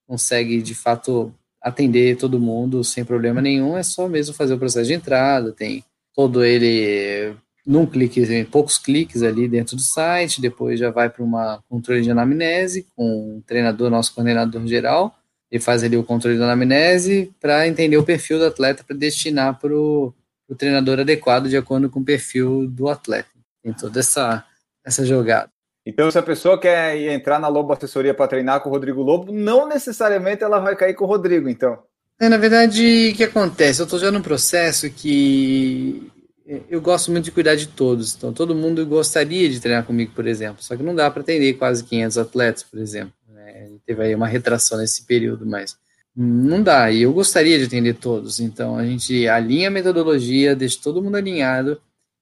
consegue, 0.07 0.61
de 0.61 0.75
fato, 0.75 1.33
atender 1.63 2.19
todo 2.19 2.39
mundo 2.39 2.85
sem 2.85 3.05
problema 3.05 3.41
nenhum, 3.41 3.79
é 3.79 3.83
só 3.83 4.07
mesmo 4.07 4.35
fazer 4.35 4.53
o 4.53 4.59
processo 4.59 4.89
de 4.89 4.95
entrada, 4.95 5.51
tem 5.51 5.83
todo 6.15 6.45
ele 6.45 7.35
num 7.67 7.87
clique, 7.87 8.21
em 8.21 8.45
poucos 8.45 8.77
cliques 8.77 9.23
ali 9.23 9.49
dentro 9.49 9.77
do 9.77 9.83
site, 9.83 10.41
depois 10.41 10.79
já 10.79 10.91
vai 10.91 11.09
para 11.09 11.23
uma 11.23 11.63
controle 11.69 12.03
de 12.03 12.11
anamnese 12.11 12.87
com 12.95 13.39
o 13.39 13.43
treinador, 13.47 13.91
nosso 13.91 14.15
coordenador 14.15 14.67
geral, 14.67 15.17
e 15.51 15.59
faz 15.59 15.83
ali 15.83 15.97
o 15.97 16.05
controle 16.05 16.39
da 16.39 16.45
anamnese 16.45 17.33
para 17.41 17.67
entender 17.67 17.97
o 17.97 18.05
perfil 18.05 18.39
do 18.39 18.47
atleta 18.47 18.85
para 18.85 18.97
destinar 18.97 19.59
para 19.59 19.75
o 19.75 20.13
treinador 20.59 21.01
adequado 21.01 21.49
de 21.49 21.57
acordo 21.57 21.89
com 21.89 22.01
o 22.01 22.05
perfil 22.05 22.67
do 22.69 22.89
atleta. 22.89 23.29
Tem 23.63 23.73
toda 23.73 24.01
essa, 24.01 24.45
essa 24.85 25.07
jogada. 25.07 25.49
Então, 25.87 26.11
se 26.11 26.19
a 26.19 26.23
pessoa 26.23 26.59
quer 26.59 26.97
entrar 27.13 27.39
na 27.39 27.49
Lobo 27.49 27.73
Assessoria 27.73 28.15
para 28.15 28.29
treinar 28.29 28.61
com 28.61 28.69
o 28.69 28.73
Rodrigo 28.73 29.03
Lobo, 29.03 29.33
não 29.33 29.69
necessariamente 29.69 30.43
ela 30.43 30.59
vai 30.59 30.75
cair 30.77 30.95
com 30.95 31.05
o 31.05 31.09
Rodrigo, 31.09 31.49
então. 31.49 31.79
É, 32.19 32.29
na 32.29 32.37
verdade, 32.37 33.11
o 33.13 33.17
que 33.17 33.25
acontece? 33.25 33.81
Eu 33.81 33.85
estou 33.85 33.99
já 33.99 34.11
num 34.11 34.23
processo 34.23 34.89
que 34.91 36.11
eu 36.47 36.81
gosto 36.81 37.11
muito 37.11 37.25
de 37.25 37.31
cuidar 37.31 37.55
de 37.55 37.69
todos. 37.69 38.15
Então, 38.15 38.33
todo 38.33 38.55
mundo 38.55 38.85
gostaria 38.85 39.49
de 39.49 39.61
treinar 39.61 39.85
comigo, 39.85 40.13
por 40.15 40.27
exemplo. 40.27 40.63
Só 40.63 40.77
que 40.77 40.83
não 40.83 40.95
dá 40.95 41.11
para 41.11 41.23
atender 41.23 41.55
quase 41.55 41.83
500 41.85 42.19
atletas, 42.19 42.63
por 42.63 42.79
exemplo. 42.79 43.15
Né? 43.29 43.71
Teve 43.87 44.03
aí 44.03 44.15
uma 44.15 44.27
retração 44.27 44.79
nesse 44.79 45.05
período, 45.05 45.47
mas 45.47 45.77
não 46.15 46.63
dá. 46.63 46.91
E 46.91 47.03
eu 47.03 47.13
gostaria 47.13 47.59
de 47.59 47.65
atender 47.65 47.95
todos. 47.95 48.41
Então, 48.41 48.77
a 48.77 48.85
gente 48.85 49.27
alinha 49.27 49.69
a 49.69 49.71
metodologia, 49.71 50.55
deixa 50.55 50.79
todo 50.83 51.03
mundo 51.03 51.17
alinhado. 51.17 51.81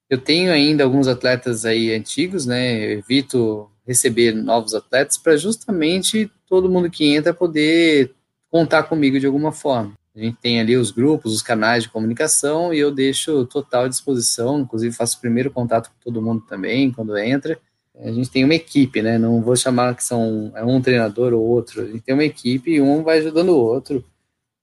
Eu 0.09 0.19
tenho 0.19 0.53
ainda 0.53 0.85
alguns 0.85 1.09
atletas 1.09 1.65
aí 1.65 1.93
antigos, 1.93 2.47
né? 2.47 2.85
Eu 2.85 2.99
evito 2.99 3.69
receber 3.85 4.33
novos 4.33 4.75
atletas 4.75 5.19
para 5.19 5.37
justamente 5.37 6.31
todo 6.49 6.71
mundo 6.71 6.91
que 6.91 7.13
entra 7.13 7.35
poder 7.35 8.15
contar 8.49 8.85
comigo 8.85 9.19
de 9.19 9.27
alguma 9.27 9.51
forma. 9.51 9.95
A 10.15 10.21
gente 10.21 10.37
tem 10.37 10.61
ali 10.61 10.77
os 10.77 10.91
grupos, 10.91 11.33
os 11.33 11.43
canais 11.43 11.85
de 11.85 11.89
comunicação 11.89 12.73
e 12.73 12.79
eu 12.79 12.91
deixo 12.91 13.47
total 13.47 13.89
disposição, 13.89 14.61
inclusive 14.61 14.95
faço 14.95 15.17
o 15.17 15.21
primeiro 15.21 15.51
contato 15.51 15.89
com 15.89 15.97
todo 16.05 16.21
mundo 16.23 16.43
também 16.47 16.93
quando 16.93 17.17
entra. 17.17 17.59
A 17.99 18.11
gente 18.11 18.31
tem 18.31 18.45
uma 18.45 18.55
equipe, 18.55 19.01
né? 19.01 19.19
Não 19.19 19.41
vou 19.41 19.57
chamar 19.57 19.95
que 19.95 20.05
são 20.05 20.53
é 20.55 20.65
um 20.65 20.81
treinador 20.81 21.33
ou 21.33 21.43
outro. 21.43 21.83
A 21.83 21.87
gente 21.87 22.01
tem 22.01 22.15
uma 22.15 22.25
equipe 22.25 22.73
e 22.73 22.81
um 22.81 23.03
vai 23.03 23.19
ajudando 23.19 23.51
o 23.51 23.59
outro. 23.59 24.05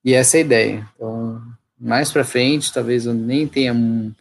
E 0.04 0.14
essa 0.14 0.38
é 0.38 0.40
a 0.40 0.42
ideia. 0.42 0.90
Então, 0.96 1.42
mais 1.80 2.12
para 2.12 2.24
frente, 2.24 2.74
talvez 2.74 3.06
eu 3.06 3.14
nem 3.14 3.48
tenha 3.48 3.74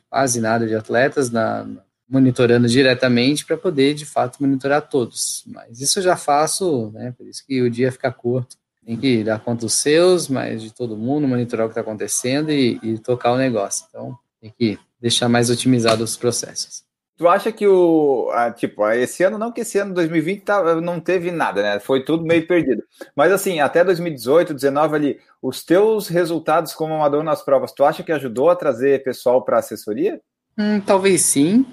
quase 0.09 0.41
nada 0.41 0.67
de 0.67 0.75
atletas 0.75 1.31
na, 1.31 1.67
monitorando 2.09 2.69
diretamente 2.69 3.45
para 3.45 3.57
poder 3.57 3.95
de 3.95 4.07
fato 4.07 4.39
monitorar 4.41 4.89
todos. 4.89 5.43
Mas 5.47 5.81
isso 5.81 5.99
eu 5.99 6.03
já 6.03 6.17
faço, 6.17 6.91
né? 6.93 7.13
Por 7.17 7.27
isso 7.27 7.45
que 7.47 7.61
o 7.61 7.71
dia 7.71 7.93
fica 7.93 8.11
curto 8.11 8.57
tem 8.89 8.97
que 8.97 9.23
dar 9.23 9.39
conta 9.39 9.67
dos 9.67 9.75
seus, 9.75 10.29
mas 10.29 10.63
de 10.63 10.73
todo 10.73 10.97
mundo, 10.97 11.29
monitorar 11.29 11.67
o 11.67 11.69
que 11.69 11.73
está 11.73 11.83
acontecendo 11.83 12.51
e, 12.51 12.81
e, 12.83 12.99
tocar 12.99 13.33
o 13.33 13.37
negócio. 13.37 13.85
Então, 13.87 14.17
tem 14.41 14.51
que 14.59 14.79
deixar 14.99 15.29
mais 15.29 15.51
otimizados 15.51 16.13
os 16.13 16.17
processos. 16.17 16.85
Tu 17.19 17.29
acha 17.29 17.53
que 17.53 17.67
o. 17.67 18.31
Ah, 18.33 18.51
tipo, 18.51 18.89
esse 18.93 19.23
ano, 19.23 19.37
não 19.37 19.53
que 19.53 19.61
esse 19.61 19.77
ano 19.79 19.93
2020 19.93 20.41
tá, 20.41 20.81
não 20.81 21.01
teve 21.01 21.31
nada, 21.31 21.63
né? 21.63 21.81
Foi 21.81 22.03
tudo 22.03 22.25
meio 22.25 22.47
perdido. 22.47 22.83
Mas 23.15 23.31
assim, 23.31 23.61
até 23.61 23.85
2018, 23.85 24.55
2019 24.55 24.97
ali, 24.97 25.21
os 25.43 25.63
teus 25.63 26.09
resultados 26.09 26.73
como 26.73 26.95
amador 26.95 27.23
nas 27.23 27.43
provas, 27.43 27.73
tu 27.73 27.85
acha 27.85 28.03
que 28.03 28.13
ajudou 28.13 28.49
a 28.49 28.57
trazer 28.57 29.03
pessoal 29.03 29.45
para 29.45 29.59
assessoria? 29.59 30.19
Hum, 30.57 30.81
talvez 30.81 31.21
sim. 31.21 31.67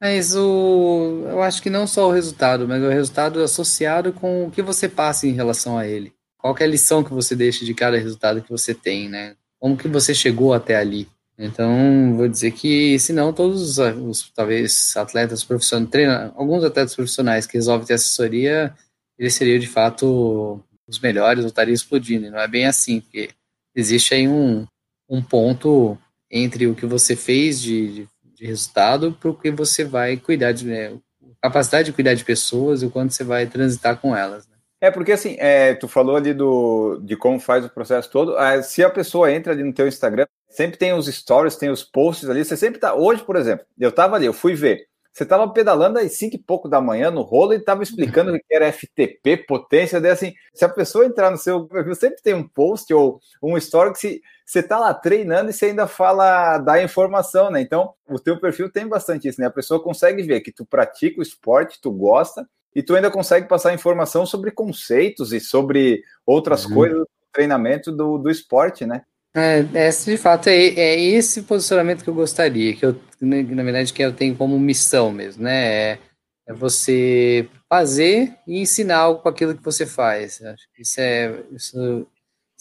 Mas 0.00 0.34
o, 0.34 1.24
eu 1.28 1.42
acho 1.42 1.62
que 1.62 1.68
não 1.68 1.86
só 1.86 2.08
o 2.08 2.12
resultado, 2.12 2.66
mas 2.66 2.82
o 2.82 2.88
resultado 2.88 3.42
associado 3.42 4.14
com 4.14 4.46
o 4.46 4.50
que 4.50 4.62
você 4.62 4.88
passa 4.88 5.26
em 5.26 5.32
relação 5.32 5.76
a 5.76 5.86
ele 5.86 6.13
qual 6.44 6.54
é 6.60 6.64
a 6.64 6.66
lição 6.66 7.02
que 7.02 7.14
você 7.14 7.34
deixa 7.34 7.64
de 7.64 7.72
cada 7.72 7.96
resultado 7.96 8.42
que 8.42 8.50
você 8.50 8.74
tem, 8.74 9.08
né? 9.08 9.34
Como 9.58 9.78
que 9.78 9.88
você 9.88 10.14
chegou 10.14 10.52
até 10.52 10.76
ali? 10.76 11.08
Então, 11.38 12.14
vou 12.18 12.28
dizer 12.28 12.50
que, 12.50 12.98
se 12.98 13.14
não, 13.14 13.32
todos 13.32 13.78
os, 13.78 14.30
talvez, 14.30 14.94
atletas 14.94 15.42
profissionais, 15.42 15.88
treina, 15.88 16.34
alguns 16.36 16.62
atletas 16.62 16.94
profissionais 16.94 17.46
que 17.46 17.56
resolvem 17.56 17.86
ter 17.86 17.94
assessoria, 17.94 18.74
eles 19.18 19.34
seriam, 19.34 19.58
de 19.58 19.66
fato, 19.66 20.60
os 20.86 21.00
melhores, 21.00 21.44
ou 21.44 21.48
estariam 21.48 21.72
explodindo. 21.72 22.26
E 22.26 22.30
não 22.30 22.38
é 22.38 22.46
bem 22.46 22.66
assim, 22.66 23.00
porque 23.00 23.30
existe 23.74 24.12
aí 24.12 24.28
um, 24.28 24.66
um 25.08 25.22
ponto 25.22 25.96
entre 26.30 26.66
o 26.66 26.74
que 26.74 26.84
você 26.84 27.16
fez 27.16 27.58
de, 27.58 27.88
de, 27.88 28.08
de 28.34 28.44
resultado 28.44 29.16
para 29.18 29.30
o 29.30 29.34
que 29.34 29.50
você 29.50 29.82
vai 29.82 30.18
cuidar 30.18 30.52
de, 30.52 30.66
né, 30.66 30.92
capacidade 31.40 31.86
de 31.86 31.94
cuidar 31.94 32.12
de 32.12 32.22
pessoas 32.22 32.82
e 32.82 32.86
o 32.86 32.90
quanto 32.90 33.14
você 33.14 33.24
vai 33.24 33.46
transitar 33.46 33.96
com 33.96 34.14
elas. 34.14 34.46
Né? 34.46 34.53
É 34.84 34.90
porque 34.90 35.12
assim, 35.12 35.34
é, 35.38 35.72
tu 35.74 35.88
falou 35.88 36.14
ali 36.14 36.34
do, 36.34 37.00
de 37.02 37.16
como 37.16 37.40
faz 37.40 37.64
o 37.64 37.70
processo 37.70 38.10
todo. 38.10 38.38
É, 38.38 38.60
se 38.60 38.84
a 38.84 38.90
pessoa 38.90 39.32
entra 39.32 39.54
ali 39.54 39.62
no 39.62 39.72
teu 39.72 39.88
Instagram, 39.88 40.26
sempre 40.46 40.76
tem 40.76 40.92
os 40.92 41.06
stories, 41.06 41.56
tem 41.56 41.70
os 41.70 41.82
posts 41.82 42.28
ali. 42.28 42.44
Você 42.44 42.54
sempre 42.54 42.78
tá. 42.78 42.94
Hoje, 42.94 43.24
por 43.24 43.34
exemplo, 43.36 43.64
eu 43.78 43.90
tava 43.90 44.16
ali, 44.16 44.26
eu 44.26 44.34
fui 44.34 44.54
ver. 44.54 44.86
Você 45.10 45.22
estava 45.22 45.48
pedalando 45.48 45.98
às 45.98 46.12
5 46.12 46.36
e 46.36 46.38
pouco 46.38 46.68
da 46.68 46.82
manhã 46.82 47.10
no 47.10 47.22
rolo 47.22 47.54
e 47.54 47.56
estava 47.56 47.82
explicando 47.82 48.34
o 48.34 48.38
que 48.38 48.54
era 48.54 48.70
FTP, 48.70 49.38
potência. 49.48 49.98
Daí, 50.02 50.10
assim, 50.10 50.34
se 50.52 50.66
a 50.66 50.68
pessoa 50.68 51.06
entrar 51.06 51.30
no 51.30 51.38
seu 51.38 51.66
perfil, 51.66 51.94
sempre 51.94 52.20
tem 52.20 52.34
um 52.34 52.46
post 52.46 52.92
ou 52.92 53.20
um 53.42 53.56
story 53.56 53.90
que 53.92 53.98
se, 54.00 54.22
você 54.44 54.58
está 54.58 54.78
lá 54.78 54.92
treinando 54.92 55.48
e 55.48 55.54
você 55.54 55.66
ainda 55.66 55.86
fala 55.86 56.58
da 56.58 56.82
informação, 56.82 57.50
né? 57.50 57.62
Então, 57.62 57.94
o 58.06 58.18
teu 58.18 58.38
perfil 58.38 58.70
tem 58.70 58.86
bastante 58.86 59.28
isso, 59.28 59.40
né? 59.40 59.46
A 59.46 59.50
pessoa 59.50 59.82
consegue 59.82 60.22
ver 60.22 60.42
que 60.42 60.52
tu 60.52 60.66
pratica 60.66 61.20
o 61.20 61.22
esporte, 61.22 61.80
tu 61.80 61.90
gosta, 61.90 62.46
e 62.74 62.82
tu 62.82 62.94
ainda 62.94 63.10
consegue 63.10 63.48
passar 63.48 63.72
informação 63.72 64.26
sobre 64.26 64.50
conceitos 64.50 65.32
e 65.32 65.40
sobre 65.40 66.02
outras 66.26 66.64
uhum. 66.64 66.74
coisas 66.74 66.98
do 66.98 67.08
treinamento 67.32 67.92
do, 67.92 68.18
do 68.18 68.30
esporte, 68.30 68.84
né? 68.84 69.02
É, 69.36 69.64
esse, 69.88 70.10
de 70.10 70.16
fato, 70.16 70.48
é, 70.48 70.54
é 70.54 71.00
esse 71.00 71.42
posicionamento 71.42 72.04
que 72.04 72.10
eu 72.10 72.14
gostaria, 72.14 72.74
que 72.74 72.86
eu, 72.86 72.96
na 73.20 73.62
verdade, 73.62 73.92
que 73.92 74.02
eu 74.02 74.12
tenho 74.12 74.36
como 74.36 74.58
missão 74.58 75.10
mesmo, 75.10 75.42
né? 75.42 75.66
É, 75.66 75.98
é 76.46 76.52
você 76.52 77.48
fazer 77.68 78.36
e 78.46 78.60
ensinar 78.60 78.98
algo 78.98 79.20
com 79.20 79.28
aquilo 79.28 79.56
que 79.56 79.64
você 79.64 79.86
faz. 79.86 80.40
Acho 80.42 80.68
que 80.72 80.82
isso 80.82 81.00
é, 81.00 81.42
isso 81.52 82.06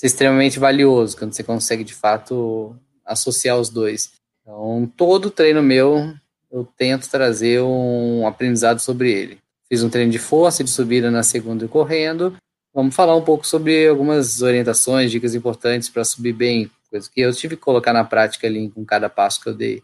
é 0.01 0.05
extremamente 0.05 0.57
valioso, 0.57 1.16
quando 1.16 1.34
você 1.34 1.43
consegue, 1.43 1.84
de 1.84 1.93
fato, 1.93 2.76
associar 3.05 3.59
os 3.59 3.70
dois. 3.70 4.14
Então, 4.41 4.91
todo 4.97 5.30
treino 5.30 5.61
meu, 5.61 6.14
eu 6.51 6.68
tento 6.78 7.09
trazer 7.09 7.61
um 7.61 8.26
aprendizado 8.26 8.80
sobre 8.80 9.11
ele. 9.11 9.42
Fiz 9.74 9.82
um 9.82 9.89
treino 9.89 10.11
de 10.11 10.19
força, 10.19 10.63
de 10.63 10.69
subida 10.69 11.09
na 11.09 11.24
segunda 11.24 11.65
e 11.65 11.67
correndo, 11.67 12.38
Vamos 12.74 12.95
falar 12.95 13.15
um 13.15 13.21
pouco 13.24 13.45
sobre 13.45 13.88
algumas 13.88 14.41
orientações, 14.41 15.11
dicas 15.11 15.36
importantes 15.36 15.89
para 15.89 16.03
subir 16.03 16.34
bem, 16.34 16.71
coisa 16.89 17.07
que 17.07 17.21
eu 17.21 17.32
tive 17.32 17.55
que 17.55 17.61
colocar 17.61 17.93
na 17.93 18.03
prática 18.03 18.47
ali 18.47 18.67
com 18.67 18.84
cada 18.84 19.07
passo 19.09 19.41
que 19.41 19.49
eu 19.49 19.53
dei. 19.53 19.84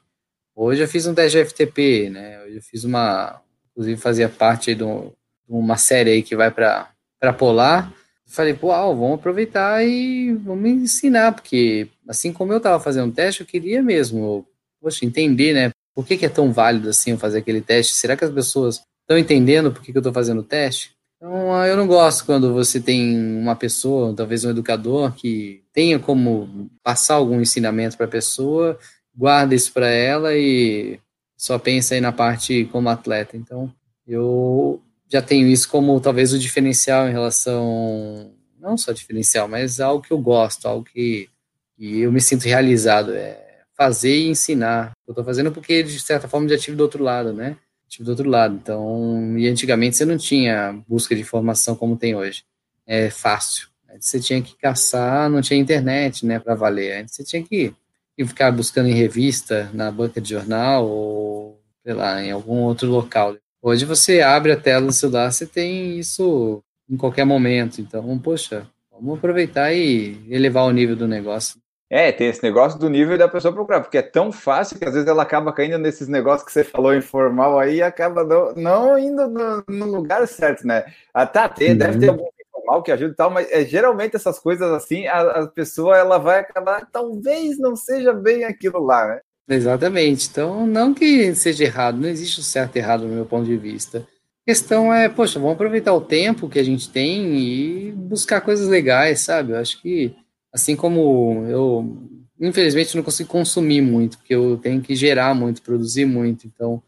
Hoje 0.56 0.82
eu 0.82 0.88
fiz 0.88 1.06
um 1.06 1.14
teste 1.14 1.38
de 1.38 1.46
FTP, 1.46 2.10
né? 2.10 2.44
Hoje 2.44 2.56
eu 2.56 2.62
fiz 2.64 2.84
uma, 2.84 3.42
inclusive 3.72 4.02
fazia 4.02 4.28
parte 4.28 4.74
de, 4.74 4.84
um, 4.84 5.12
uma 5.48 5.78
série 5.78 6.10
aí 6.10 6.24
que 6.24 6.36
vai 6.36 6.50
para 6.50 7.34
Polar. 7.38 7.94
Falei, 8.26 8.56
pô, 8.56 8.70
vamos 8.70 9.20
aproveitar 9.20 9.84
e 9.84 10.34
vamos 10.34 10.68
ensinar, 10.68 11.34
porque 11.34 11.88
assim 12.08 12.34
como 12.34 12.54
eu 12.54 12.58
estava 12.58 12.80
fazendo 12.80 13.10
um 13.10 13.12
teste, 13.12 13.42
eu 13.42 13.48
queria 13.48 13.84
mesmo, 13.84 14.48
poxa, 14.82 15.06
entender, 15.06 15.54
né? 15.54 15.72
Por 15.94 16.06
que, 16.06 16.18
que 16.18 16.26
é 16.26 16.30
tão 16.30 16.52
válido 16.52 16.90
assim 16.90 17.18
fazer 17.18 17.40
aquele 17.40 17.62
teste? 17.62 17.94
Será 17.94 18.16
que 18.16 18.26
as 18.26 18.32
pessoas 18.32 18.82
estão 19.10 19.18
entendendo 19.18 19.72
por 19.72 19.82
que, 19.82 19.92
que 19.92 19.98
eu 19.98 20.02
estou 20.02 20.14
fazendo 20.14 20.42
o 20.42 20.44
teste? 20.44 20.92
Então, 21.18 21.54
ah, 21.54 21.68
eu 21.68 21.76
não 21.76 21.88
gosto 21.88 22.26
quando 22.26 22.54
você 22.54 22.80
tem 22.80 23.18
uma 23.38 23.56
pessoa, 23.56 24.14
talvez 24.16 24.46
um 24.46 24.52
educador, 24.52 25.14
que 25.16 25.64
tenha 25.74 25.98
como 25.98 26.70
passar 26.84 27.16
algum 27.16 27.42
ensinamento 27.42 27.98
para 27.98 28.06
a 28.06 28.10
pessoa, 28.10 28.78
guarda 29.14 29.56
isso 29.56 29.74
para 29.74 29.90
ela 29.90 30.36
e 30.36 31.00
só 31.36 31.58
pensa 31.58 31.96
aí 31.96 32.02
na 32.02 32.12
parte 32.12 32.66
como 32.72 32.88
atleta. 32.88 33.36
Então, 33.36 33.74
eu 34.08 34.80
já 35.10 35.22
tenho 35.22 35.48
isso 35.48 35.68
como 35.68 36.00
talvez 36.00 36.32
o 36.32 36.40
diferencial 36.40 37.10
em 37.10 37.12
relação, 37.12 38.32
não 38.60 38.78
só 38.78 38.92
diferencial, 38.92 39.48
mas 39.48 39.80
algo 39.80 40.04
que 40.04 40.14
eu 40.14 40.20
gosto, 40.20 40.68
algo 40.68 40.86
que, 40.86 41.28
que 41.76 42.00
eu 42.02 42.12
me 42.12 42.22
sinto 42.22 42.44
realizado, 42.44 43.14
é 43.14 43.64
fazer 43.76 44.16
e 44.16 44.30
ensinar. 44.30 44.92
Eu 45.08 45.14
estou 45.14 45.26
fazendo 45.26 45.52
porque, 45.52 45.82
de 45.82 46.00
certa 46.00 46.28
forma, 46.28 46.48
já 46.48 46.58
tive 46.58 46.78
do 46.78 46.84
outro 46.84 47.04
lado, 47.04 47.34
né? 47.34 47.58
Tive 47.90 48.06
do 48.06 48.12
outro 48.12 48.30
lado. 48.30 48.56
Então, 48.56 49.38
e 49.38 49.48
antigamente 49.48 49.98
você 49.98 50.06
não 50.06 50.18
tinha 50.18 50.80
busca 50.88 51.16
de 51.16 51.22
informação 51.22 51.76
como 51.76 51.98
tem 51.98 52.16
hoje. 52.16 52.44
É 52.86 53.10
fácil. 53.10 53.68
Você 54.00 54.20
tinha 54.20 54.42
que 54.42 54.56
caçar, 54.56 55.30
não 55.30 55.42
tinha 55.42 55.60
internet, 55.60 56.26
né, 56.26 56.40
para 56.40 56.56
valer. 56.56 57.08
Você 57.08 57.24
tinha 57.24 57.44
que 57.44 57.74
ficar 58.18 58.52
buscando 58.52 58.90
em 58.90 58.94
revista, 58.94 59.70
na 59.74 59.92
banca 59.92 60.22
de 60.22 60.30
jornal 60.30 60.88
ou, 60.88 61.62
sei 61.84 61.94
lá, 61.94 62.24
em 62.24 62.32
algum 62.32 62.60
outro 62.62 62.90
local. 62.90 63.36
Hoje 63.62 63.86
você 63.86 64.22
abre 64.22 64.52
a 64.52 64.58
tela 64.58 64.86
do 64.86 64.94
celular, 64.94 65.32
você 65.32 65.46
tem 65.46 65.98
isso 65.98 66.64
em 66.90 66.96
qualquer 66.96 67.26
momento. 67.26 67.82
Então, 67.82 68.18
poxa, 68.20 68.68
vamos 68.92 69.18
aproveitar 69.18 69.74
e 69.74 70.18
elevar 70.30 70.66
o 70.66 70.72
nível 70.72 70.96
do 70.96 71.08
negócio. 71.08 71.60
É, 71.90 72.12
tem 72.12 72.28
esse 72.28 72.44
negócio 72.44 72.78
do 72.78 72.88
nível 72.88 73.18
da 73.18 73.28
pessoa 73.28 73.52
procurar, 73.52 73.82
porque 73.82 73.98
é 73.98 74.04
tão 74.04 74.32
fácil 74.32 74.78
que 74.78 74.86
às 74.86 74.94
vezes 74.94 75.08
ela 75.08 75.24
acaba 75.24 75.52
caindo 75.52 75.80
nesses 75.80 76.08
negócios 76.08 76.46
que 76.46 76.52
você 76.52 76.64
falou 76.64 76.94
informal 76.94 77.58
aí 77.58 77.78
e 77.78 77.82
acaba 77.82 78.24
não, 78.24 78.54
não 78.54 79.00
indo 79.00 79.28
no, 79.28 79.64
no, 79.68 79.86
lugar 79.88 80.28
certo, 80.28 80.68
né? 80.68 80.86
Ah, 81.12 81.26
tá, 81.26 81.50
tem, 81.50 81.76
deve 81.76 81.98
ter 81.98 82.06
uhum. 82.06 82.12
algum 82.12 82.30
informal 82.40 82.84
que 82.84 82.92
ajuda 82.92 83.12
e 83.12 83.16
tal, 83.16 83.32
mas 83.32 83.50
é, 83.50 83.66
geralmente 83.66 84.16
essas 84.16 84.38
coisas 84.38 84.72
assim, 84.72 85.08
a, 85.08 85.20
a 85.22 85.48
pessoa 85.48 85.98
ela 85.98 86.20
vai 86.20 86.42
acabar, 86.42 86.88
talvez 86.92 87.58
não 87.58 87.76
seja 87.76 88.14
bem 88.14 88.44
aquilo 88.44 88.80
lá, 88.80 89.08
né? 89.08 89.22
Exatamente. 89.50 90.28
Então, 90.30 90.68
não 90.68 90.94
que 90.94 91.34
seja 91.34 91.64
errado, 91.64 91.98
não 91.98 92.08
existe 92.08 92.40
o 92.40 92.44
certo 92.44 92.76
e 92.76 92.80
errado 92.80 93.08
no 93.08 93.16
meu 93.16 93.26
ponto 93.26 93.46
de 93.46 93.58
vista. 93.58 94.08
A 94.48 94.52
questão 94.52 94.94
é, 94.94 95.10
poxa, 95.10 95.40
vamos 95.40 95.56
aproveitar 95.56 95.94
o 95.94 96.02
tempo 96.02 96.48
que 96.48 96.60
a 96.60 96.64
gente 96.64 96.88
tem 96.92 97.36
e 97.36 97.92
buscar 97.94 98.42
coisas 98.42 98.68
legais, 98.68 99.22
sabe? 99.22 99.54
Eu 99.54 99.58
acho 99.58 99.82
que 99.82 100.16
assim 100.54 100.76
como 100.76 101.46
eu, 101.48 101.98
infelizmente, 102.40 102.96
não 102.96 103.04
consigo 103.04 103.30
consumir 103.30 103.82
muito, 103.82 104.18
porque 104.18 104.36
eu 104.36 104.58
tenho 104.58 104.82
que 104.82 104.96
gerar 104.96 105.34
muito, 105.36 105.62
produzir 105.62 106.06
muito, 106.06 106.48
então 106.48 106.82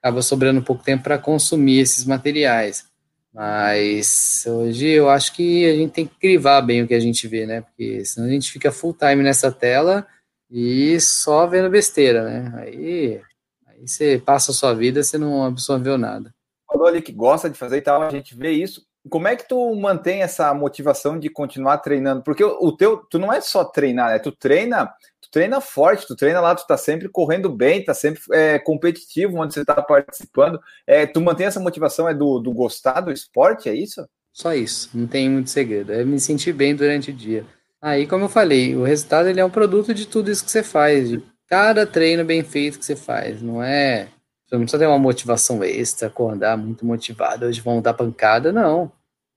acaba 0.00 0.22
sobrando 0.22 0.62
pouco 0.62 0.82
tempo 0.82 1.04
para 1.04 1.18
consumir 1.18 1.80
esses 1.80 2.04
materiais. 2.04 2.86
Mas 3.32 4.44
hoje 4.46 4.88
eu 4.88 5.08
acho 5.08 5.34
que 5.34 5.64
a 5.66 5.74
gente 5.74 5.92
tem 5.92 6.06
que 6.06 6.18
crivar 6.18 6.62
bem 6.62 6.82
o 6.82 6.88
que 6.88 6.94
a 6.94 7.00
gente 7.00 7.28
vê, 7.28 7.46
né? 7.46 7.60
Porque 7.60 8.04
senão 8.04 8.26
a 8.26 8.30
gente 8.30 8.50
fica 8.50 8.72
full 8.72 8.94
time 8.94 9.22
nessa 9.22 9.52
tela 9.52 10.06
e 10.50 10.98
só 11.00 11.46
vendo 11.46 11.68
besteira, 11.68 12.24
né? 12.24 12.52
Aí, 12.56 13.20
aí 13.66 13.86
você 13.86 14.18
passa 14.18 14.50
a 14.50 14.54
sua 14.54 14.74
vida, 14.74 15.02
você 15.02 15.18
não 15.18 15.44
absorveu 15.44 15.98
nada. 15.98 16.34
Falou 16.66 16.86
ali 16.86 17.02
que 17.02 17.12
gosta 17.12 17.48
de 17.50 17.58
fazer 17.58 17.78
e 17.78 17.82
tal, 17.82 18.02
a 18.02 18.10
gente 18.10 18.34
vê 18.34 18.50
isso 18.50 18.87
como 19.08 19.28
é 19.28 19.36
que 19.36 19.48
tu 19.48 19.74
mantém 19.74 20.22
essa 20.22 20.52
motivação 20.54 21.18
de 21.18 21.28
continuar 21.28 21.78
treinando? 21.78 22.22
Porque 22.22 22.44
o, 22.44 22.72
teu, 22.72 22.98
tu 22.98 23.18
não 23.18 23.32
é 23.32 23.40
só 23.40 23.64
treinar, 23.64 24.10
né? 24.10 24.18
Tu 24.18 24.32
treina, 24.32 24.86
tu 25.20 25.30
treina 25.30 25.60
forte, 25.60 26.06
tu 26.06 26.16
treina 26.16 26.40
lá, 26.40 26.54
tu 26.54 26.66
tá 26.66 26.76
sempre 26.76 27.08
correndo 27.08 27.50
bem, 27.50 27.84
tá 27.84 27.94
sempre 27.94 28.20
é, 28.32 28.58
competitivo 28.58 29.38
onde 29.38 29.54
você 29.54 29.64
tá 29.64 29.80
participando. 29.82 30.60
É, 30.86 31.06
tu 31.06 31.20
mantém 31.20 31.46
essa 31.46 31.60
motivação 31.60 32.08
é 32.08 32.14
do, 32.14 32.38
do 32.38 32.52
gostar 32.52 33.00
do 33.00 33.12
esporte, 33.12 33.68
é 33.68 33.74
isso? 33.74 34.06
Só 34.32 34.54
isso, 34.54 34.90
não 34.94 35.06
tem 35.06 35.28
muito 35.28 35.50
segredo. 35.50 35.92
É 35.92 36.04
me 36.04 36.20
sentir 36.20 36.52
bem 36.52 36.74
durante 36.74 37.10
o 37.10 37.14
dia. 37.14 37.44
Aí, 37.80 38.06
como 38.06 38.24
eu 38.24 38.28
falei, 38.28 38.76
o 38.76 38.82
resultado 38.82 39.28
ele 39.28 39.40
é 39.40 39.44
um 39.44 39.50
produto 39.50 39.94
de 39.94 40.06
tudo 40.06 40.30
isso 40.30 40.44
que 40.44 40.50
você 40.50 40.62
faz, 40.62 41.08
de 41.08 41.22
cada 41.46 41.86
treino 41.86 42.24
bem 42.24 42.42
feito 42.42 42.78
que 42.78 42.84
você 42.84 42.96
faz. 42.96 43.40
Não 43.40 43.62
é 43.62 44.08
você 44.48 44.56
não 44.56 44.62
precisa 44.62 44.78
ter 44.78 44.86
uma 44.86 44.98
motivação 44.98 45.62
extra, 45.62 46.08
acordar 46.08 46.56
muito 46.56 46.86
motivado, 46.86 47.44
hoje 47.46 47.60
vão 47.60 47.82
dar 47.82 47.92
pancada, 47.92 48.50
não. 48.50 48.90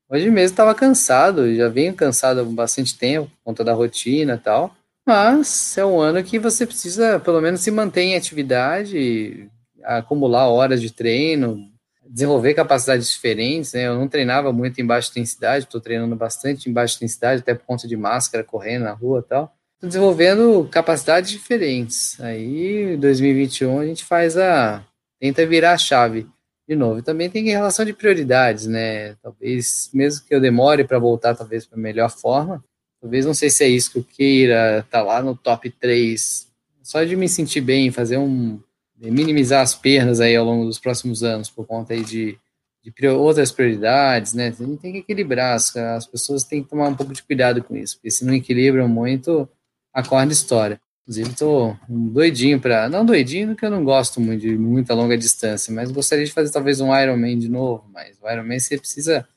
Hoje 0.09 0.30
mesmo 0.30 0.53
estava 0.53 0.74
cansado, 0.74 1.53
já 1.53 1.68
venho 1.68 1.93
cansado 1.93 2.39
há 2.39 2.43
bastante 2.43 2.97
tempo, 2.97 3.30
por 3.30 3.43
conta 3.43 3.64
da 3.64 3.74
rotina 3.74 4.36
e 4.36 4.38
tal. 4.38 4.76
Mas 5.05 5.78
é 5.78 5.86
um 5.86 5.99
ano 5.99 6.24
que 6.24 6.39
você 6.39 6.66
precisa, 6.66 7.20
pelo 7.20 7.41
menos, 7.41 7.62
se 7.62 7.72
manter 7.72 8.01
em 8.01 8.16
atividade, 8.16 9.49
acumular 9.84 10.47
horas 10.47 10.82
de 10.82 10.91
treino, 10.91 11.70
desenvolver 12.07 12.53
capacidades 12.53 13.09
diferentes. 13.09 13.74
Né? 13.74 13.88
Eu 13.88 13.95
não 13.95 14.07
treinava 14.07 14.51
muito 14.53 14.80
em 14.80 14.86
baixa 14.86 15.09
intensidade, 15.09 15.66
estou 15.66 15.82
treinando 15.82 16.16
bastante 16.16 16.70
em 16.70 16.74
baixa 16.74 16.95
intensidade, 16.95 17.41
até 17.41 17.53
por 17.53 17.66
conta 17.66 17.88
de 17.88 17.97
máscara, 17.97 18.43
correndo 18.43 18.84
na 18.84 18.93
rua 18.93 19.24
e 19.26 19.30
tal. 19.30 19.53
Estou 19.76 19.89
desenvolvendo 19.89 20.68
capacidades 20.72 21.32
diferentes. 21.32 22.20
Aí, 22.22 22.93
em 22.93 22.99
2021, 22.99 23.80
a 23.80 23.86
gente 23.86 24.05
faz 24.05 24.38
a. 24.38 24.84
tenta 25.22 25.45
virar 25.45 25.74
a 25.74 25.78
chave 25.78 26.28
de 26.67 26.76
novo. 26.76 27.03
também 27.03 27.30
tem 27.30 27.43
relação 27.43 27.86
de 27.86 27.93
prioridades, 27.93 28.65
né? 28.65 29.13
Talvez, 29.22 29.89
mesmo 29.93 30.26
que 30.26 30.34
eu 30.34 30.41
demore 30.41 30.84
para 30.84 30.97
voltar, 30.97 31.36
talvez, 31.36 31.65
para 31.65 31.78
melhor 31.78 32.09
forma, 32.09 32.63
talvez 32.99 33.26
não 33.26 33.34
sei 33.34 33.49
se 33.49 33.63
é 33.63 33.67
isso 33.67 33.91
que 33.91 33.99
eu 33.99 34.03
queira, 34.03 34.86
tá 34.89 35.03
lá 35.03 35.22
no 35.22 35.36
top 35.36 35.69
3. 35.69 36.47
Só 36.82 37.03
de 37.03 37.15
me 37.15 37.30
sentir 37.30 37.61
bem, 37.61 37.91
fazer 37.91 38.17
um. 38.17 38.59
minimizar 38.97 39.61
as 39.61 39.76
pernas 39.76 40.19
aí 40.19 40.36
ao 40.36 40.45
longo 40.45 40.65
dos 40.65 40.80
próximos 40.80 41.24
anos, 41.24 41.49
por 41.49 41.67
conta 41.67 41.93
aí 41.93 42.03
de, 42.03 42.38
de 42.82 43.07
outras 43.09 43.51
prioridades, 43.51 44.34
né? 44.34 44.47
A 44.47 44.51
gente 44.63 44.82
tem 44.82 44.93
que 44.93 44.99
equilibrar, 44.99 45.55
as, 45.55 45.76
as 45.76 46.07
pessoas 46.07 46.43
têm 46.43 46.63
que 46.63 46.69
tomar 46.69 46.88
um 46.88 46.95
pouco 46.95 47.13
de 47.13 47.22
cuidado 47.22 47.63
com 47.63 47.76
isso, 47.76 47.97
porque 47.97 48.09
se 48.09 48.26
não 48.26 48.34
equilibram 48.34 48.88
muito, 48.88 49.47
acorda 49.93 50.34
história. 50.34 50.82
Inclusive, 51.12 51.30
estou 51.32 51.78
doidinho 51.89 52.59
para. 52.59 52.88
Não 52.88 53.05
doidinho, 53.05 53.49
porque 53.49 53.66
eu 53.66 53.70
não 53.70 53.84
gosto 53.84 54.22
muito 54.22 54.39
de 54.39 54.57
muita 54.57 54.93
longa 54.93 55.18
distância, 55.18 55.74
mas 55.74 55.91
gostaria 55.91 56.24
de 56.24 56.32
fazer 56.32 56.51
talvez 56.53 56.80
um 56.80 56.95
Ironman 56.95 57.38
de 57.38 57.49
novo. 57.49 57.84
Mas 57.93 58.18
o 58.22 58.30
Ironman 58.30 58.57
você 58.57 58.78
precisa 58.78 59.28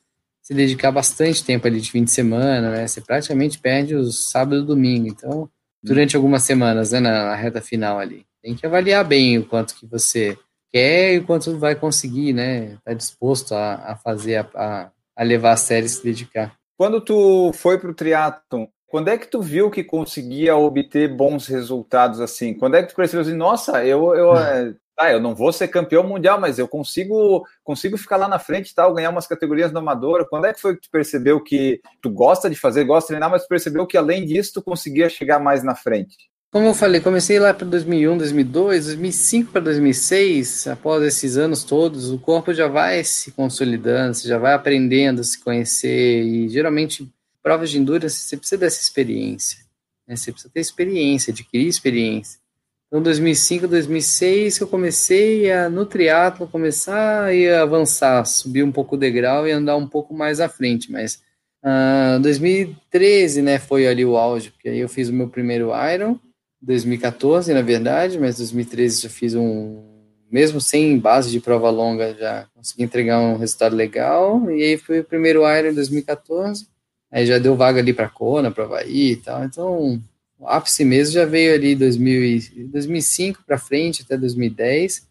se 0.41 0.53
dedicar 0.53 0.91
bastante 0.91 1.43
tempo 1.43 1.67
ali 1.67 1.81
de 1.81 1.91
fim 1.91 2.05
de 2.05 2.11
semana, 2.11 2.71
né? 2.71 2.87
Você 2.87 3.01
praticamente 3.01 3.59
perde 3.59 3.93
os 3.93 4.31
sábado 4.31 4.61
e 4.61 4.65
domingo. 4.65 5.07
Então, 5.07 5.49
durante 5.83 6.15
algumas 6.15 6.43
semanas, 6.43 6.93
né, 6.93 7.01
na, 7.01 7.35
reta 7.35 7.61
final 7.61 7.99
ali. 7.99 8.25
Tem 8.41 8.55
que 8.55 8.65
avaliar 8.65 9.03
bem 9.03 9.37
o 9.37 9.45
quanto 9.45 9.75
que 9.75 9.85
você 9.85 10.37
quer 10.71 11.15
e 11.15 11.17
o 11.17 11.25
quanto 11.25 11.57
vai 11.57 11.75
conseguir, 11.75 12.31
né? 12.31 12.77
Tá 12.85 12.93
disposto 12.93 13.53
a, 13.53 13.91
a 13.91 13.95
fazer, 13.97 14.47
a, 14.55 14.91
a, 15.13 15.23
levar 15.23 15.51
a 15.51 15.57
sério 15.57 15.87
e 15.87 15.89
se 15.89 16.01
dedicar. 16.01 16.55
Quando 16.77 17.01
tu 17.01 17.51
foi 17.53 17.77
para 17.77 17.89
o 17.89 17.93
triatlon, 17.93 18.67
Quando 18.95 19.09
é 19.09 19.17
que 19.17 19.27
tu 19.27 19.41
viu 19.41 19.69
que 19.69 19.83
conseguia 19.83 20.55
obter 20.55 21.13
bons 21.13 21.47
resultados 21.47 22.21
assim? 22.21 22.53
Quando 22.53 22.75
é 22.75 22.81
que 22.81 22.93
tu 22.93 22.95
percebeu 22.95 23.23
assim, 23.23 23.35
nossa, 23.35 23.85
eu, 23.85 24.15
eu, 24.15 24.37
é, 24.37 24.73
tá, 24.95 25.11
eu 25.11 25.19
não 25.19 25.35
vou 25.35 25.51
ser 25.51 25.67
campeão 25.67 26.01
mundial, 26.01 26.39
mas 26.39 26.57
eu 26.57 26.65
consigo, 26.65 27.45
consigo 27.61 27.97
ficar 27.97 28.15
lá 28.15 28.29
na 28.29 28.39
frente 28.39 28.73
tal, 28.73 28.93
ganhar 28.93 29.09
umas 29.09 29.27
categorias 29.27 29.69
no 29.73 29.79
amador. 29.79 30.25
Quando 30.29 30.45
é 30.45 30.53
que 30.53 30.61
foi 30.61 30.75
que 30.75 30.83
tu 30.83 30.89
percebeu 30.89 31.43
que 31.43 31.81
tu 32.01 32.09
gosta 32.09 32.49
de 32.49 32.55
fazer, 32.55 32.85
gosta 32.85 33.07
de 33.07 33.07
treinar, 33.07 33.29
mas 33.29 33.45
percebeu 33.45 33.85
que 33.85 33.97
além 33.97 34.25
disso 34.25 34.53
tu 34.53 34.61
conseguia 34.61 35.09
chegar 35.09 35.39
mais 35.39 35.61
na 35.61 35.75
frente? 35.75 36.15
Como 36.49 36.67
eu 36.67 36.73
falei, 36.73 37.01
comecei 37.01 37.37
lá 37.37 37.53
para 37.53 37.67
2001, 37.67 38.17
2002, 38.17 38.85
2005 38.85 39.51
para 39.51 39.59
2006. 39.59 40.67
Após 40.67 41.03
esses 41.03 41.35
anos 41.35 41.65
todos, 41.65 42.13
o 42.13 42.17
corpo 42.17 42.53
já 42.53 42.69
vai 42.69 43.03
se 43.03 43.33
consolidando, 43.33 44.13
você 44.13 44.25
já 44.25 44.37
vai 44.37 44.53
aprendendo 44.53 45.19
a 45.19 45.23
se 45.25 45.43
conhecer 45.43 46.23
e 46.23 46.47
geralmente 46.47 47.13
provas 47.45 47.69
de 47.69 47.77
endurance 47.77 48.17
você 48.17 48.35
precisa 48.35 48.57
dessa 48.57 48.81
experiência. 48.81 49.59
Né? 50.07 50.15
Você 50.15 50.31
precisa 50.31 50.51
ter 50.51 50.61
experiência, 50.61 51.31
adquirir 51.31 51.67
experiência. 51.67 52.39
Então, 52.87 53.03
2005, 53.03 53.67
2006, 53.67 54.59
eu 54.61 54.67
comecei 54.67 55.51
a, 55.51 55.69
no 55.69 55.85
triatlo, 55.85 56.47
começar 56.47 57.29
a 57.29 57.61
avançar, 57.61 58.25
subir 58.25 58.63
um 58.63 58.71
pouco 58.71 58.95
o 58.95 58.97
degrau 58.97 59.47
e 59.47 59.51
andar 59.51 59.75
um 59.75 59.87
pouco 59.87 60.11
mais 60.11 60.39
à 60.39 60.49
frente, 60.49 60.91
mas 60.91 61.15
uh, 61.63 62.15
ah, 62.15 62.19
2013, 62.19 63.43
né, 63.43 63.59
foi 63.59 63.87
ali 63.87 64.03
o 64.03 64.17
auge, 64.17 64.49
porque 64.49 64.69
aí 64.69 64.79
eu 64.79 64.89
fiz 64.89 65.09
o 65.09 65.13
meu 65.13 65.27
primeiro 65.27 65.69
Iron, 65.93 66.19
2014, 66.61 67.53
na 67.53 67.61
verdade, 67.61 68.17
mas 68.17 68.37
2013 68.37 69.03
já 69.03 69.09
fiz 69.09 69.35
um, 69.35 69.83
mesmo 70.31 70.59
sem 70.59 70.97
base 70.97 71.29
de 71.29 71.39
prova 71.39 71.69
longa, 71.69 72.15
já 72.15 72.47
consegui 72.55 72.83
entregar 72.83 73.19
um 73.19 73.37
resultado 73.37 73.75
legal, 73.75 74.49
e 74.49 74.63
aí 74.63 74.77
foi 74.77 75.01
o 75.01 75.03
primeiro 75.03 75.41
Iron 75.41 75.69
em 75.69 75.75
2014, 75.75 76.67
aí 77.15 77.25
já 77.25 77.39
deu 77.39 77.55
vaga 77.55 77.79
ali 77.79 77.93
para 77.93 78.09
Kona, 78.09 78.51
para 78.51 78.65
Havaí 78.65 79.11
e 79.11 79.15
tal, 79.15 79.45
então 79.45 80.01
o 80.37 80.49
ápice 80.49 80.83
mesmo 80.83 81.13
já 81.13 81.25
veio 81.25 81.53
ali 81.53 81.73
2000, 81.73 82.67
2005 82.67 83.41
para 83.47 83.57
frente, 83.57 84.01
até 84.01 84.17
2010, 84.17 85.07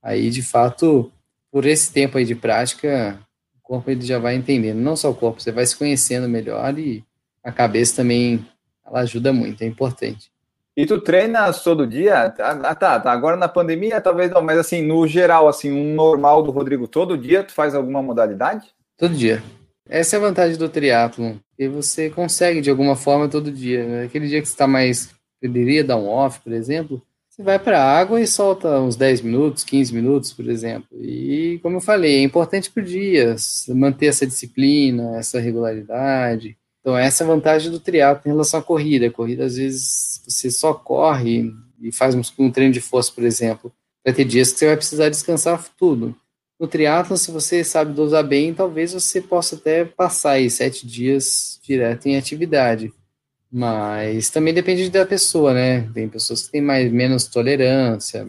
aí 0.00 0.30
de 0.30 0.42
fato, 0.42 1.10
por 1.50 1.66
esse 1.66 1.92
tempo 1.92 2.18
aí 2.18 2.24
de 2.24 2.36
prática, 2.36 3.18
o 3.58 3.60
corpo 3.60 3.90
ele 3.90 4.02
já 4.02 4.20
vai 4.20 4.36
entendendo, 4.36 4.78
não 4.78 4.94
só 4.94 5.10
o 5.10 5.14
corpo, 5.14 5.42
você 5.42 5.50
vai 5.50 5.66
se 5.66 5.74
conhecendo 5.74 6.28
melhor 6.28 6.78
e 6.78 7.04
a 7.42 7.50
cabeça 7.50 7.96
também, 7.96 8.46
ela 8.86 9.00
ajuda 9.00 9.32
muito, 9.32 9.62
é 9.62 9.66
importante. 9.66 10.30
E 10.76 10.86
tu 10.86 11.00
treina 11.00 11.52
todo 11.52 11.84
dia? 11.84 12.32
Ah, 12.38 12.74
tá, 12.76 13.00
tá, 13.00 13.10
agora 13.10 13.36
na 13.36 13.48
pandemia 13.48 14.00
talvez 14.00 14.30
não, 14.30 14.40
mas 14.40 14.56
assim, 14.56 14.82
no 14.82 15.04
geral, 15.04 15.48
assim, 15.48 15.72
um 15.72 15.96
normal 15.96 16.44
do 16.44 16.52
Rodrigo, 16.52 16.86
todo 16.86 17.18
dia 17.18 17.42
tu 17.42 17.52
faz 17.52 17.74
alguma 17.74 18.00
modalidade? 18.00 18.68
Todo 18.96 19.12
dia. 19.16 19.42
Essa 19.90 20.14
é 20.14 20.18
a 20.18 20.22
vantagem 20.22 20.56
do 20.56 20.68
triatlon, 20.68 21.34
que 21.56 21.68
você 21.68 22.08
consegue 22.08 22.60
de 22.60 22.70
alguma 22.70 22.94
forma 22.94 23.28
todo 23.28 23.50
dia. 23.50 23.84
Né? 23.84 24.04
Aquele 24.04 24.28
dia 24.28 24.40
que 24.40 24.46
você 24.46 24.52
está 24.52 24.68
mais, 24.68 25.10
poderia 25.42 25.82
dar 25.82 25.96
um 25.96 26.08
off, 26.08 26.38
por 26.40 26.52
exemplo, 26.52 27.02
você 27.28 27.42
vai 27.42 27.58
para 27.58 27.82
a 27.82 27.98
água 27.98 28.20
e 28.20 28.26
solta 28.26 28.78
uns 28.78 28.94
10 28.94 29.22
minutos, 29.22 29.64
15 29.64 29.92
minutos, 29.92 30.32
por 30.32 30.48
exemplo. 30.48 30.88
E, 30.92 31.58
como 31.60 31.78
eu 31.78 31.80
falei, 31.80 32.18
é 32.18 32.22
importante 32.22 32.70
para 32.70 32.82
o 32.82 32.86
dia 32.86 33.34
manter 33.70 34.06
essa 34.06 34.26
disciplina, 34.26 35.16
essa 35.16 35.40
regularidade. 35.40 36.56
Então, 36.80 36.96
essa 36.96 37.24
é 37.24 37.26
a 37.26 37.28
vantagem 37.28 37.70
do 37.70 37.80
triatlo 37.80 38.22
em 38.26 38.32
relação 38.32 38.60
à 38.60 38.62
corrida. 38.62 39.06
A 39.06 39.10
corrida, 39.10 39.44
às 39.44 39.56
vezes, 39.56 40.22
você 40.24 40.50
só 40.50 40.72
corre 40.72 41.52
e 41.80 41.90
faz 41.90 42.14
um 42.38 42.50
treino 42.50 42.72
de 42.72 42.80
força, 42.80 43.10
por 43.10 43.24
exemplo. 43.24 43.72
Vai 44.04 44.14
ter 44.14 44.24
dias 44.24 44.52
que 44.52 44.58
você 44.60 44.66
vai 44.66 44.76
precisar 44.76 45.08
descansar 45.08 45.66
tudo. 45.76 46.14
No 46.60 46.68
triatlo, 46.68 47.16
se 47.16 47.30
você 47.30 47.64
sabe 47.64 47.94
dosar 47.94 48.22
bem, 48.22 48.52
talvez 48.52 48.92
você 48.92 49.22
possa 49.22 49.56
até 49.56 49.82
passar 49.82 50.32
aí 50.32 50.50
sete 50.50 50.86
dias 50.86 51.58
direto 51.62 52.06
em 52.06 52.18
atividade. 52.18 52.92
Mas 53.50 54.28
também 54.28 54.52
depende 54.52 54.90
da 54.90 55.06
pessoa, 55.06 55.54
né? 55.54 55.90
Tem 55.94 56.06
pessoas 56.06 56.42
que 56.42 56.52
têm 56.52 56.60
mais, 56.60 56.92
menos 56.92 57.24
tolerância, 57.24 58.28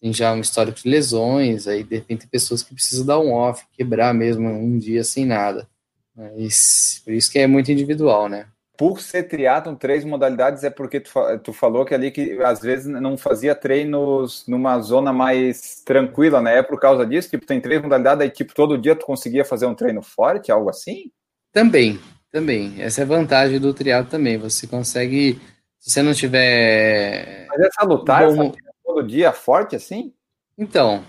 tem 0.00 0.10
já 0.10 0.32
um 0.32 0.40
histórico 0.40 0.80
de 0.82 0.88
lesões, 0.88 1.66
aí 1.66 1.84
de 1.84 1.96
repente 1.96 2.20
tem 2.20 2.28
pessoas 2.28 2.62
que 2.62 2.72
precisam 2.72 3.04
dar 3.04 3.20
um 3.20 3.30
off, 3.30 3.62
quebrar 3.74 4.14
mesmo 4.14 4.48
um 4.48 4.78
dia 4.78 5.04
sem 5.04 5.26
nada. 5.26 5.68
Mas 6.16 7.02
por 7.04 7.12
isso 7.12 7.30
que 7.30 7.38
é 7.38 7.46
muito 7.46 7.70
individual, 7.70 8.26
né? 8.26 8.46
Por 8.80 8.98
ser 8.98 9.24
triatlon, 9.24 9.74
três 9.74 10.06
modalidades, 10.06 10.64
é 10.64 10.70
porque 10.70 11.00
tu, 11.00 11.10
tu 11.44 11.52
falou 11.52 11.84
que 11.84 11.92
ali 11.92 12.10
que 12.10 12.42
às 12.42 12.62
vezes 12.62 12.86
não 12.86 13.14
fazia 13.14 13.54
treinos 13.54 14.46
numa 14.48 14.80
zona 14.80 15.12
mais 15.12 15.82
tranquila, 15.84 16.40
né? 16.40 16.56
É 16.56 16.62
por 16.62 16.80
causa 16.80 17.04
disso? 17.04 17.28
Tipo, 17.28 17.44
tem 17.44 17.60
três 17.60 17.82
modalidades, 17.82 18.22
aí 18.22 18.30
tipo, 18.30 18.54
todo 18.54 18.78
dia 18.78 18.96
tu 18.96 19.04
conseguia 19.04 19.44
fazer 19.44 19.66
um 19.66 19.74
treino 19.74 20.00
forte, 20.00 20.50
algo 20.50 20.70
assim? 20.70 21.12
Também, 21.52 22.00
também. 22.32 22.80
Essa 22.80 23.02
é 23.02 23.04
a 23.04 23.06
vantagem 23.06 23.60
do 23.60 23.74
triatlo 23.74 24.10
também. 24.10 24.38
Você 24.38 24.66
consegue, 24.66 25.38
se 25.78 25.90
você 25.90 26.00
não 26.00 26.14
tiver... 26.14 27.48
Mas 27.50 27.60
essa 27.60 27.84
lutar 27.84 28.32
bom... 28.32 28.50
todo 28.82 29.06
dia 29.06 29.30
forte 29.30 29.76
assim? 29.76 30.14
Então, 30.56 31.04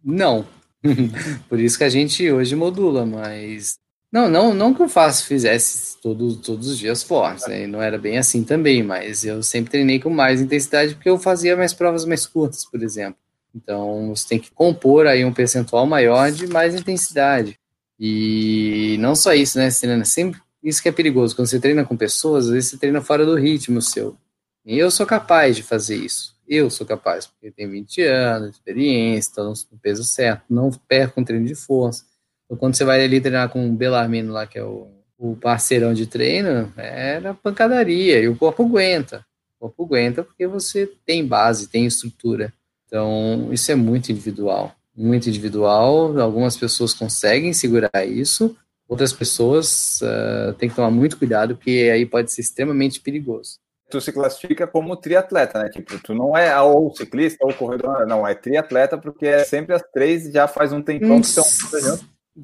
não. 0.00 0.46
Por 1.48 1.58
isso 1.58 1.76
que 1.76 1.82
a 1.82 1.88
gente 1.88 2.30
hoje 2.30 2.54
modula, 2.54 3.04
mas 3.04 3.80
não, 4.16 4.30
não, 4.30 4.54
não 4.54 4.72
que 4.72 4.80
eu 4.80 4.88
faça, 4.88 5.22
fizesse 5.22 6.00
todos, 6.00 6.36
todos 6.36 6.68
os 6.68 6.78
dias 6.78 7.02
fortes, 7.02 7.46
né? 7.46 7.66
Não 7.66 7.82
era 7.82 7.98
bem 7.98 8.16
assim 8.16 8.42
também, 8.42 8.82
mas 8.82 9.24
eu 9.26 9.42
sempre 9.42 9.70
treinei 9.70 10.00
com 10.00 10.08
mais 10.08 10.40
intensidade 10.40 10.94
porque 10.94 11.10
eu 11.10 11.18
fazia 11.18 11.54
mais 11.54 11.74
provas 11.74 12.06
mais 12.06 12.26
curtas, 12.26 12.64
por 12.64 12.82
exemplo. 12.82 13.18
Então 13.54 14.14
você 14.14 14.26
tem 14.26 14.38
que 14.38 14.50
compor 14.50 15.06
aí 15.06 15.22
um 15.22 15.34
percentual 15.34 15.86
maior 15.86 16.32
de 16.32 16.46
mais 16.46 16.74
intensidade. 16.74 17.58
E 18.00 18.96
não 19.00 19.14
só 19.14 19.34
isso, 19.34 19.58
né? 19.58 19.68
Treina 19.70 20.04
sempre. 20.06 20.40
Isso 20.62 20.82
que 20.82 20.88
é 20.88 20.92
perigoso. 20.92 21.36
Quando 21.36 21.48
você 21.48 21.60
treina 21.60 21.84
com 21.84 21.94
pessoas, 21.94 22.46
às 22.46 22.52
vezes 22.52 22.70
você 22.70 22.78
treina 22.78 23.02
fora 23.02 23.26
do 23.26 23.34
ritmo 23.34 23.82
seu. 23.82 24.16
E 24.64 24.78
eu 24.78 24.90
sou 24.90 25.04
capaz 25.04 25.56
de 25.56 25.62
fazer 25.62 25.96
isso. 25.96 26.34
Eu 26.48 26.70
sou 26.70 26.86
capaz, 26.86 27.26
porque 27.26 27.50
tenho 27.50 27.70
20 27.70 28.02
anos 28.02 28.50
experiência, 28.52 29.28
estou 29.28 29.44
no 29.44 29.78
peso 29.78 30.04
certo, 30.04 30.44
não 30.48 30.70
perco 30.70 31.20
um 31.20 31.24
treino 31.24 31.44
de 31.44 31.54
força 31.54 32.04
então, 32.46 32.56
quando 32.56 32.76
você 32.76 32.84
vai 32.84 33.04
ali 33.04 33.20
treinar 33.20 33.48
com 33.48 33.68
o 33.68 33.72
Belarmino 33.72 34.32
lá, 34.32 34.46
que 34.46 34.58
é 34.58 34.64
o, 34.64 34.88
o 35.18 35.36
parceirão 35.36 35.92
de 35.92 36.06
treino, 36.06 36.72
era 36.76 37.34
pancadaria, 37.34 38.20
e 38.20 38.28
o 38.28 38.36
corpo 38.36 38.64
aguenta. 38.64 39.24
O 39.58 39.66
corpo 39.66 39.84
aguenta 39.84 40.22
porque 40.22 40.46
você 40.46 40.90
tem 41.04 41.26
base, 41.26 41.68
tem 41.68 41.86
estrutura. 41.86 42.52
Então, 42.86 43.48
isso 43.50 43.70
é 43.70 43.74
muito 43.74 44.12
individual. 44.12 44.74
Muito 44.96 45.28
individual. 45.28 46.18
Algumas 46.18 46.56
pessoas 46.56 46.94
conseguem 46.94 47.52
segurar 47.52 48.06
isso, 48.06 48.56
outras 48.88 49.12
pessoas 49.12 50.00
uh, 50.02 50.54
têm 50.54 50.68
que 50.68 50.76
tomar 50.76 50.90
muito 50.90 51.18
cuidado, 51.18 51.56
porque 51.56 51.90
aí 51.92 52.06
pode 52.06 52.30
ser 52.30 52.42
extremamente 52.42 53.00
perigoso. 53.00 53.58
Tu 53.90 54.00
se 54.00 54.12
classifica 54.12 54.66
como 54.66 54.96
triatleta, 54.96 55.62
né? 55.62 55.68
Tipo, 55.68 55.98
tu 56.00 56.12
não 56.12 56.36
é 56.36 56.60
ou 56.60 56.94
ciclista 56.94 57.44
ou 57.44 57.54
corredor, 57.54 58.04
não, 58.06 58.26
é 58.26 58.34
triatleta, 58.34 58.98
porque 58.98 59.26
é 59.26 59.44
sempre 59.44 59.74
as 59.74 59.82
três, 59.92 60.30
já 60.32 60.48
faz 60.48 60.72
um 60.72 60.82
tempão 60.82 61.20
que 61.20 61.26
estão 61.26 61.44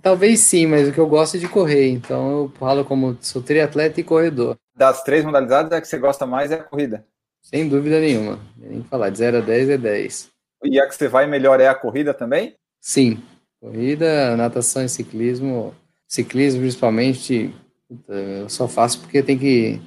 Talvez 0.00 0.40
sim, 0.40 0.66
mas 0.66 0.88
o 0.88 0.92
que 0.92 0.98
eu 0.98 1.06
gosto 1.06 1.36
é 1.36 1.40
de 1.40 1.48
correr, 1.48 1.88
então 1.90 2.30
eu 2.30 2.52
falo 2.58 2.84
como 2.84 3.16
sou 3.20 3.42
triatleta 3.42 4.00
e 4.00 4.04
corredor. 4.04 4.56
Das 4.74 5.02
três 5.02 5.24
modalidades, 5.24 5.72
a 5.72 5.80
que 5.80 5.86
você 5.86 5.98
gosta 5.98 6.24
mais 6.24 6.50
é 6.50 6.54
a 6.54 6.62
corrida? 6.62 7.04
Sem 7.42 7.68
dúvida 7.68 8.00
nenhuma. 8.00 8.38
Nem 8.56 8.82
falar, 8.84 9.10
de 9.10 9.18
0 9.18 9.38
a 9.38 9.40
10 9.40 9.68
é 9.70 9.78
10. 9.78 10.30
E 10.64 10.80
a 10.80 10.86
que 10.86 10.94
você 10.94 11.08
vai 11.08 11.26
melhor 11.26 11.60
é 11.60 11.66
a 11.66 11.74
corrida 11.74 12.14
também? 12.14 12.54
Sim. 12.80 13.22
Corrida, 13.60 14.36
natação 14.36 14.84
e 14.84 14.88
ciclismo. 14.88 15.74
Ciclismo, 16.06 16.60
principalmente, 16.60 17.54
eu 18.08 18.48
só 18.48 18.68
faço 18.68 19.00
porque 19.00 19.22
tem 19.22 19.38
que 19.38 19.80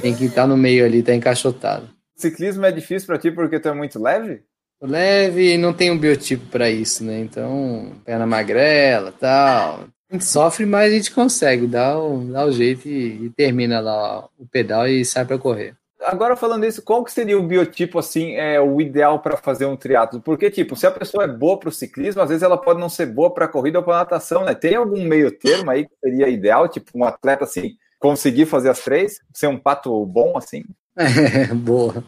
tem 0.00 0.14
que 0.14 0.26
estar 0.26 0.46
no 0.46 0.56
meio 0.56 0.84
ali, 0.84 1.02
tá 1.02 1.14
encaixotado. 1.14 1.88
Ciclismo 2.16 2.66
é 2.66 2.72
difícil 2.72 3.06
para 3.06 3.18
ti 3.18 3.30
porque 3.30 3.58
tu 3.58 3.68
é 3.68 3.74
muito 3.74 4.00
leve? 4.00 4.42
Leve 4.80 5.54
e 5.54 5.58
não 5.58 5.72
tem 5.72 5.90
um 5.90 5.98
biotipo 5.98 6.46
para 6.46 6.70
isso, 6.70 7.04
né? 7.04 7.20
Então, 7.20 7.92
perna 8.04 8.26
magrela 8.26 9.12
tal. 9.12 9.86
A 10.10 10.14
gente 10.14 10.24
sofre, 10.24 10.64
mas 10.64 10.92
a 10.92 10.96
gente 10.96 11.10
consegue, 11.10 11.66
dá 11.66 11.98
o, 11.98 12.24
dá 12.24 12.44
o 12.44 12.52
jeito 12.52 12.88
e, 12.88 13.26
e 13.26 13.30
termina 13.30 13.80
lá 13.80 14.26
o 14.38 14.46
pedal 14.46 14.88
e 14.88 15.04
sai 15.04 15.24
para 15.24 15.38
correr. 15.38 15.76
Agora 16.00 16.36
falando 16.36 16.64
isso, 16.64 16.80
qual 16.80 17.04
que 17.04 17.12
seria 17.12 17.38
o 17.38 17.42
biotipo 17.42 17.98
assim, 17.98 18.34
é 18.36 18.60
o 18.60 18.80
ideal 18.80 19.18
para 19.18 19.36
fazer 19.36 19.66
um 19.66 19.76
triatlo? 19.76 20.20
Porque 20.20 20.50
tipo, 20.50 20.76
se 20.76 20.86
a 20.86 20.90
pessoa 20.90 21.24
é 21.24 21.28
boa 21.28 21.58
para 21.58 21.68
o 21.68 21.72
ciclismo, 21.72 22.22
às 22.22 22.28
vezes 22.28 22.42
ela 22.42 22.56
pode 22.56 22.80
não 22.80 22.88
ser 22.88 23.06
boa 23.06 23.34
para 23.34 23.48
corrida 23.48 23.78
ou 23.78 23.84
para 23.84 23.98
natação, 23.98 24.44
né? 24.44 24.54
Tem 24.54 24.76
algum 24.76 25.02
meio 25.02 25.30
termo 25.30 25.70
aí 25.70 25.84
que 25.86 25.94
seria 26.02 26.28
ideal, 26.28 26.68
tipo 26.68 26.90
um 26.94 27.04
atleta 27.04 27.44
assim 27.44 27.76
conseguir 27.98 28.46
fazer 28.46 28.70
as 28.70 28.80
três, 28.80 29.20
ser 29.34 29.48
um 29.48 29.58
pato 29.58 30.06
bom 30.06 30.38
assim? 30.38 30.64
É, 30.96 31.52
boa. 31.52 32.04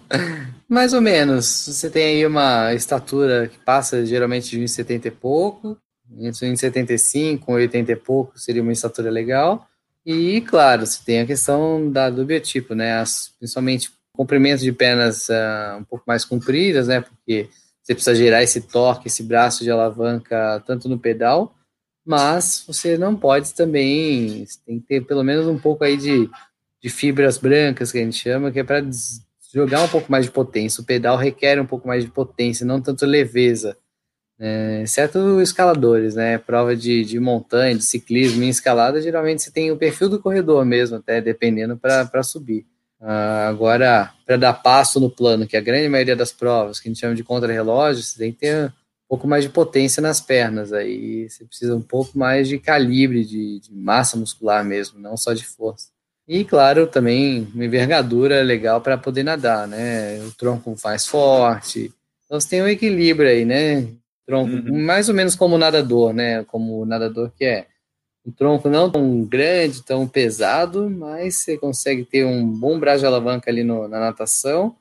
Mais 0.70 0.94
ou 0.94 1.00
menos. 1.00 1.46
Você 1.66 1.90
tem 1.90 2.04
aí 2.04 2.24
uma 2.24 2.72
estatura 2.72 3.48
que 3.48 3.58
passa 3.58 4.06
geralmente 4.06 4.50
de 4.50 4.60
1,70 4.60 5.06
e 5.06 5.10
pouco, 5.10 5.76
entre 6.16 6.46
1,75 6.46 7.48
e 7.48 7.52
80 7.52 7.90
e 7.90 7.96
pouco 7.96 8.38
seria 8.38 8.62
uma 8.62 8.70
estatura 8.70 9.10
legal. 9.10 9.66
E, 10.06 10.40
claro, 10.42 10.86
você 10.86 11.02
tem 11.04 11.20
a 11.20 11.26
questão 11.26 11.90
da, 11.90 12.08
do 12.08 12.24
biotipo, 12.24 12.72
né? 12.72 13.00
As, 13.00 13.32
principalmente 13.36 13.90
comprimento 14.12 14.62
de 14.62 14.70
pernas 14.70 15.28
uh, 15.28 15.78
um 15.80 15.84
pouco 15.84 16.04
mais 16.06 16.24
compridas, 16.24 16.86
né? 16.86 17.00
Porque 17.00 17.48
você 17.82 17.92
precisa 17.92 18.14
gerar 18.14 18.44
esse 18.44 18.60
torque, 18.60 19.08
esse 19.08 19.24
braço 19.24 19.64
de 19.64 19.72
alavanca 19.72 20.62
tanto 20.64 20.88
no 20.88 21.00
pedal, 21.00 21.52
mas 22.06 22.62
você 22.64 22.96
não 22.96 23.16
pode 23.16 23.52
também, 23.54 24.46
tem 24.64 24.78
que 24.78 24.86
ter 24.86 25.04
pelo 25.04 25.24
menos 25.24 25.48
um 25.48 25.58
pouco 25.58 25.82
aí 25.82 25.96
de 25.96 26.30
de 26.82 26.88
fibras 26.88 27.36
brancas, 27.36 27.92
que 27.92 27.98
a 27.98 28.02
gente 28.02 28.16
chama, 28.16 28.50
que 28.50 28.58
é 28.58 28.64
para 28.64 28.80
jogar 29.52 29.82
um 29.82 29.88
pouco 29.88 30.10
mais 30.10 30.26
de 30.26 30.30
potência. 30.30 30.80
O 30.80 30.84
pedal 30.84 31.16
requer 31.16 31.60
um 31.60 31.66
pouco 31.66 31.86
mais 31.86 32.04
de 32.04 32.10
potência, 32.10 32.64
não 32.66 32.80
tanto 32.80 33.04
leveza. 33.04 33.76
É, 34.38 34.80
exceto 34.82 35.40
escaladores, 35.42 36.14
né? 36.14 36.38
Prova 36.38 36.74
de, 36.74 37.04
de 37.04 37.20
montanha, 37.20 37.76
de 37.76 37.84
ciclismo 37.84 38.42
em 38.42 38.48
escalada, 38.48 39.02
geralmente 39.02 39.42
você 39.42 39.50
tem 39.50 39.70
o 39.70 39.76
perfil 39.76 40.08
do 40.08 40.18
corredor 40.18 40.64
mesmo, 40.64 40.96
até 40.96 41.20
dependendo 41.20 41.76
para 41.76 42.22
subir. 42.22 42.66
Uh, 43.00 43.48
agora, 43.48 44.12
para 44.26 44.36
dar 44.36 44.54
passo 44.54 44.98
no 44.98 45.10
plano, 45.10 45.46
que 45.46 45.56
a 45.56 45.60
grande 45.60 45.88
maioria 45.88 46.16
das 46.16 46.32
provas, 46.32 46.80
que 46.80 46.88
a 46.88 46.90
gente 46.90 47.00
chama 47.00 47.14
de 47.14 47.24
contra-relógio, 47.24 48.02
você 48.02 48.18
tem 48.18 48.32
que 48.32 48.38
ter 48.38 48.66
um 48.66 48.72
pouco 49.08 49.26
mais 49.26 49.44
de 49.44 49.50
potência 49.50 50.00
nas 50.00 50.20
pernas, 50.20 50.72
aí 50.72 51.28
você 51.28 51.44
precisa 51.44 51.74
um 51.74 51.82
pouco 51.82 52.18
mais 52.18 52.48
de 52.48 52.58
calibre, 52.58 53.24
de, 53.24 53.60
de 53.60 53.74
massa 53.74 54.16
muscular 54.16 54.64
mesmo, 54.64 54.98
não 54.98 55.16
só 55.16 55.32
de 55.34 55.44
força. 55.44 55.88
E, 56.32 56.44
claro, 56.44 56.86
também 56.86 57.48
uma 57.52 57.64
envergadura 57.64 58.40
legal 58.40 58.80
para 58.80 58.96
poder 58.96 59.24
nadar, 59.24 59.66
né? 59.66 60.22
O 60.22 60.30
tronco 60.30 60.72
mais 60.84 61.04
forte. 61.04 61.92
Então, 62.24 62.40
você 62.40 62.50
tem 62.50 62.62
um 62.62 62.68
equilíbrio 62.68 63.28
aí, 63.28 63.44
né? 63.44 63.88
Tronco, 64.24 64.52
uhum. 64.52 64.80
mais 64.80 65.08
ou 65.08 65.14
menos 65.16 65.34
como 65.34 65.56
o 65.56 65.58
nadador, 65.58 66.12
né? 66.12 66.44
Como 66.44 66.82
o 66.82 66.86
nadador 66.86 67.32
que 67.36 67.44
é 67.44 67.66
um 68.24 68.30
tronco 68.30 68.68
não 68.68 68.88
tão 68.88 69.24
grande, 69.24 69.82
tão 69.82 70.06
pesado, 70.06 70.88
mas 70.88 71.38
você 71.38 71.58
consegue 71.58 72.04
ter 72.04 72.24
um 72.24 72.46
bom 72.46 72.78
braço 72.78 73.00
de 73.00 73.06
alavanca 73.06 73.50
ali 73.50 73.64
no, 73.64 73.88
na 73.88 73.98
natação 73.98 74.76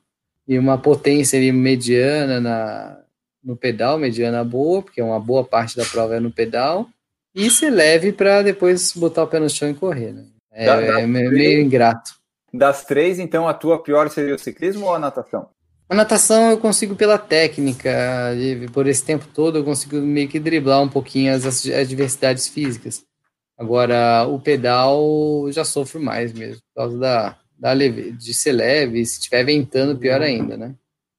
e 0.47 0.56
uma 0.60 0.78
potência 0.78 1.39
ali 1.39 1.52
mediana 1.52 2.39
na, 2.39 3.02
no 3.43 3.58
pedal, 3.58 3.97
mediana 3.97 4.43
boa, 4.43 4.84
porque 4.84 5.02
uma 5.02 5.20
boa 5.20 5.43
parte 5.43 5.76
da 5.76 5.86
prova 5.86 6.18
é 6.18 6.20
no 6.20 6.32
pedal, 6.32 6.88
e 7.34 7.50
ser 7.50 7.72
leve 7.72 8.12
para 8.12 8.43
depois 8.43 8.93
botar 8.93 9.24
o 9.24 9.28
pé 9.28 9.39
no 9.39 9.50
chão 9.50 9.68
e 9.68 9.74
correr, 9.74 10.14
né? 10.14 10.26
É, 10.60 10.66
da, 10.66 10.82
da 10.82 10.99
é 10.99 11.07
meio, 11.07 11.62
ingrato. 11.62 12.12
Das 12.53 12.84
três, 12.84 13.18
então, 13.18 13.47
a 13.47 13.53
tua 13.53 13.82
pior 13.82 14.10
seria 14.10 14.36
o 14.36 14.39
ciclismo 14.39 14.88
ou 14.88 14.93
a 14.93 14.99
natação? 14.99 15.47
A 15.88 15.95
natação 15.95 16.51
eu 16.51 16.57
consigo 16.57 16.95
pela 16.95 17.18
técnica, 17.18 17.89
por 18.74 18.86
esse 18.86 19.03
tempo 19.03 19.26
todo 19.34 19.57
eu 19.57 19.64
consigo 19.64 19.95
meio 19.97 20.28
que 20.28 20.38
driblar 20.38 20.82
um 20.82 20.89
pouquinho 20.89 21.34
as 21.34 21.66
adversidades 21.66 22.49
físicas. 22.49 23.05
Agora, 23.57 24.28
o 24.28 24.39
pedal 24.39 25.49
já 25.51 25.64
sofro 25.64 26.01
mais 26.01 26.34
mesmo, 26.34 26.62
por 26.74 26.82
causa 26.82 26.97
da, 26.97 27.38
da 27.57 27.72
leve, 27.72 28.12
de 28.12 28.34
ser 28.34 28.51
leve, 28.51 29.05
se 29.05 29.20
estiver 29.20 29.45
ventando, 29.45 29.97
pior 29.97 30.22
ainda, 30.22 30.57
né? 30.57 30.76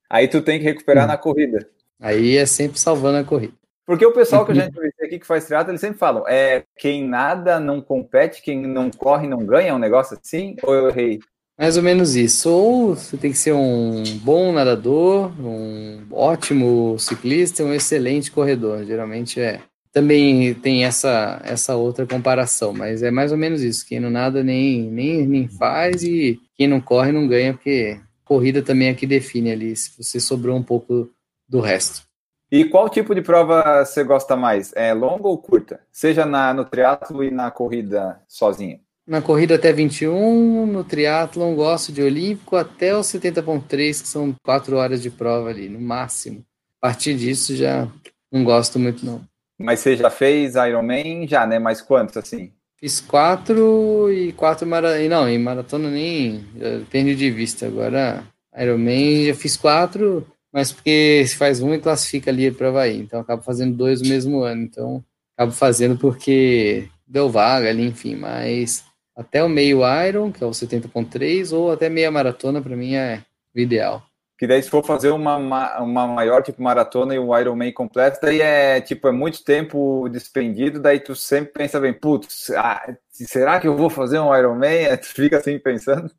Aí 0.09 0.29
tu 0.29 0.43
tem 0.43 0.59
que 0.59 0.65
recuperar 0.65 1.05
hum. 1.05 1.09
na 1.09 1.17
corrida. 1.17 1.67
Aí 1.99 2.37
é 2.37 2.45
sempre 2.45 2.79
salvando 2.79 3.19
a 3.19 3.25
corrida. 3.25 3.55
Porque 3.91 4.07
o 4.07 4.13
pessoal 4.13 4.47
que 4.47 4.53
a 4.53 4.55
gente 4.55 4.73
vê 4.73 4.93
aqui 5.05 5.19
que 5.19 5.27
faz 5.27 5.47
triatlo, 5.47 5.73
eles 5.73 5.81
sempre 5.81 5.99
falam, 5.99 6.23
é 6.29 6.63
quem 6.79 7.05
nada 7.05 7.59
não 7.59 7.81
compete, 7.81 8.41
quem 8.41 8.65
não 8.65 8.89
corre 8.89 9.27
não 9.27 9.45
ganha, 9.45 9.71
é 9.71 9.75
um 9.75 9.81
negócio 9.81 10.17
assim? 10.17 10.55
Ou 10.63 10.73
eu 10.73 10.91
errei? 10.91 11.19
Mais 11.59 11.77
ou 11.77 11.83
menos 11.83 12.15
isso. 12.15 12.49
Ou 12.49 12.95
você 12.95 13.17
tem 13.17 13.33
que 13.33 13.37
ser 13.37 13.53
um 13.53 14.05
bom 14.23 14.53
nadador, 14.53 15.33
um 15.45 16.07
ótimo 16.13 16.97
ciclista, 17.01 17.65
um 17.65 17.75
excelente 17.75 18.31
corredor. 18.31 18.85
Geralmente 18.85 19.41
é. 19.41 19.61
Também 19.93 20.55
tem 20.55 20.85
essa, 20.85 21.43
essa 21.45 21.75
outra 21.75 22.07
comparação, 22.07 22.73
mas 22.73 23.03
é 23.03 23.11
mais 23.11 23.33
ou 23.33 23.39
menos 23.39 23.61
isso. 23.61 23.85
Quem 23.85 23.99
não 23.99 24.09
nada 24.09 24.45
nem, 24.45 24.89
nem, 24.89 25.27
nem 25.27 25.49
faz 25.49 26.05
e 26.05 26.39
quem 26.55 26.69
não 26.69 26.81
corre 26.81 27.11
não 27.11 27.27
ganha, 27.27 27.55
porque 27.55 27.99
corrida 28.25 28.63
também 28.63 28.87
é 28.87 28.95
que 28.95 29.05
define 29.05 29.51
ali 29.51 29.75
se 29.75 29.91
você 30.01 30.21
sobrou 30.21 30.57
um 30.57 30.63
pouco 30.63 31.11
do 31.49 31.59
resto. 31.59 32.09
E 32.51 32.65
qual 32.65 32.89
tipo 32.89 33.15
de 33.15 33.23
prova 33.23 33.85
você 33.85 34.03
gosta 34.03 34.35
mais? 34.37 34.73
É 34.75 34.93
longa 34.93 35.29
ou 35.29 35.39
curta? 35.39 35.81
Seja 35.93 36.27
na, 36.27 36.53
no 36.53 36.65
triatlo 36.65 37.23
e 37.23 37.31
na 37.31 37.51
corrida 37.51 38.21
sozinho? 38.27 38.81
Na 39.07 39.23
corrida 39.23 39.55
até 39.55 39.73
21, 39.73 40.67
no 40.67 40.85
triatlon 40.85 41.55
gosto 41.55 41.93
de 41.93 42.03
olímpico 42.03 42.57
até 42.57 42.97
os 42.97 43.07
70.3, 43.07 44.03
que 44.03 44.09
são 44.09 44.35
quatro 44.43 44.77
horas 44.77 45.01
de 45.01 45.11
prova 45.11 45.49
ali, 45.49 45.69
no 45.69 45.81
máximo. 45.81 46.45
A 46.81 46.89
partir 46.89 47.15
disso 47.15 47.55
já 47.55 47.89
não 48.31 48.45
gosto 48.45 48.79
muito 48.79 49.05
não. 49.05 49.21
Mas 49.59 49.81
você 49.81 49.97
já 49.97 50.11
fez 50.11 50.55
Ironman? 50.55 51.27
Já, 51.29 51.47
né? 51.47 51.59
Mas 51.59 51.83
quantos 51.83 52.17
assim? 52.17 52.53
Fiz 52.77 53.01
quatro 53.01 54.11
e 54.11 54.33
quatro 54.33 54.67
maratona. 54.67 55.09
Não, 55.09 55.29
em 55.29 55.39
maratona 55.39 55.91
nem 55.91 56.47
perdi 56.89 57.15
de 57.15 57.31
vista. 57.31 57.67
Agora, 57.67 58.25
Ironman 58.59 59.27
já 59.27 59.35
fiz 59.35 59.57
quatro, 59.57 60.27
mas 60.53 60.73
porque 60.73 61.25
se 61.27 61.37
faz 61.37 61.61
um 61.61 61.75
e 61.75 61.79
classifica 61.79 62.31
ali 62.31 62.51
para 62.51 62.69
Havaí. 62.69 62.99
Então, 62.99 63.21
acabo 63.21 63.43
fazendo 63.43 63.77
dois 63.77 64.03
no 64.03 64.09
mesmo 64.09 64.43
ano. 64.43 64.63
Então, 64.63 65.05
acabo 65.37 65.53
fazendo 65.53 65.97
porque 65.99 66.89
deu 67.07 67.29
vaga 67.29 67.69
ali, 67.69 67.87
enfim. 67.87 68.17
Mas 68.17 68.85
até 69.17 69.43
o 69.45 69.49
meio 69.49 69.81
Iron, 70.07 70.33
que 70.33 70.43
é 70.43 70.47
o 70.47 70.51
70.3, 70.51 71.53
ou 71.53 71.73
até 71.73 71.89
meia 71.89 72.11
maratona, 72.11 72.61
para 72.63 72.77
mim 72.77 72.95
é 72.95 73.23
o 73.55 73.61
ideal. 73.61 74.03
Que 74.39 74.47
daí, 74.47 74.63
se 74.63 74.71
for 74.71 74.83
fazer 74.83 75.11
uma, 75.11 75.37
uma 75.81 76.07
maior, 76.07 76.43
tipo, 76.43 76.63
maratona 76.63 77.15
e 77.15 77.19
um 77.19 77.39
Ironman 77.39 77.71
completo, 77.73 78.19
daí 78.23 78.41
é, 78.41 78.81
tipo, 78.81 79.07
é 79.07 79.13
muito 79.13 79.45
tempo 79.45 80.09
despendido, 80.09 80.81
daí 80.81 80.99
tu 80.99 81.15
sempre 81.15 81.53
pensa 81.53 81.79
bem, 81.79 81.93
putz, 81.93 82.49
ah, 82.57 82.97
será 83.11 83.61
que 83.61 83.69
eu 83.69 83.77
vou 83.77 83.91
fazer 83.91 84.19
um 84.19 84.35
Ironman? 84.35 84.97
Tu 84.97 85.09
fica 85.09 85.37
assim 85.37 85.59
pensando. 85.59 86.11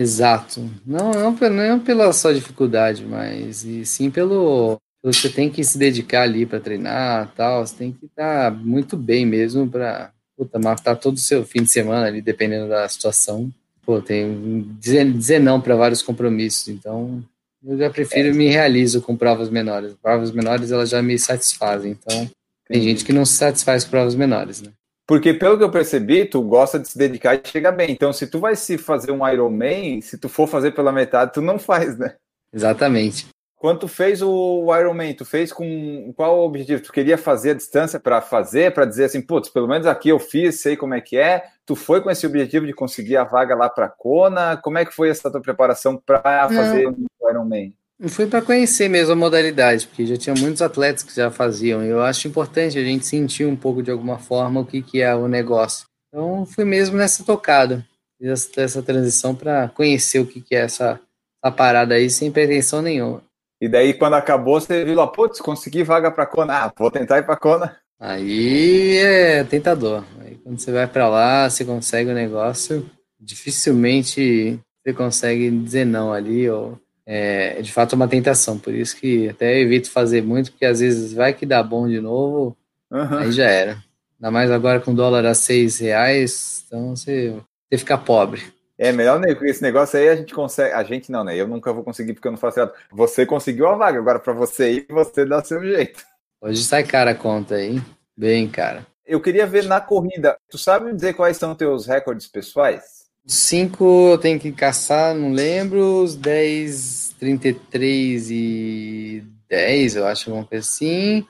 Exato. 0.00 0.66
Não, 0.86 1.10
não, 1.10 1.36
não 1.50 1.78
pela 1.78 2.10
só 2.14 2.32
dificuldade, 2.32 3.04
mas 3.04 3.64
e 3.66 3.84
sim 3.84 4.10
pelo, 4.10 4.80
você 5.02 5.28
tem 5.28 5.50
que 5.50 5.62
se 5.62 5.76
dedicar 5.76 6.22
ali 6.22 6.46
para 6.46 6.58
treinar 6.58 7.30
tal, 7.36 7.66
você 7.66 7.76
tem 7.76 7.92
que 7.92 8.06
estar 8.06 8.50
muito 8.50 8.96
bem 8.96 9.26
mesmo 9.26 9.68
para 9.68 10.10
matar 10.58 10.96
todo 10.96 11.16
o 11.16 11.20
seu 11.20 11.44
fim 11.44 11.64
de 11.64 11.70
semana 11.70 12.06
ali, 12.06 12.22
dependendo 12.22 12.66
da 12.66 12.88
situação. 12.88 13.50
Pô, 13.84 14.00
tem 14.00 14.66
dizer, 14.80 15.12
dizer 15.12 15.38
não 15.38 15.60
para 15.60 15.76
vários 15.76 16.00
compromissos, 16.00 16.68
então 16.68 17.22
eu 17.62 17.76
já 17.76 17.90
prefiro 17.90 18.30
é. 18.30 18.32
me 18.32 18.48
realizo 18.48 19.02
com 19.02 19.14
provas 19.14 19.50
menores. 19.50 19.92
Provas 20.02 20.30
menores 20.30 20.72
elas 20.72 20.88
já 20.88 21.02
me 21.02 21.18
satisfazem, 21.18 21.92
então 21.92 22.30
tem 22.66 22.80
gente 22.80 23.04
que 23.04 23.12
não 23.12 23.26
se 23.26 23.34
satisfaz 23.34 23.84
com 23.84 23.90
provas 23.90 24.14
menores, 24.14 24.62
né? 24.62 24.70
Porque 25.10 25.34
pelo 25.34 25.58
que 25.58 25.64
eu 25.64 25.70
percebi, 25.72 26.24
tu 26.24 26.40
gosta 26.40 26.78
de 26.78 26.88
se 26.88 26.96
dedicar 26.96 27.34
e 27.34 27.40
chegar 27.44 27.72
bem. 27.72 27.90
Então, 27.90 28.12
se 28.12 28.28
tu 28.28 28.38
vai 28.38 28.54
se 28.54 28.78
fazer 28.78 29.10
um 29.10 29.26
Ironman, 29.26 30.00
se 30.00 30.16
tu 30.16 30.28
for 30.28 30.46
fazer 30.46 30.70
pela 30.70 30.92
metade, 30.92 31.32
tu 31.32 31.42
não 31.42 31.58
faz, 31.58 31.98
né? 31.98 32.14
Exatamente. 32.52 33.26
Quando 33.56 33.80
tu 33.80 33.88
fez 33.88 34.22
o 34.22 34.72
Ironman, 34.72 35.12
tu 35.12 35.24
fez 35.24 35.52
com 35.52 36.12
qual 36.14 36.38
o 36.38 36.44
objetivo? 36.44 36.80
Tu 36.80 36.92
queria 36.92 37.18
fazer 37.18 37.50
a 37.50 37.54
distância 37.54 37.98
para 37.98 38.20
fazer, 38.20 38.72
para 38.72 38.84
dizer 38.84 39.06
assim, 39.06 39.20
putz, 39.20 39.48
pelo 39.48 39.66
menos 39.66 39.88
aqui 39.88 40.10
eu 40.10 40.20
fiz, 40.20 40.60
sei 40.60 40.76
como 40.76 40.94
é 40.94 41.00
que 41.00 41.16
é. 41.16 41.42
Tu 41.66 41.74
foi 41.74 42.00
com 42.00 42.08
esse 42.08 42.24
objetivo 42.24 42.64
de 42.64 42.72
conseguir 42.72 43.16
a 43.16 43.24
vaga 43.24 43.56
lá 43.56 43.68
para 43.68 43.88
Kona? 43.88 44.56
Como 44.58 44.78
é 44.78 44.84
que 44.84 44.94
foi 44.94 45.08
essa 45.08 45.28
tua 45.28 45.42
preparação 45.42 45.96
para 45.96 46.48
fazer 46.48 46.86
o 46.86 47.28
Ironman? 47.28 47.74
Foi 48.08 48.26
para 48.26 48.40
conhecer 48.40 48.88
mesmo 48.88 49.12
a 49.12 49.16
modalidade, 49.16 49.86
porque 49.86 50.06
já 50.06 50.16
tinha 50.16 50.34
muitos 50.34 50.62
atletas 50.62 51.02
que 51.02 51.14
já 51.14 51.30
faziam. 51.30 51.84
E 51.84 51.88
eu 51.88 52.02
acho 52.02 52.26
importante 52.26 52.78
a 52.78 52.84
gente 52.84 53.06
sentir 53.06 53.44
um 53.44 53.54
pouco 53.54 53.82
de 53.82 53.90
alguma 53.90 54.18
forma 54.18 54.60
o 54.60 54.64
que, 54.64 54.80
que 54.80 55.02
é 55.02 55.14
o 55.14 55.28
negócio. 55.28 55.84
Então 56.08 56.46
fui 56.46 56.64
mesmo 56.64 56.96
nessa 56.96 57.22
tocada, 57.22 57.86
essa, 58.20 58.48
essa 58.60 58.82
transição 58.82 59.34
para 59.34 59.68
conhecer 59.68 60.18
o 60.18 60.26
que, 60.26 60.40
que 60.40 60.54
é 60.54 60.60
essa, 60.60 60.98
essa 61.42 61.54
parada 61.54 61.94
aí 61.94 62.08
sem 62.08 62.32
pretensão 62.32 62.80
nenhuma. 62.80 63.22
E 63.60 63.68
daí, 63.68 63.92
quando 63.92 64.14
acabou, 64.14 64.58
você 64.58 64.82
viu 64.82 64.94
lá, 64.94 65.06
putz, 65.06 65.38
consegui 65.38 65.82
vaga 65.82 66.10
para 66.10 66.24
Kona. 66.24 66.54
Ah, 66.54 66.72
vou 66.76 66.90
tentar 66.90 67.18
ir 67.18 67.26
para 67.26 67.36
Kona. 67.36 67.76
Aí 67.98 68.96
é 68.96 69.44
tentador. 69.44 70.02
Aí 70.20 70.36
quando 70.36 70.58
você 70.58 70.72
vai 70.72 70.86
para 70.86 71.06
lá, 71.06 71.50
você 71.50 71.66
consegue 71.66 72.10
o 72.10 72.14
negócio, 72.14 72.88
dificilmente 73.20 74.58
você 74.82 74.94
consegue 74.94 75.50
dizer 75.50 75.84
não 75.84 76.10
ali, 76.10 76.48
ou 76.48 76.80
é 77.12 77.60
de 77.60 77.72
fato 77.72 77.94
uma 77.94 78.06
tentação. 78.06 78.56
Por 78.56 78.72
isso 78.72 78.96
que 78.96 79.28
até 79.28 79.58
evito 79.58 79.90
fazer 79.90 80.22
muito, 80.22 80.52
porque 80.52 80.64
às 80.64 80.78
vezes 80.78 81.12
vai 81.12 81.34
que 81.34 81.44
dá 81.44 81.60
bom 81.60 81.88
de 81.88 82.00
novo, 82.00 82.56
uhum. 82.88 83.18
aí 83.18 83.32
já 83.32 83.46
era. 83.46 83.72
Ainda 84.20 84.30
mais 84.30 84.50
agora 84.50 84.78
com 84.80 84.94
dólar 84.94 85.26
a 85.26 85.34
seis 85.34 85.80
reais, 85.80 86.62
então 86.66 86.94
você, 86.94 87.34
você 87.68 87.78
fica 87.78 87.98
pobre. 87.98 88.42
É 88.78 88.92
melhor, 88.92 89.18
né? 89.18 89.34
Porque 89.34 89.50
esse 89.50 89.60
negócio 89.60 89.98
aí 89.98 90.08
a 90.08 90.14
gente 90.14 90.32
consegue. 90.32 90.72
A 90.72 90.84
gente 90.84 91.10
não, 91.10 91.24
né? 91.24 91.36
Eu 91.36 91.48
nunca 91.48 91.72
vou 91.72 91.82
conseguir 91.82 92.14
porque 92.14 92.28
eu 92.28 92.32
não 92.32 92.38
faço 92.38 92.60
nada. 92.60 92.72
Você 92.92 93.26
conseguiu 93.26 93.66
a 93.66 93.74
vaga, 93.74 93.98
agora 93.98 94.20
para 94.20 94.32
você 94.32 94.72
ir, 94.72 94.86
você 94.88 95.24
dá 95.26 95.42
seu 95.42 95.60
jeito. 95.62 96.04
Hoje 96.40 96.62
sai 96.62 96.84
cara 96.84 97.10
a 97.10 97.14
conta 97.14 97.56
aí. 97.56 97.82
Bem, 98.16 98.48
cara. 98.48 98.86
Eu 99.04 99.20
queria 99.20 99.46
ver 99.46 99.64
na 99.64 99.80
corrida. 99.80 100.38
Tu 100.48 100.56
sabe 100.56 100.94
dizer 100.94 101.14
quais 101.14 101.36
são 101.36 101.54
teus 101.54 101.86
recordes 101.86 102.28
pessoais? 102.28 102.99
Cinco 103.30 104.10
eu 104.10 104.18
tenho 104.18 104.40
que 104.40 104.50
caçar, 104.50 105.14
não 105.14 105.32
lembro. 105.32 106.02
Os 106.02 106.16
10, 106.16 107.14
33 107.16 108.28
e 108.28 109.22
10, 109.48 109.96
eu 109.96 110.06
acho, 110.08 110.30
alguma 110.30 110.44
coisa 110.44 110.66
assim. 110.66 111.24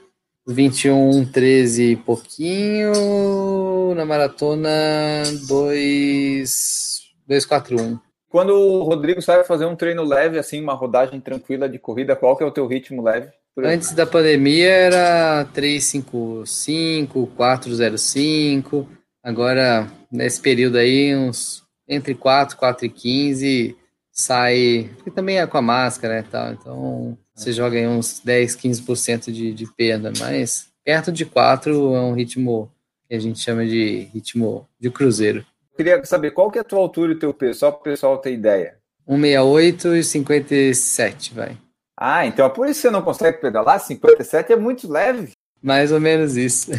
21, 0.48 1.26
13 1.26 1.92
e 1.92 1.96
pouquinho. 1.96 3.94
Na 3.94 4.07
maratona, 4.07 4.70
2. 5.46 7.01
241. 7.28 7.98
Quando 8.30 8.55
o 8.55 8.82
Rodrigo 8.82 9.20
sabe 9.20 9.46
fazer 9.46 9.66
um 9.66 9.76
treino 9.76 10.03
leve, 10.03 10.38
assim, 10.38 10.59
uma 10.59 10.72
rodagem 10.72 11.20
tranquila 11.20 11.68
de 11.68 11.78
corrida, 11.78 12.16
qual 12.16 12.34
que 12.34 12.42
é 12.42 12.46
o 12.46 12.51
teu 12.51 12.66
ritmo 12.66 13.03
leve? 13.03 13.28
Antes 13.59 13.92
da 13.92 14.07
pandemia 14.07 14.70
era 14.70 15.44
355, 15.53 17.26
405. 17.36 18.88
Agora, 19.22 19.86
nesse 20.11 20.40
período 20.40 20.78
aí, 20.78 21.14
uns 21.14 21.62
entre 21.91 22.14
4, 22.14 22.57
4 22.57 22.86
e 22.86 22.88
15, 22.88 23.76
sai. 24.12 24.88
Porque 24.95 25.11
também 25.11 25.38
é 25.38 25.47
com 25.47 25.59
a 25.59 25.62
máscara 25.62 26.20
e 26.20 26.22
tal, 26.22 26.53
então 26.53 27.18
você 27.34 27.53
joga 27.53 27.76
aí 27.76 27.86
uns 27.86 28.20
10, 28.20 28.57
15% 28.57 29.32
de, 29.32 29.53
de 29.53 29.66
perda, 29.66 30.12
mas 30.18 30.68
perto 30.84 31.11
de 31.11 31.26
4 31.26 31.95
é 31.95 32.01
um 32.01 32.14
ritmo 32.14 32.70
que 33.09 33.14
a 33.14 33.18
gente 33.18 33.41
chama 33.41 33.66
de 33.66 34.09
ritmo 34.14 34.68
de 34.78 34.88
cruzeiro. 34.91 35.45
Queria 35.76 36.05
saber 36.05 36.30
qual 36.30 36.51
que 36.51 36.59
é 36.59 36.61
a 36.61 36.64
tua 36.64 36.78
altura 36.78 37.12
e 37.12 37.18
teu 37.18 37.34
peso, 37.34 37.61
só 37.61 37.70
para 37.72 37.80
o 37.80 37.84
pessoal 37.84 38.18
ter 38.18 38.32
ideia. 38.32 38.78
168 39.09 39.97
e 39.97 40.05
57, 40.05 41.34
vai. 41.34 41.57
Ah, 41.99 42.24
então 42.24 42.47
é 42.47 42.49
por 42.49 42.68
isso 42.68 42.80
você 42.80 42.91
não 42.91 43.03
consegue 43.03 43.38
pedalar? 43.38 43.80
57 43.80 44.53
é 44.53 44.57
muito 44.57 44.91
leve. 44.91 45.32
Mais 45.62 45.91
ou 45.91 46.01
menos 46.01 46.36
isso. 46.36 46.70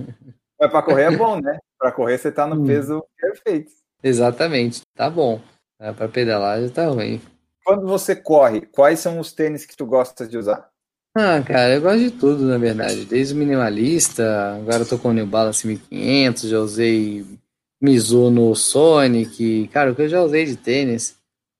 Mas 0.58 0.70
para 0.70 0.82
correr 0.82 1.12
é 1.12 1.16
bom, 1.16 1.40
né? 1.40 1.58
Para 1.78 1.92
correr 1.92 2.18
você 2.18 2.32
tá 2.32 2.46
no 2.46 2.62
hum. 2.62 2.66
peso 2.66 3.04
perfeito. 3.20 3.70
Exatamente, 4.04 4.82
tá 4.94 5.08
bom. 5.08 5.40
Para 5.78 6.08
pedalar 6.08 6.60
já 6.60 6.68
tá 6.68 6.86
ruim. 6.86 7.20
Quando 7.64 7.86
você 7.86 8.14
corre, 8.14 8.60
quais 8.60 9.00
são 9.00 9.18
os 9.18 9.32
tênis 9.32 9.64
que 9.64 9.74
tu 9.74 9.86
gosta 9.86 10.26
de 10.28 10.36
usar? 10.36 10.68
Ah, 11.16 11.40
cara, 11.42 11.74
eu 11.74 11.80
gosto 11.80 12.00
de 12.00 12.10
tudo, 12.10 12.44
na 12.44 12.58
verdade. 12.58 13.06
Desde 13.06 13.32
o 13.32 13.36
minimalista, 13.36 14.56
agora 14.56 14.82
eu 14.82 14.88
tô 14.88 14.98
com 14.98 15.08
o 15.08 15.12
New 15.12 15.26
Balance 15.26 15.66
1500, 15.66 16.50
já 16.50 16.58
usei 16.58 17.24
Mizuno 17.80 18.54
Sonic, 18.54 19.68
cara, 19.68 19.92
o 19.92 19.94
que 19.94 20.02
eu 20.02 20.08
já 20.08 20.22
usei 20.22 20.44
de 20.44 20.56
tênis. 20.56 21.16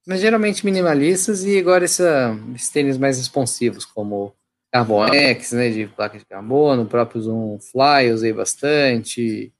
Mas 0.07 0.21
geralmente 0.21 0.67
minimalistas 0.67 1.45
e 1.45 1.59
agora 1.59 1.85
essa, 1.85 2.39
esses 2.55 2.69
tênis 2.69 2.99
mais 2.99 3.17
responsivos, 3.17 3.87
como 3.87 4.35
Carbon 4.71 5.07
X, 5.07 5.53
né, 5.53 5.71
de 5.71 5.87
placa 5.87 6.19
de 6.19 6.27
carbono, 6.27 6.83
o 6.83 6.89
próprio 6.89 7.23
Zoom 7.23 7.59
Fly 7.59 8.13
usei 8.13 8.33
bastante, 8.33 9.54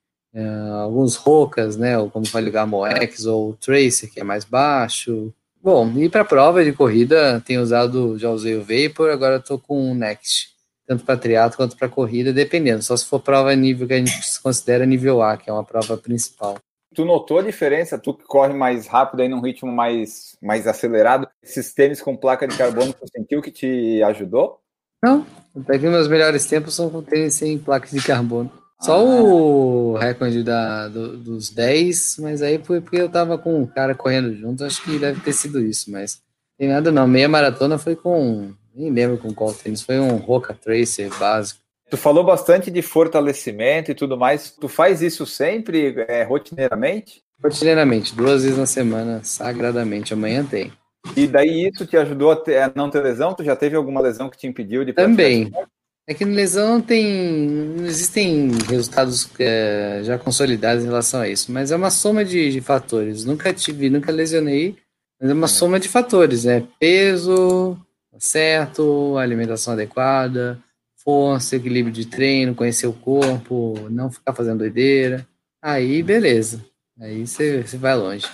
alguns 0.83 1.17
Rocas, 1.17 1.77
né, 1.77 1.99
ou 1.99 2.11
como 2.11 2.27
falei, 2.27 2.51
Carbon 2.51 2.87
X 2.87 3.27
ou 3.27 3.55
Tracer, 3.55 4.11
que 4.11 4.21
é 4.21 4.25
mais 4.25 4.45
baixo. 4.45 5.33
Bom, 5.63 5.91
e 5.97 6.09
para 6.09 6.25
prova 6.25 6.65
de 6.65 6.73
corrida, 6.73 7.43
tenho 7.47 7.63
usado, 7.63 8.19
já 8.19 8.31
usei 8.31 8.57
o 8.57 8.63
Vapor, 8.63 9.11
agora 9.11 9.37
estou 9.37 9.59
com 9.59 9.91
o 9.91 9.95
Next, 9.95 10.49
tanto 10.87 11.05
para 11.05 11.17
triatlo 11.17 11.57
quanto 11.57 11.77
para 11.77 11.89
corrida, 11.89 12.33
dependendo, 12.33 12.83
só 12.83 12.97
se 12.97 13.07
for 13.07 13.21
prova 13.21 13.55
nível 13.55 13.87
que 13.87 13.95
a 13.95 13.99
gente 13.99 14.13
considera 14.43 14.85
nível 14.85 15.23
A, 15.23 15.37
que 15.37 15.49
é 15.49 15.53
uma 15.53 15.65
prova 15.65 15.97
principal. 15.97 16.59
Tu 16.95 17.05
notou 17.05 17.39
a 17.39 17.43
diferença? 17.43 17.99
Tu 17.99 18.15
que 18.15 18.25
corre 18.25 18.53
mais 18.53 18.87
rápido 18.87 19.21
aí 19.21 19.29
num 19.29 19.41
ritmo 19.41 19.73
mais, 19.73 20.37
mais 20.41 20.67
acelerado, 20.67 21.27
esses 21.43 21.73
tênis 21.73 22.01
com 22.01 22.17
placa 22.17 22.47
de 22.47 22.57
carbono, 22.57 22.93
tu 22.93 23.07
sentiu 23.11 23.41
que 23.41 23.51
te 23.51 24.03
ajudou? 24.03 24.61
Não, 25.03 25.27
até 25.57 25.79
que 25.79 25.89
meus 25.89 26.09
melhores 26.09 26.47
tempos 26.47 26.75
são 26.75 26.91
com 26.91 27.03
tênis 27.03 27.35
sem 27.35 27.59
placas 27.59 27.91
de 27.91 28.03
carbono. 28.03 28.51
Só 28.81 28.99
ah. 28.99 29.23
o 29.23 29.97
recorde 29.97 30.43
da, 30.43 30.89
do, 30.89 31.17
dos 31.17 31.51
10, 31.51 32.17
mas 32.19 32.43
aí 32.43 32.59
foi 32.63 32.81
porque 32.81 32.97
eu 32.97 33.09
tava 33.09 33.39
com 33.39 33.61
um 33.61 33.67
cara 33.67 33.95
correndo 33.95 34.35
junto, 34.35 34.65
acho 34.65 34.83
que 34.83 34.99
deve 34.99 35.21
ter 35.21 35.33
sido 35.33 35.61
isso, 35.61 35.91
mas 35.91 36.21
tem 36.59 36.69
nada 36.69 36.93
não. 36.93 37.07
Meia 37.07 37.29
maratona 37.29 37.79
foi 37.79 37.97
com, 37.97 38.53
nem 38.75 38.91
lembro 38.91 39.19
com 39.19 39.33
qual 39.33 39.53
tênis, 39.55 39.83
foi 39.83 39.99
um 39.99 40.17
Roca 40.17 40.55
Tracer 40.55 41.11
básico. 41.19 41.61
Tu 41.91 41.97
falou 41.97 42.25
bastante 42.25 42.71
de 42.71 42.83
fortalecimento 42.83 43.91
e 43.91 43.95
tudo 43.95 44.17
mais. 44.17 44.51
Tu 44.51 44.69
faz 44.69 45.03
isso 45.03 45.27
sempre, 45.27 45.95
é, 46.09 46.23
rotineiramente? 46.25 47.23
Rotineiramente, 47.43 48.15
duas 48.15 48.43
vezes 48.43 48.59
na 48.59 48.67
semana, 48.67 49.21
sagradamente. 49.23 50.15
Amanhã 50.15 50.45
tem. 50.45 50.73
E 51.17 51.27
daí 51.27 51.69
isso 51.69 51.87
te 51.87 51.97
ajudou 51.97 52.31
a, 52.31 52.37
ter, 52.37 52.63
a, 52.63 52.73
não 52.75 52.89
ter 52.89 53.03
lesão? 53.03 53.35
Tu 53.35 53.45
já 53.45 53.55
teve 53.55 53.77
alguma 53.77 54.01
lesão 54.01 54.31
que 54.31 54.39
te 54.39 54.47
impediu 54.47 54.85
de 54.85 54.93
Também. 54.93 55.53
É 56.07 56.13
que 56.13 56.25
lesão 56.25 56.81
tem. 56.81 57.07
Não 57.77 57.87
existem 57.87 58.51
resultados 58.69 59.29
é, 59.39 60.01
já 60.05 60.19
consolidados 60.19 60.85
em 60.85 60.87
relação 60.87 61.21
a 61.21 61.29
isso, 61.29 61.51
mas 61.51 61.71
é 61.71 61.77
uma 61.77 61.91
soma 61.91 62.25
de, 62.25 62.51
de 62.51 62.61
fatores. 62.61 63.25
Nunca 63.25 63.53
tive, 63.55 63.89
nunca 63.89 64.13
lesionei, 64.13 64.77
mas 65.19 65.31
é 65.31 65.33
uma 65.35 65.47
é. 65.47 65.49
soma 65.49 65.81
de 65.81 65.89
fatores, 65.89 66.45
né? 66.45 66.67
Peso 66.79 67.79
certo, 68.19 69.17
alimentação 69.19 69.73
adequada, 69.73 70.59
força, 70.97 71.57
equilíbrio 71.57 71.93
de 71.93 72.07
treino, 72.07 72.55
conhecer 72.55 72.87
o 72.87 72.93
corpo, 72.93 73.75
não 73.91 74.11
ficar 74.11 74.33
fazendo 74.33 74.59
doideira. 74.59 75.27
Aí, 75.61 76.03
beleza. 76.03 76.65
Aí 77.01 77.27
você 77.27 77.63
vai 77.79 77.95
longe. 77.97 78.27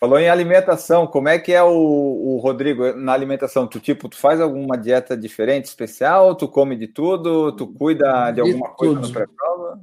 Falou 0.00 0.18
em 0.18 0.28
alimentação, 0.28 1.08
como 1.08 1.28
é 1.28 1.40
que 1.40 1.52
é 1.52 1.62
o, 1.62 1.68
o, 1.72 2.38
Rodrigo 2.38 2.92
na 2.94 3.12
alimentação? 3.12 3.66
Tu 3.66 3.80
tipo, 3.80 4.08
tu 4.08 4.16
faz 4.16 4.40
alguma 4.40 4.78
dieta 4.78 5.16
diferente, 5.16 5.64
especial? 5.64 6.36
Tu 6.36 6.46
come 6.46 6.76
de 6.76 6.86
tudo? 6.86 7.50
Tu 7.52 7.66
cuida 7.66 8.30
de 8.30 8.40
alguma 8.40 8.68
coisa 8.70 9.00
no 9.00 9.12
pré-prova? 9.12 9.80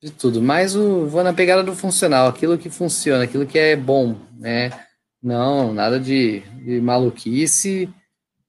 De 0.00 0.12
tudo, 0.12 0.40
mas 0.40 0.76
o, 0.76 1.06
vou 1.06 1.24
na 1.24 1.32
pegada 1.32 1.64
do 1.64 1.74
funcional, 1.74 2.28
aquilo 2.28 2.56
que 2.56 2.70
funciona, 2.70 3.24
aquilo 3.24 3.46
que 3.46 3.58
é 3.58 3.74
bom, 3.74 4.14
né? 4.38 4.70
Não, 5.20 5.72
nada 5.72 5.98
de, 5.98 6.40
de 6.62 6.80
maluquice, 6.80 7.88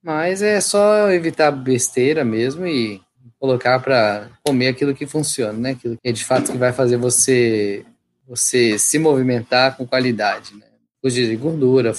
mas 0.04 0.44
é 0.44 0.62
só 0.62 1.10
evitar 1.10 1.50
besteira 1.50 2.24
mesmo 2.24 2.68
e 2.68 3.02
colocar 3.40 3.80
para 3.80 4.30
comer 4.46 4.68
aquilo 4.68 4.94
que 4.94 5.08
funciona, 5.08 5.54
né? 5.54 5.72
Aquilo 5.72 5.98
que 5.98 6.08
é 6.08 6.12
de 6.12 6.24
fato 6.24 6.52
que 6.52 6.58
vai 6.58 6.72
fazer 6.72 6.98
você 6.98 7.84
você 8.28 8.78
se 8.78 9.00
movimentar 9.00 9.78
com 9.78 9.88
qualidade, 9.88 10.54
né? 10.54 10.67
Fugir 11.08 11.30
de 11.30 11.38
gordura, 11.38 11.94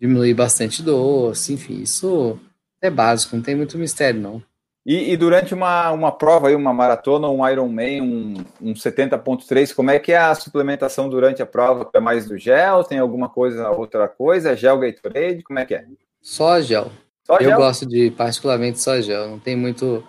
diminuir 0.00 0.34
bastante 0.34 0.82
doce, 0.82 1.54
enfim, 1.54 1.82
isso 1.82 2.36
é 2.82 2.90
básico, 2.90 3.36
não 3.36 3.42
tem 3.42 3.54
muito 3.54 3.78
mistério, 3.78 4.20
não. 4.20 4.42
E, 4.84 5.12
e 5.12 5.16
durante 5.16 5.54
uma, 5.54 5.92
uma 5.92 6.10
prova, 6.10 6.48
aí, 6.48 6.54
uma 6.54 6.72
maratona, 6.72 7.28
um 7.28 7.46
Ironman, 7.46 8.00
um, 8.00 8.44
um 8.60 8.72
70.3, 8.72 9.72
como 9.72 9.90
é 9.90 9.98
que 9.98 10.10
é 10.10 10.18
a 10.18 10.34
suplementação 10.34 11.08
durante 11.08 11.40
a 11.40 11.46
prova? 11.46 11.88
É 11.94 12.00
mais 12.00 12.26
do 12.26 12.36
gel? 12.36 12.82
Tem 12.82 12.98
alguma 12.98 13.28
coisa, 13.28 13.70
outra 13.70 14.08
coisa? 14.08 14.50
É 14.50 14.56
gel 14.56 14.78
Gatorade? 14.78 15.42
Como 15.42 15.58
é 15.58 15.66
que 15.66 15.74
é? 15.74 15.84
Só 16.20 16.60
gel. 16.60 16.90
Só 17.24 17.36
Eu 17.36 17.50
gel? 17.50 17.56
gosto 17.58 17.86
de, 17.86 18.10
particularmente, 18.10 18.80
só 18.80 19.00
gel. 19.00 19.28
Não 19.28 19.38
tem 19.38 19.54
muito, 19.54 20.02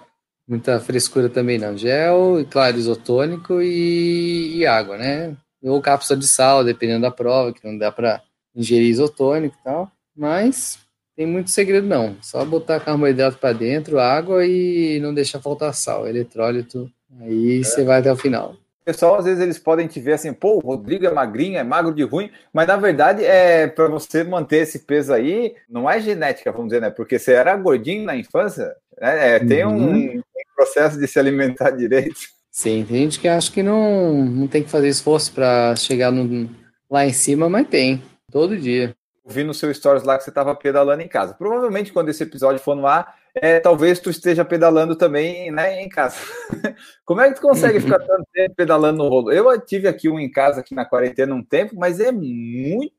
muita 0.47 0.79
frescura 0.79 1.29
também, 1.29 1.59
não. 1.59 1.77
Gel, 1.77 2.39
e 2.39 2.45
claro, 2.45 2.77
isotônico 2.77 3.61
e, 3.61 4.57
e 4.57 4.65
água, 4.65 4.97
né? 4.97 5.35
ou 5.63 5.81
cápsula 5.81 6.19
de 6.19 6.27
sal, 6.27 6.63
dependendo 6.63 7.01
da 7.01 7.11
prova, 7.11 7.53
que 7.53 7.65
não 7.65 7.77
dá 7.77 7.91
para 7.91 8.21
ingerir 8.55 8.89
isotônico 8.89 9.55
e 9.59 9.63
tal. 9.63 9.91
Mas 10.15 10.79
tem 11.15 11.25
muito 11.25 11.49
segredo 11.49 11.87
não. 11.87 12.15
Só 12.21 12.43
botar 12.43 12.79
carboidrato 12.79 13.37
para 13.37 13.53
dentro, 13.53 13.99
água 13.99 14.45
e 14.45 14.99
não 15.01 15.13
deixar 15.13 15.39
faltar 15.39 15.73
sal, 15.73 16.07
eletrólito. 16.07 16.89
Aí 17.19 17.59
é. 17.59 17.63
você 17.63 17.83
vai 17.83 17.99
até 17.99 18.11
o 18.11 18.17
final. 18.17 18.55
Pessoal, 18.83 19.17
às 19.17 19.25
vezes 19.25 19.39
eles 19.41 19.59
podem 19.59 19.87
te 19.87 19.99
ver 19.99 20.13
assim, 20.13 20.33
pô, 20.33 20.55
o 20.55 20.59
Rodrigo 20.59 21.05
é 21.05 21.13
magrinho, 21.13 21.57
é 21.57 21.63
magro 21.63 21.93
de 21.93 22.01
ruim, 22.01 22.31
mas 22.51 22.67
na 22.67 22.77
verdade 22.77 23.23
é 23.23 23.67
para 23.67 23.87
você 23.87 24.23
manter 24.23 24.63
esse 24.63 24.79
peso 24.79 25.13
aí, 25.13 25.53
não 25.69 25.87
é 25.87 26.01
genética, 26.01 26.51
vamos 26.51 26.69
dizer, 26.69 26.81
né? 26.81 26.89
Porque 26.89 27.19
você 27.19 27.33
era 27.33 27.55
gordinho 27.55 28.03
na 28.03 28.15
infância, 28.15 28.75
né? 28.99 29.35
É, 29.35 29.39
tem 29.39 29.63
um, 29.65 29.75
uhum. 29.75 30.17
um 30.17 30.21
processo 30.55 30.99
de 30.99 31.07
se 31.07 31.19
alimentar 31.19 31.69
direito. 31.77 32.19
Sim, 32.49 32.83
tem 32.87 33.03
gente 33.03 33.19
que 33.19 33.27
acha 33.27 33.51
que 33.51 33.61
não, 33.61 34.25
não 34.25 34.47
tem 34.47 34.63
que 34.63 34.69
fazer 34.69 34.89
esforço 34.89 35.31
para 35.31 35.75
chegar 35.75 36.11
no, 36.11 36.49
lá 36.89 37.05
em 37.05 37.13
cima, 37.13 37.47
mas 37.47 37.67
tem, 37.67 38.01
todo 38.31 38.57
dia. 38.57 38.95
Vi 39.23 39.43
no 39.43 39.53
seu 39.53 39.71
stories 39.71 40.03
lá 40.03 40.17
que 40.17 40.23
você 40.23 40.31
estava 40.31 40.55
pedalando 40.55 41.03
em 41.03 41.07
casa. 41.07 41.35
Provavelmente 41.35 41.93
quando 41.93 42.09
esse 42.09 42.23
episódio 42.23 42.59
for 42.59 42.75
no 42.75 42.87
ar, 42.87 43.15
é, 43.35 43.59
talvez 43.59 43.99
tu 43.99 44.09
esteja 44.09 44.43
pedalando 44.43 44.95
também 44.95 45.51
né, 45.51 45.81
em 45.81 45.87
casa. 45.87 46.17
Como 47.05 47.21
é 47.21 47.29
que 47.29 47.35
tu 47.35 47.41
consegue 47.41 47.79
ficar 47.79 47.99
tanto 48.05 48.25
tempo 48.33 48.55
pedalando 48.55 48.97
no 48.97 49.09
rolo? 49.09 49.31
Eu 49.31 49.59
tive 49.61 49.87
aqui 49.87 50.09
um 50.09 50.19
em 50.19 50.31
casa 50.31 50.61
aqui 50.61 50.73
na 50.73 50.85
quarentena 50.85 51.35
um 51.35 51.43
tempo, 51.43 51.75
mas 51.75 51.99
é 51.99 52.11
muito 52.11 52.91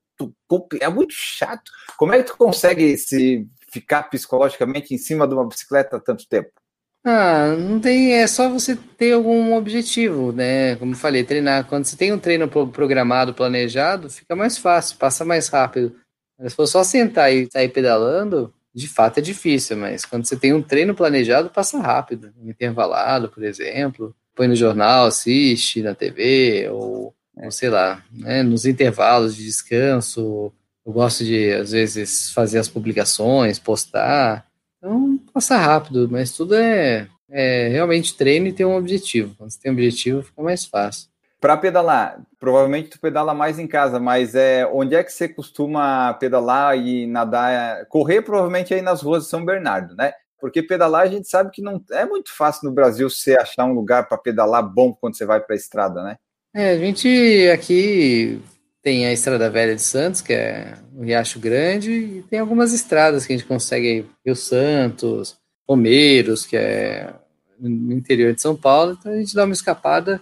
é 0.80 0.88
muito 0.88 1.12
chato. 1.12 1.72
Como 1.96 2.12
é 2.12 2.18
que 2.22 2.30
tu 2.30 2.36
consegue 2.36 2.96
se 2.96 3.48
ficar 3.72 4.04
psicologicamente 4.04 4.94
em 4.94 4.98
cima 4.98 5.26
de 5.26 5.34
uma 5.34 5.48
bicicleta 5.48 5.98
tanto 5.98 6.28
tempo? 6.28 6.61
Ah, 7.04 7.56
não 7.58 7.80
tem, 7.80 8.12
é 8.14 8.26
só 8.28 8.48
você 8.48 8.76
ter 8.76 9.12
algum 9.12 9.54
objetivo, 9.56 10.30
né? 10.32 10.76
Como 10.76 10.92
eu 10.92 10.96
falei, 10.96 11.24
treinar. 11.24 11.66
Quando 11.66 11.84
você 11.84 11.96
tem 11.96 12.12
um 12.12 12.18
treino 12.18 12.48
programado, 12.48 13.34
planejado, 13.34 14.08
fica 14.08 14.36
mais 14.36 14.56
fácil, 14.56 14.96
passa 14.98 15.24
mais 15.24 15.48
rápido. 15.48 15.96
Mas 16.38 16.52
se 16.52 16.56
for 16.56 16.66
só 16.66 16.84
sentar 16.84 17.32
e 17.32 17.50
sair 17.50 17.68
pedalando, 17.70 18.54
de 18.74 18.88
fato 18.88 19.18
é 19.18 19.20
difícil, 19.20 19.76
mas 19.76 20.04
quando 20.04 20.26
você 20.26 20.36
tem 20.36 20.52
um 20.52 20.62
treino 20.62 20.94
planejado, 20.94 21.50
passa 21.50 21.78
rápido. 21.78 22.32
Intervalado, 22.40 23.28
por 23.28 23.42
exemplo, 23.42 24.14
põe 24.34 24.46
no 24.46 24.54
jornal, 24.56 25.06
assiste 25.06 25.82
na 25.82 25.94
TV, 25.94 26.68
ou, 26.70 27.14
ou 27.36 27.50
sei 27.50 27.68
lá, 27.68 28.04
né? 28.12 28.42
nos 28.44 28.64
intervalos 28.64 29.34
de 29.36 29.44
descanso. 29.44 30.52
Eu 30.86 30.92
gosto 30.92 31.24
de, 31.24 31.52
às 31.52 31.72
vezes, 31.72 32.30
fazer 32.32 32.58
as 32.58 32.68
publicações, 32.68 33.58
postar. 33.58 34.46
Então, 34.82 35.16
passa 35.32 35.56
rápido, 35.56 36.08
mas 36.10 36.32
tudo 36.32 36.56
é, 36.56 37.06
é 37.30 37.68
realmente 37.68 38.16
treino 38.16 38.48
e 38.48 38.52
ter 38.52 38.64
um 38.64 38.76
objetivo. 38.76 39.32
Quando 39.38 39.50
você 39.52 39.60
tem 39.60 39.70
um 39.70 39.74
objetivo, 39.74 40.24
fica 40.24 40.42
mais 40.42 40.64
fácil. 40.64 41.08
Para 41.40 41.56
pedalar, 41.56 42.20
provavelmente 42.38 42.90
tu 42.90 43.00
pedala 43.00 43.32
mais 43.32 43.60
em 43.60 43.66
casa, 43.68 44.00
mas 44.00 44.34
é 44.34 44.66
onde 44.66 44.96
é 44.96 45.04
que 45.04 45.12
você 45.12 45.28
costuma 45.28 46.14
pedalar 46.14 46.76
e 46.76 47.06
nadar? 47.06 47.86
Correr 47.86 48.22
provavelmente 48.22 48.74
aí 48.74 48.82
nas 48.82 49.02
ruas 49.02 49.24
de 49.24 49.30
São 49.30 49.44
Bernardo, 49.44 49.94
né? 49.94 50.12
Porque 50.40 50.60
pedalar 50.60 51.02
a 51.02 51.06
gente 51.06 51.28
sabe 51.28 51.52
que 51.52 51.62
não 51.62 51.80
é 51.92 52.04
muito 52.04 52.36
fácil 52.36 52.68
no 52.68 52.74
Brasil 52.74 53.08
você 53.08 53.36
achar 53.36 53.64
um 53.64 53.74
lugar 53.74 54.08
para 54.08 54.18
pedalar 54.18 54.62
bom 54.62 54.92
quando 54.92 55.16
você 55.16 55.24
vai 55.24 55.40
para 55.40 55.54
a 55.54 55.56
estrada, 55.56 56.02
né? 56.02 56.16
É, 56.54 56.70
a 56.70 56.78
gente 56.78 57.48
aqui 57.52 58.40
tem 58.82 59.06
a 59.06 59.12
Estrada 59.12 59.48
Velha 59.48 59.76
de 59.76 59.82
Santos, 59.82 60.20
que 60.20 60.32
é 60.32 60.76
o 60.94 61.02
Riacho 61.02 61.38
Grande, 61.38 61.92
e 61.92 62.22
tem 62.28 62.40
algumas 62.40 62.72
estradas 62.72 63.24
que 63.24 63.32
a 63.32 63.36
gente 63.36 63.46
consegue 63.46 64.06
Rio 64.26 64.34
Santos, 64.34 65.36
Romeiros, 65.68 66.44
que 66.44 66.56
é 66.56 67.14
no 67.58 67.92
interior 67.92 68.34
de 68.34 68.42
São 68.42 68.56
Paulo, 68.56 68.96
então 68.98 69.12
a 69.12 69.16
gente 69.16 69.34
dá 69.34 69.44
uma 69.44 69.52
escapada, 69.52 70.20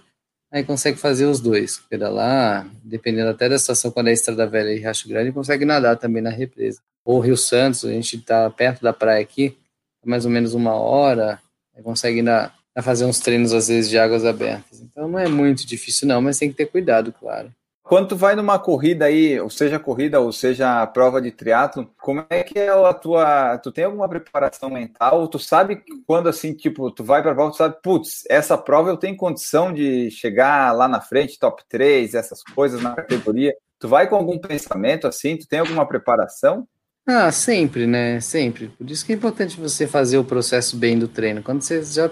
aí 0.51 0.63
consegue 0.63 0.99
fazer 0.99 1.25
os 1.25 1.39
dois, 1.39 1.79
pedalar, 1.89 2.69
dependendo 2.83 3.31
até 3.31 3.49
da 3.49 3.57
situação, 3.57 3.89
quando 3.89 4.09
é 4.09 4.13
Estrada 4.13 4.45
Velha 4.45 4.71
e 4.71 4.79
Riacho 4.79 5.09
Grande, 5.09 5.31
consegue 5.31 5.65
nadar 5.65 5.97
também 5.97 6.21
na 6.21 6.29
represa. 6.29 6.79
Ou 7.03 7.19
Rio 7.19 7.35
Santos, 7.35 7.83
a 7.83 7.91
gente 7.91 8.17
está 8.17 8.47
perto 8.51 8.83
da 8.83 8.93
praia 8.93 9.21
aqui, 9.21 9.57
mais 10.05 10.23
ou 10.23 10.31
menos 10.31 10.53
uma 10.53 10.75
hora, 10.75 11.41
aí 11.75 11.81
consegue 11.81 12.19
ainda 12.19 12.53
fazer 12.83 13.05
uns 13.05 13.19
treinos, 13.19 13.53
às 13.53 13.67
vezes, 13.67 13.89
de 13.89 13.97
águas 13.97 14.23
abertas. 14.23 14.81
Então 14.81 15.07
não 15.07 15.17
é 15.17 15.27
muito 15.27 15.65
difícil 15.65 16.07
não, 16.07 16.21
mas 16.21 16.37
tem 16.37 16.49
que 16.49 16.55
ter 16.55 16.67
cuidado, 16.67 17.11
claro. 17.11 17.51
Quando 17.83 18.09
tu 18.09 18.15
vai 18.15 18.35
numa 18.35 18.59
corrida 18.59 19.05
aí, 19.05 19.39
ou 19.39 19.49
seja 19.49 19.79
corrida, 19.79 20.19
ou 20.19 20.31
seja 20.31 20.85
prova 20.87 21.21
de 21.21 21.31
triatlo, 21.31 21.91
como 21.99 22.25
é 22.29 22.43
que 22.43 22.57
é 22.57 22.69
a 22.69 22.93
tua. 22.93 23.57
Tu 23.57 23.71
tem 23.71 23.83
alguma 23.85 24.07
preparação 24.07 24.69
mental? 24.69 25.27
Tu 25.27 25.39
sabe 25.39 25.83
quando 26.05 26.29
assim, 26.29 26.53
tipo, 26.53 26.91
tu 26.91 27.03
vai 27.03 27.21
pra 27.21 27.33
prova, 27.33 27.51
tu 27.51 27.57
sabe, 27.57 27.75
putz, 27.81 28.23
essa 28.29 28.57
prova 28.57 28.89
eu 28.89 28.97
tenho 28.97 29.17
condição 29.17 29.73
de 29.73 30.09
chegar 30.11 30.71
lá 30.73 30.87
na 30.87 31.01
frente, 31.01 31.39
top 31.39 31.63
3, 31.67 32.13
essas 32.13 32.43
coisas 32.43 32.81
na 32.81 32.95
categoria. 32.95 33.53
Tu 33.79 33.87
vai 33.87 34.07
com 34.07 34.15
algum 34.15 34.37
pensamento 34.37 35.07
assim? 35.07 35.35
Tu 35.35 35.47
tem 35.47 35.59
alguma 35.59 35.85
preparação? 35.87 36.67
Ah, 37.05 37.31
sempre, 37.31 37.87
né? 37.87 38.19
Sempre. 38.19 38.67
Por 38.69 38.89
isso 38.89 39.05
que 39.05 39.11
é 39.11 39.15
importante 39.15 39.59
você 39.59 39.87
fazer 39.87 40.19
o 40.19 40.23
processo 40.23 40.77
bem 40.77 40.99
do 40.99 41.07
treino. 41.07 41.41
Quando 41.41 41.61
você 41.61 41.83
já 41.83 42.09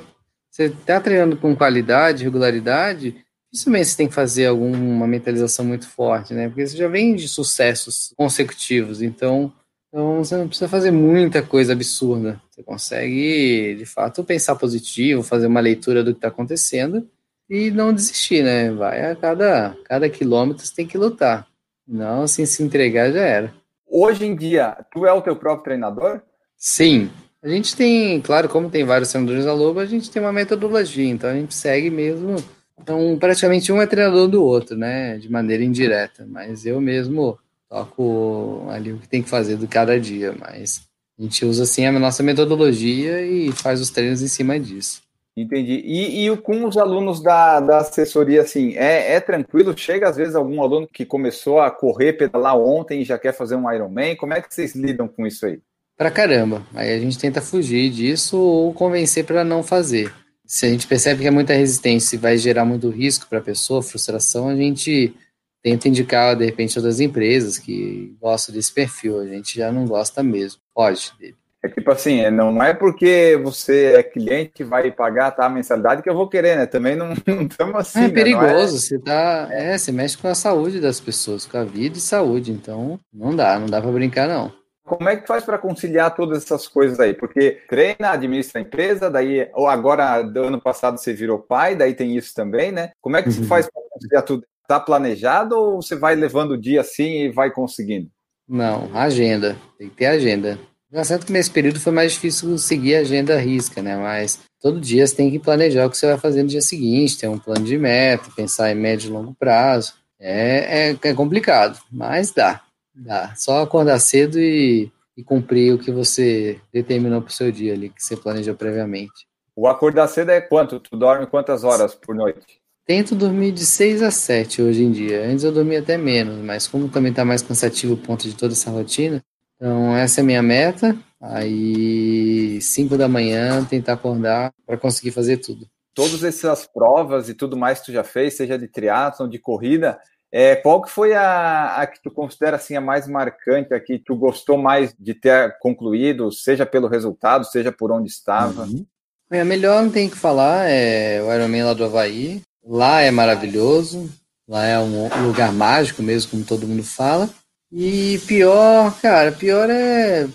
você 0.49 0.65
está 0.65 0.99
treinando 0.99 1.37
com 1.37 1.55
qualidade, 1.55 2.23
regularidade, 2.23 3.23
dificilmente 3.51 3.87
você 3.87 3.97
tem 3.97 4.07
que 4.07 4.13
fazer 4.13 4.45
alguma 4.45 5.07
mentalização 5.07 5.65
muito 5.65 5.87
forte, 5.87 6.33
né? 6.33 6.47
Porque 6.47 6.65
você 6.65 6.77
já 6.77 6.87
vem 6.87 7.15
de 7.15 7.27
sucessos 7.27 8.13
consecutivos, 8.15 9.01
então, 9.01 9.51
então 9.87 10.23
você 10.23 10.37
não 10.37 10.47
precisa 10.47 10.69
fazer 10.69 10.91
muita 10.91 11.41
coisa 11.41 11.73
absurda. 11.73 12.41
Você 12.49 12.63
consegue, 12.63 13.75
de 13.75 13.85
fato, 13.85 14.23
pensar 14.23 14.55
positivo, 14.55 15.23
fazer 15.23 15.47
uma 15.47 15.59
leitura 15.59 16.03
do 16.03 16.11
que 16.11 16.17
está 16.17 16.27
acontecendo 16.27 17.07
e 17.49 17.71
não 17.71 17.93
desistir, 17.93 18.43
né? 18.43 18.71
Vai 18.71 19.11
a 19.11 19.15
cada, 19.15 19.75
cada 19.85 20.09
quilômetro 20.09 20.65
você 20.65 20.75
tem 20.75 20.87
que 20.87 20.97
lutar. 20.97 21.47
Não, 21.87 22.23
assim, 22.23 22.45
se 22.45 22.61
entregar 22.61 23.11
já 23.11 23.21
era. 23.21 23.53
Hoje 23.87 24.23
em 24.23 24.35
dia, 24.35 24.77
tu 24.91 25.07
é 25.07 25.11
o 25.11 25.21
teu 25.21 25.35
próprio 25.35 25.63
treinador? 25.63 26.21
Sim. 26.55 27.09
A 27.41 27.49
gente 27.49 27.75
tem, 27.75 28.21
claro, 28.21 28.47
como 28.47 28.69
tem 28.69 28.83
vários 28.83 29.09
treinadores 29.09 29.45
da 29.45 29.53
Lobo, 29.53 29.79
a 29.79 29.85
gente 29.85 30.11
tem 30.11 30.21
uma 30.21 30.31
metodologia, 30.31 31.09
então 31.09 31.29
a 31.29 31.33
gente 31.33 31.55
segue 31.55 31.89
mesmo 31.89 32.35
então, 32.81 33.17
praticamente 33.19 33.71
um 33.71 33.81
é 33.81 33.85
treinador 33.85 34.27
do 34.27 34.43
outro, 34.43 34.77
né? 34.77 35.17
De 35.17 35.31
maneira 35.31 35.63
indireta. 35.63 36.25
Mas 36.27 36.65
eu 36.65 36.79
mesmo 36.79 37.37
toco 37.69 38.65
ali 38.69 38.93
o 38.93 38.97
que 38.97 39.07
tem 39.07 39.21
que 39.21 39.29
fazer 39.29 39.55
do 39.57 39.67
cada 39.67 39.99
dia. 39.99 40.33
Mas 40.39 40.81
a 41.17 41.21
gente 41.21 41.45
usa, 41.45 41.63
assim, 41.63 41.85
a 41.85 41.91
nossa 41.91 42.23
metodologia 42.23 43.21
e 43.21 43.51
faz 43.51 43.81
os 43.81 43.89
treinos 43.89 44.21
em 44.21 44.27
cima 44.27 44.59
disso. 44.59 45.01
Entendi. 45.37 45.81
E, 45.85 46.27
e 46.27 46.37
com 46.37 46.65
os 46.65 46.77
alunos 46.77 47.21
da, 47.21 47.59
da 47.59 47.77
assessoria, 47.77 48.41
assim, 48.41 48.73
é, 48.75 49.13
é 49.13 49.19
tranquilo? 49.19 49.77
Chega 49.77 50.09
às 50.09 50.17
vezes 50.17 50.35
algum 50.35 50.61
aluno 50.61 50.87
que 50.87 51.05
começou 51.05 51.61
a 51.61 51.71
correr, 51.71 52.13
pedalar 52.13 52.57
ontem 52.57 53.01
e 53.01 53.05
já 53.05 53.17
quer 53.17 53.33
fazer 53.33 53.55
um 53.55 53.71
Ironman? 53.71 54.15
Como 54.15 54.33
é 54.33 54.41
que 54.41 54.53
vocês 54.53 54.75
lidam 54.75 55.07
com 55.07 55.25
isso 55.25 55.45
aí? 55.45 55.59
Pra 55.95 56.11
caramba. 56.11 56.63
Aí 56.73 56.93
a 56.93 56.99
gente 56.99 57.17
tenta 57.17 57.41
fugir 57.41 57.89
disso 57.89 58.37
ou 58.37 58.73
convencer 58.73 59.25
para 59.25 59.43
não 59.43 59.61
fazer 59.61 60.13
se 60.49 60.65
a 60.65 60.69
gente 60.69 60.87
percebe 60.87 61.21
que 61.21 61.27
é 61.27 61.31
muita 61.31 61.53
resistência 61.53 62.15
e 62.15 62.19
vai 62.19 62.35
gerar 62.35 62.65
muito 62.65 62.89
risco 62.89 63.27
para 63.29 63.37
a 63.37 63.41
pessoa, 63.41 63.83
frustração, 63.83 64.49
a 64.49 64.55
gente 64.55 65.15
tenta 65.61 65.87
indicar, 65.87 66.35
de 66.35 66.43
repente, 66.43 66.75
outras 66.79 66.99
empresas 66.99 67.59
que 67.59 68.17
gostam 68.19 68.55
desse 68.55 68.73
perfil. 68.73 69.19
A 69.19 69.27
gente 69.27 69.55
já 69.55 69.71
não 69.71 69.85
gosta 69.85 70.23
mesmo. 70.23 70.59
Pode 70.73 71.13
dele. 71.19 71.35
É 71.61 71.67
tipo 71.67 71.91
assim, 71.91 72.21
é, 72.21 72.31
não 72.31 72.63
é 72.63 72.73
porque 72.73 73.39
você 73.43 73.93
é 73.97 74.01
cliente 74.01 74.53
que 74.55 74.63
vai 74.63 74.89
pagar 74.91 75.29
tá, 75.29 75.45
a 75.45 75.49
mensalidade 75.49 76.01
que 76.01 76.09
eu 76.09 76.15
vou 76.15 76.27
querer, 76.27 76.57
né? 76.57 76.65
Também 76.65 76.95
não 76.95 77.13
estamos 77.47 77.75
assim. 77.75 77.99
É 77.99 78.07
né? 78.07 78.09
perigoso, 78.09 78.75
é... 78.75 78.79
você 78.79 78.97
tá. 78.97 79.49
É, 79.51 79.77
você 79.77 79.91
mexe 79.91 80.17
com 80.17 80.29
a 80.29 80.33
saúde 80.33 80.79
das 80.79 80.99
pessoas, 80.99 81.45
com 81.45 81.59
a 81.59 81.63
vida 81.63 81.99
e 81.99 82.01
saúde. 82.01 82.51
Então, 82.51 82.99
não 83.13 83.35
dá, 83.35 83.59
não 83.59 83.67
dá 83.67 83.79
para 83.79 83.91
brincar, 83.91 84.27
não. 84.27 84.51
Como 84.89 85.07
é 85.07 85.15
que 85.15 85.27
faz 85.27 85.43
para 85.43 85.59
conciliar 85.59 86.15
todas 86.15 86.43
essas 86.43 86.67
coisas 86.67 86.99
aí? 86.99 87.13
Porque 87.13 87.59
treina, 87.69 88.09
administra 88.09 88.59
a 88.59 88.63
empresa, 88.63 89.07
daí, 89.07 89.47
ou 89.53 89.67
agora, 89.67 90.23
do 90.23 90.45
ano 90.45 90.59
passado, 90.59 90.97
você 90.97 91.13
virou 91.13 91.37
pai, 91.37 91.75
daí 91.75 91.93
tem 91.93 92.17
isso 92.17 92.33
também, 92.33 92.71
né? 92.71 92.89
Como 92.99 93.15
é 93.15 93.21
que 93.21 93.31
você 93.31 93.41
uhum. 93.41 93.45
faz 93.45 93.69
para 93.71 93.83
conciliar 93.93 94.23
tudo? 94.23 94.43
Está 94.63 94.79
planejado 94.79 95.55
ou 95.55 95.79
você 95.79 95.95
vai 95.95 96.15
levando 96.15 96.51
o 96.51 96.57
dia 96.57 96.81
assim 96.81 97.25
e 97.25 97.29
vai 97.29 97.51
conseguindo? 97.51 98.09
Não, 98.47 98.89
agenda. 98.91 99.55
Tem 99.77 99.89
que 99.89 99.95
ter 99.95 100.07
agenda. 100.07 100.57
Já 100.91 101.03
certo 101.03 101.27
que 101.27 101.31
nesse 101.31 101.51
período 101.51 101.79
foi 101.79 101.93
mais 101.93 102.13
difícil 102.13 102.57
seguir 102.57 102.95
a 102.95 103.01
agenda 103.01 103.37
risca, 103.37 103.83
né? 103.83 103.95
Mas 103.95 104.39
todo 104.59 104.81
dia 104.81 105.05
você 105.05 105.15
tem 105.15 105.29
que 105.29 105.37
planejar 105.37 105.85
o 105.85 105.89
que 105.91 105.97
você 105.97 106.07
vai 106.07 106.17
fazer 106.17 106.41
no 106.41 106.49
dia 106.49 106.61
seguinte, 106.61 107.19
ter 107.19 107.27
um 107.27 107.37
plano 107.37 107.63
de 107.63 107.77
meta, 107.77 108.31
pensar 108.35 108.71
em 108.71 108.75
médio 108.75 109.09
e 109.09 109.13
longo 109.13 109.35
prazo. 109.35 109.93
É, 110.19 110.89
é, 110.89 110.97
é 111.09 111.13
complicado, 111.13 111.77
mas 111.91 112.31
dá. 112.31 112.61
Dá. 112.99 113.33
Só 113.35 113.61
acordar 113.61 113.99
cedo 113.99 114.39
e, 114.39 114.91
e 115.15 115.23
cumprir 115.23 115.73
o 115.73 115.79
que 115.79 115.91
você 115.91 116.59
determinou 116.71 117.21
para 117.21 117.29
o 117.29 117.33
seu 117.33 117.51
dia 117.51 117.73
ali, 117.73 117.89
que 117.89 118.03
você 118.03 118.17
planejou 118.17 118.55
previamente. 118.55 119.27
O 119.55 119.67
acordar 119.67 120.07
cedo 120.07 120.31
é 120.31 120.41
quanto? 120.41 120.79
Tu 120.79 120.95
dorme 120.97 121.25
quantas 121.25 121.63
horas 121.63 121.95
por 121.95 122.13
noite? 122.13 122.59
Tento 122.85 123.15
dormir 123.15 123.51
de 123.51 123.65
6 123.65 124.01
a 124.01 124.11
7 124.11 124.61
hoje 124.61 124.83
em 124.83 124.91
dia. 124.91 125.23
Antes 125.25 125.43
eu 125.43 125.51
dormia 125.51 125.79
até 125.79 125.97
menos, 125.97 126.37
mas 126.43 126.67
como 126.67 126.89
também 126.89 127.11
está 127.11 127.23
mais 127.23 127.41
cansativo 127.41 127.93
o 127.93 127.97
ponto 127.97 128.27
de 128.27 128.35
toda 128.35 128.53
essa 128.53 128.71
rotina, 128.71 129.23
então 129.55 129.95
essa 129.95 130.21
é 130.21 130.23
a 130.23 130.25
minha 130.25 130.41
meta. 130.41 130.97
Aí 131.21 132.59
5 132.61 132.97
da 132.97 133.07
manhã 133.07 133.63
tentar 133.65 133.93
acordar 133.93 134.53
para 134.65 134.77
conseguir 134.77 135.11
fazer 135.11 135.37
tudo. 135.37 135.67
Todas 135.93 136.23
essas 136.23 136.65
provas 136.65 137.29
e 137.29 137.33
tudo 137.33 137.57
mais 137.57 137.79
que 137.79 137.87
tu 137.87 137.91
já 137.91 138.03
fez, 138.03 138.35
seja 138.35 138.57
de 138.57 138.67
triatlon, 138.67 139.27
de 139.27 139.37
corrida, 139.37 139.99
é, 140.31 140.55
qual 140.55 140.81
que 140.81 140.91
foi 140.91 141.13
a, 141.13 141.75
a, 141.75 141.87
que 141.87 142.01
tu 142.01 142.11
considera 142.11 142.57
assim 142.57 142.75
a 142.75 142.81
mais 142.81 143.07
marcante, 143.07 143.73
a 143.73 143.79
que 143.79 143.97
tu 143.97 144.15
gostou 144.15 144.57
mais 144.57 144.93
de 144.99 145.13
ter 145.13 145.57
concluído, 145.59 146.31
seja 146.31 146.65
pelo 146.65 146.87
resultado, 146.87 147.45
seja 147.45 147.71
por 147.71 147.91
onde 147.91 148.09
estava? 148.09 148.63
Uhum. 148.63 148.85
É, 149.31 149.43
melhor 149.43 149.83
não 149.83 149.91
tem 149.91 150.09
que 150.09 150.17
falar, 150.17 150.67
é 150.67 151.21
o 151.21 151.33
Ironman 151.33 151.63
lá 151.63 151.73
do 151.73 151.83
Havaí. 151.83 152.41
Lá 152.63 153.01
é 153.01 153.09
maravilhoso, 153.09 154.09
lá 154.47 154.65
é 154.65 154.77
um 154.77 155.07
lugar 155.25 155.51
mágico 155.51 156.03
mesmo, 156.03 156.31
como 156.31 156.43
todo 156.43 156.67
mundo 156.67 156.83
fala. 156.83 157.29
E 157.71 158.19
pior, 158.27 158.95
cara, 158.99 159.31
pior 159.31 159.69
é 159.69 160.27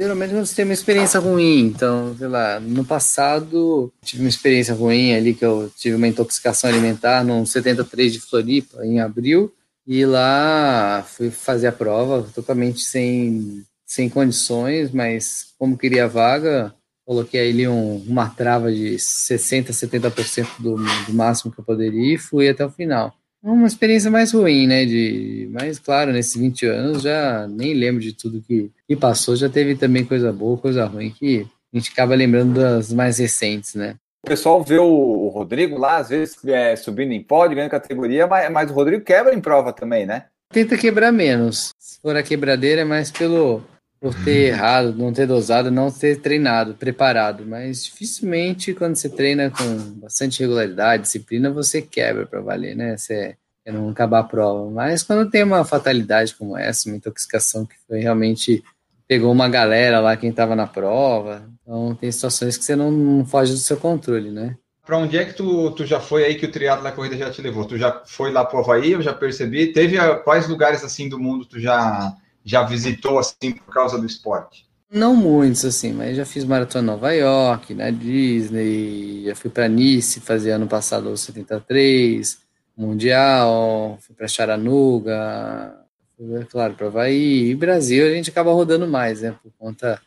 geralmente 0.00 0.30
quando 0.30 0.46
você 0.46 0.56
tem 0.56 0.64
uma 0.64 0.72
experiência 0.72 1.20
ruim. 1.20 1.66
Então, 1.66 2.16
sei 2.16 2.26
lá, 2.26 2.58
no 2.58 2.84
passado 2.84 3.92
tive 4.02 4.22
uma 4.22 4.30
experiência 4.30 4.74
ruim 4.74 5.14
ali 5.14 5.34
que 5.34 5.44
eu 5.44 5.70
tive 5.76 5.94
uma 5.94 6.08
intoxicação 6.08 6.70
alimentar 6.70 7.22
no 7.22 7.46
73 7.46 8.14
de 8.14 8.20
Floripa 8.20 8.84
em 8.84 8.98
abril 8.98 9.52
e 9.86 10.06
lá 10.06 11.04
fui 11.06 11.30
fazer 11.30 11.66
a 11.66 11.72
prova 11.72 12.26
totalmente 12.34 12.80
sem 12.80 13.62
sem 13.84 14.08
condições, 14.08 14.92
mas 14.92 15.52
como 15.58 15.76
queria 15.76 16.06
vaga, 16.06 16.72
coloquei 17.04 17.50
ali 17.50 17.66
um, 17.66 17.96
uma 18.06 18.28
trava 18.28 18.72
de 18.72 18.96
60, 18.96 19.72
70% 19.72 20.46
do, 20.60 20.76
do 20.76 21.12
máximo 21.12 21.50
que 21.50 21.58
eu 21.58 21.64
poderia 21.64 22.14
e 22.14 22.18
fui 22.18 22.48
até 22.48 22.64
o 22.64 22.70
final 22.70 23.12
uma 23.42 23.66
experiência 23.66 24.10
mais 24.10 24.32
ruim, 24.32 24.66
né? 24.66 24.84
De, 24.84 25.48
mas 25.52 25.78
claro, 25.78 26.12
nesses 26.12 26.36
20 26.36 26.66
anos 26.66 27.02
já 27.02 27.46
nem 27.48 27.74
lembro 27.74 28.00
de 28.00 28.12
tudo 28.12 28.42
que, 28.42 28.70
que 28.86 28.96
passou, 28.96 29.34
já 29.36 29.48
teve 29.48 29.76
também 29.76 30.04
coisa 30.04 30.32
boa, 30.32 30.58
coisa 30.58 30.84
ruim, 30.84 31.10
que 31.10 31.46
a 31.72 31.78
gente 31.78 31.90
acaba 31.92 32.14
lembrando 32.14 32.54
das 32.54 32.92
mais 32.92 33.18
recentes, 33.18 33.74
né? 33.74 33.96
O 34.22 34.28
pessoal 34.28 34.62
vê 34.62 34.78
o 34.78 35.28
Rodrigo 35.28 35.78
lá, 35.78 35.96
às 35.96 36.10
vezes 36.10 36.36
é, 36.44 36.76
subindo 36.76 37.12
em 37.12 37.22
pódio, 37.22 37.56
ganhando 37.56 37.70
categoria, 37.70 38.26
mas, 38.26 38.50
mas 38.50 38.70
o 38.70 38.74
Rodrigo 38.74 39.02
quebra 39.02 39.34
em 39.34 39.40
prova 39.40 39.72
também, 39.72 40.04
né? 40.04 40.26
Tenta 40.52 40.76
quebrar 40.76 41.12
menos. 41.12 41.72
Se 41.78 42.00
for 42.00 42.16
a 42.16 42.22
quebradeira, 42.22 42.82
é 42.82 42.84
mais 42.84 43.10
pelo 43.10 43.62
por 44.00 44.14
ter 44.24 44.48
errado, 44.48 44.94
não 44.96 45.12
ter 45.12 45.26
dosado, 45.26 45.70
não 45.70 45.90
ter 45.90 46.20
treinado, 46.20 46.74
preparado. 46.74 47.44
Mas 47.46 47.84
dificilmente 47.84 48.72
quando 48.72 48.96
você 48.96 49.10
treina 49.10 49.50
com 49.50 49.76
bastante 50.00 50.40
regularidade, 50.40 51.02
disciplina, 51.02 51.50
você 51.50 51.82
quebra 51.82 52.24
para 52.24 52.40
valer, 52.40 52.74
né? 52.74 52.96
Você 52.96 53.36
não 53.66 53.90
acabar 53.90 54.20
a 54.20 54.24
prova. 54.24 54.70
Mas 54.70 55.02
quando 55.02 55.30
tem 55.30 55.44
uma 55.44 55.64
fatalidade 55.64 56.34
como 56.34 56.56
essa, 56.56 56.88
uma 56.88 56.96
intoxicação 56.96 57.66
que 57.66 57.76
foi 57.86 58.00
realmente 58.00 58.64
pegou 59.06 59.32
uma 59.32 59.48
galera 59.48 60.00
lá 60.00 60.16
quem 60.16 60.30
estava 60.30 60.54
na 60.54 60.66
prova, 60.66 61.42
então 61.60 61.94
tem 61.94 62.10
situações 62.10 62.56
que 62.56 62.64
você 62.64 62.76
não, 62.76 62.90
não 62.90 63.26
foge 63.26 63.52
do 63.52 63.58
seu 63.58 63.76
controle, 63.76 64.30
né? 64.30 64.56
Para 64.86 64.98
onde 64.98 65.18
é 65.18 65.24
que 65.24 65.34
tu, 65.34 65.70
tu 65.72 65.84
já 65.84 66.00
foi 66.00 66.24
aí 66.24 66.36
que 66.36 66.46
o 66.46 66.50
triatlo 66.50 66.82
da 66.82 66.92
corrida 66.92 67.16
já 67.16 67.30
te 67.30 67.42
levou? 67.42 67.64
Tu 67.64 67.76
já 67.76 68.02
foi 68.06 68.32
lá 68.32 68.44
para 68.44 68.58
o 68.58 68.62
Havaí, 68.62 68.92
eu 68.92 69.02
já 69.02 69.12
percebi. 69.12 69.72
Teve 69.72 69.98
a, 69.98 70.16
quais 70.16 70.48
lugares 70.48 70.82
assim 70.82 71.08
do 71.08 71.18
mundo 71.18 71.44
tu 71.44 71.60
já 71.60 72.12
já 72.44 72.62
visitou 72.62 73.18
assim 73.18 73.52
por 73.52 73.72
causa 73.72 73.98
do 73.98 74.06
esporte? 74.06 74.68
Não 74.92 75.14
muitos, 75.14 75.64
assim, 75.64 75.92
mas 75.92 76.16
já 76.16 76.24
fiz 76.24 76.44
maratona 76.44 76.82
em 76.82 76.86
Nova 76.86 77.12
York, 77.12 77.74
na 77.74 77.90
Disney, 77.90 79.24
já 79.24 79.36
fui 79.36 79.48
para 79.48 79.68
Nice 79.68 80.20
fazer 80.20 80.50
ano 80.50 80.66
passado 80.66 81.08
o 81.10 81.16
73, 81.16 82.38
Mundial, 82.76 83.98
fui 84.00 84.16
para 84.16 84.26
Charanuga, 84.26 85.76
fui, 86.16 86.44
claro, 86.46 86.74
para 86.74 86.86
Havaí. 86.86 87.50
E 87.50 87.54
Brasil 87.54 88.06
a 88.06 88.10
gente 88.10 88.30
acaba 88.30 88.52
rodando 88.52 88.88
mais, 88.88 89.20
né? 89.20 89.36
Por 89.42 89.52
conta 89.58 90.00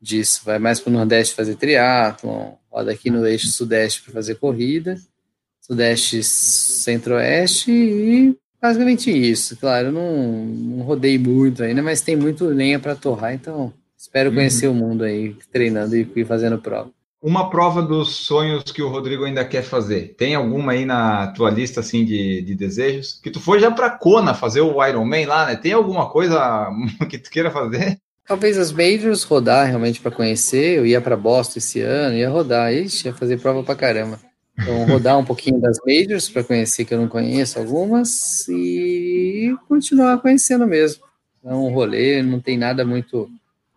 disso. 0.00 0.42
Vai 0.44 0.58
mais 0.58 0.78
para 0.78 0.90
o 0.90 0.92
Nordeste 0.92 1.34
fazer 1.34 1.56
triatlon, 1.56 2.54
roda 2.70 2.92
aqui 2.92 3.10
no 3.10 3.26
eixo 3.26 3.48
Sudeste 3.48 4.02
para 4.02 4.12
fazer 4.12 4.36
corrida, 4.36 4.96
Sudeste 5.60 6.22
Centro-Oeste 6.22 7.70
e 7.72 8.38
basicamente 8.60 9.10
isso. 9.10 9.56
Claro, 9.56 9.88
eu 9.88 9.92
não, 9.92 10.44
não 10.44 10.84
rodei 10.84 11.18
muito 11.18 11.62
ainda, 11.62 11.82
mas 11.82 12.00
tem 12.00 12.16
muito 12.16 12.44
lenha 12.44 12.78
para 12.78 12.94
torrar, 12.94 13.34
então 13.34 13.72
espero 13.96 14.30
uhum. 14.30 14.36
conhecer 14.36 14.68
uhum. 14.68 14.74
o 14.74 14.76
mundo 14.76 15.04
aí, 15.04 15.36
treinando 15.52 15.96
e, 15.96 16.10
e 16.16 16.24
fazendo 16.24 16.58
prova. 16.58 16.90
Uma 17.22 17.50
prova 17.50 17.82
dos 17.82 18.16
sonhos 18.16 18.64
que 18.72 18.82
o 18.82 18.88
Rodrigo 18.88 19.24
ainda 19.24 19.44
quer 19.44 19.62
fazer. 19.62 20.14
Tem 20.16 20.34
alguma 20.34 20.72
aí 20.72 20.86
na 20.86 21.26
tua 21.32 21.50
lista 21.50 21.80
assim 21.80 22.02
de, 22.02 22.40
de 22.40 22.54
desejos? 22.54 23.20
Que 23.22 23.30
tu 23.30 23.38
foi 23.38 23.60
já 23.60 23.70
para 23.70 23.90
Kona 23.90 24.32
fazer 24.32 24.62
o 24.62 24.82
Ironman 24.82 25.26
lá, 25.26 25.44
né? 25.44 25.56
Tem 25.56 25.72
alguma 25.72 26.08
coisa 26.08 26.70
que 27.10 27.18
tu 27.18 27.28
queira 27.30 27.50
fazer? 27.50 27.98
Talvez 28.26 28.56
as 28.56 28.72
majors 28.72 29.22
rodar 29.24 29.66
realmente 29.66 30.00
para 30.00 30.10
conhecer. 30.10 30.78
Eu 30.78 30.86
ia 30.86 31.00
para 31.00 31.14
Boston 31.14 31.58
esse 31.58 31.82
ano, 31.82 32.16
ia 32.16 32.30
rodar, 32.30 32.72
Ixi, 32.72 33.08
ia 33.08 33.14
fazer 33.14 33.38
prova 33.38 33.62
para 33.62 33.74
caramba. 33.74 34.18
Então, 34.60 34.84
rodar 34.86 35.18
um 35.18 35.24
pouquinho 35.24 35.60
das 35.60 35.78
majors 35.86 36.28
para 36.28 36.44
conhecer 36.44 36.84
que 36.84 36.92
eu 36.92 36.98
não 36.98 37.08
conheço 37.08 37.58
algumas 37.58 38.46
e 38.48 39.56
continuar 39.68 40.18
conhecendo 40.18 40.66
mesmo. 40.66 41.02
É 41.44 41.52
um 41.52 41.72
rolê, 41.72 42.22
não 42.22 42.40
tem 42.40 42.58
nada 42.58 42.84
muito 42.84 43.28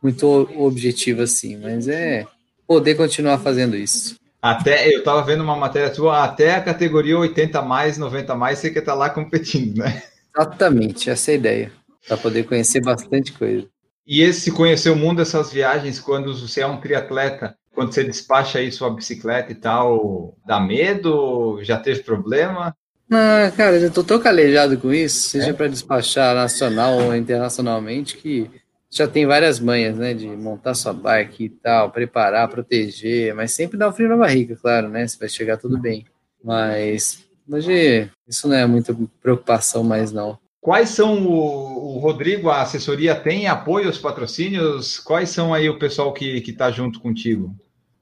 muito 0.01 0.27
objetivo 0.57 1.21
assim, 1.21 1.55
mas 1.55 1.87
é 1.87 2.27
poder 2.67 2.95
continuar 2.95 3.39
fazendo 3.39 3.77
isso. 3.77 4.17
Até 4.41 4.93
eu 4.93 4.99
estava 4.99 5.23
vendo 5.23 5.41
uma 5.41 5.55
matéria 5.55 5.89
tua, 5.89 6.25
até 6.25 6.55
a 6.55 6.61
categoria 6.61 7.17
80 7.17 7.61
mais, 7.61 7.97
90 7.97 8.35
mais, 8.35 8.59
você 8.59 8.69
quer 8.69 8.79
estar 8.79 8.91
tá 8.91 8.97
lá 8.97 9.09
competindo, 9.09 9.77
né? 9.77 10.03
Exatamente, 10.35 11.09
essa 11.09 11.31
é 11.31 11.33
a 11.33 11.37
ideia. 11.37 11.71
Para 12.05 12.17
poder 12.17 12.43
conhecer 12.43 12.81
bastante 12.81 13.31
coisa. 13.31 13.65
E 14.05 14.21
esse 14.21 14.51
conhecer 14.51 14.89
o 14.89 14.95
mundo, 14.97 15.21
essas 15.21 15.53
viagens, 15.53 16.01
quando 16.01 16.37
você 16.37 16.59
é 16.59 16.67
um 16.67 16.81
triatleta, 16.81 17.55
quando 17.73 17.93
você 17.93 18.03
despacha 18.03 18.59
aí 18.59 18.71
sua 18.71 18.89
bicicleta 18.89 19.51
e 19.51 19.55
tal, 19.55 20.37
dá 20.45 20.59
medo? 20.59 21.59
Já 21.63 21.77
teve 21.77 22.01
problema? 22.01 22.75
Ah, 23.11 23.51
cara, 23.55 23.79
já 23.79 23.89
tô 23.89 24.03
tão 24.03 24.19
calejado 24.19 24.77
com 24.77 24.93
isso, 24.93 25.29
seja 25.29 25.49
é? 25.49 25.53
para 25.53 25.67
despachar 25.67 26.35
nacional 26.35 26.97
ou 26.97 27.15
internacionalmente, 27.15 28.17
que 28.17 28.49
já 28.89 29.07
tem 29.07 29.25
várias 29.25 29.59
manhas, 29.59 29.97
né? 29.97 30.13
De 30.13 30.27
montar 30.27 30.73
sua 30.75 30.93
bike 30.93 31.45
e 31.45 31.49
tal, 31.49 31.91
preparar, 31.91 32.47
proteger, 32.47 33.33
mas 33.33 33.51
sempre 33.51 33.77
dá 33.77 33.89
um 33.89 33.91
frio 33.91 34.09
na 34.09 34.17
barriga, 34.17 34.55
claro, 34.55 34.87
né? 34.87 35.05
Se 35.07 35.19
vai 35.19 35.27
chegar 35.27 35.57
tudo 35.57 35.79
bem. 35.79 36.05
Mas 36.43 37.23
hoje 37.49 38.09
isso 38.27 38.47
não 38.47 38.55
é 38.55 38.65
muita 38.65 38.95
preocupação 39.21 39.83
mais, 39.83 40.11
não. 40.11 40.37
Quais 40.61 40.89
são 40.89 41.27
o, 41.27 41.95
o, 41.95 41.99
Rodrigo, 41.99 42.49
a 42.49 42.61
assessoria 42.61 43.13
tem 43.13 43.47
apoio 43.47 43.87
aos 43.87 43.97
patrocínios? 43.97 44.97
Quais 44.97 45.29
são 45.29 45.53
aí 45.53 45.69
o 45.69 45.77
pessoal 45.77 46.13
que 46.13 46.37
está 46.37 46.71
junto 46.71 47.01
contigo? 47.01 47.53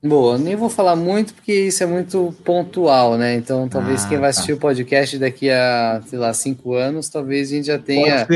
Boa, 0.03 0.35
nem 0.35 0.55
vou 0.55 0.69
falar 0.69 0.95
muito 0.95 1.33
porque 1.35 1.53
isso 1.53 1.83
é 1.83 1.85
muito 1.85 2.33
pontual, 2.43 3.17
né? 3.17 3.35
Então, 3.35 3.69
talvez 3.69 4.03
ah, 4.03 4.09
quem 4.09 4.17
vai 4.17 4.27
tá. 4.27 4.29
assistir 4.29 4.53
tá. 4.53 4.57
o 4.57 4.59
podcast 4.59 5.17
daqui 5.19 5.49
a, 5.51 6.01
sei 6.07 6.17
lá, 6.17 6.33
cinco 6.33 6.73
anos, 6.73 7.07
talvez 7.07 7.49
a 7.49 7.55
gente 7.55 7.67
já 7.67 7.77
tenha 7.77 8.27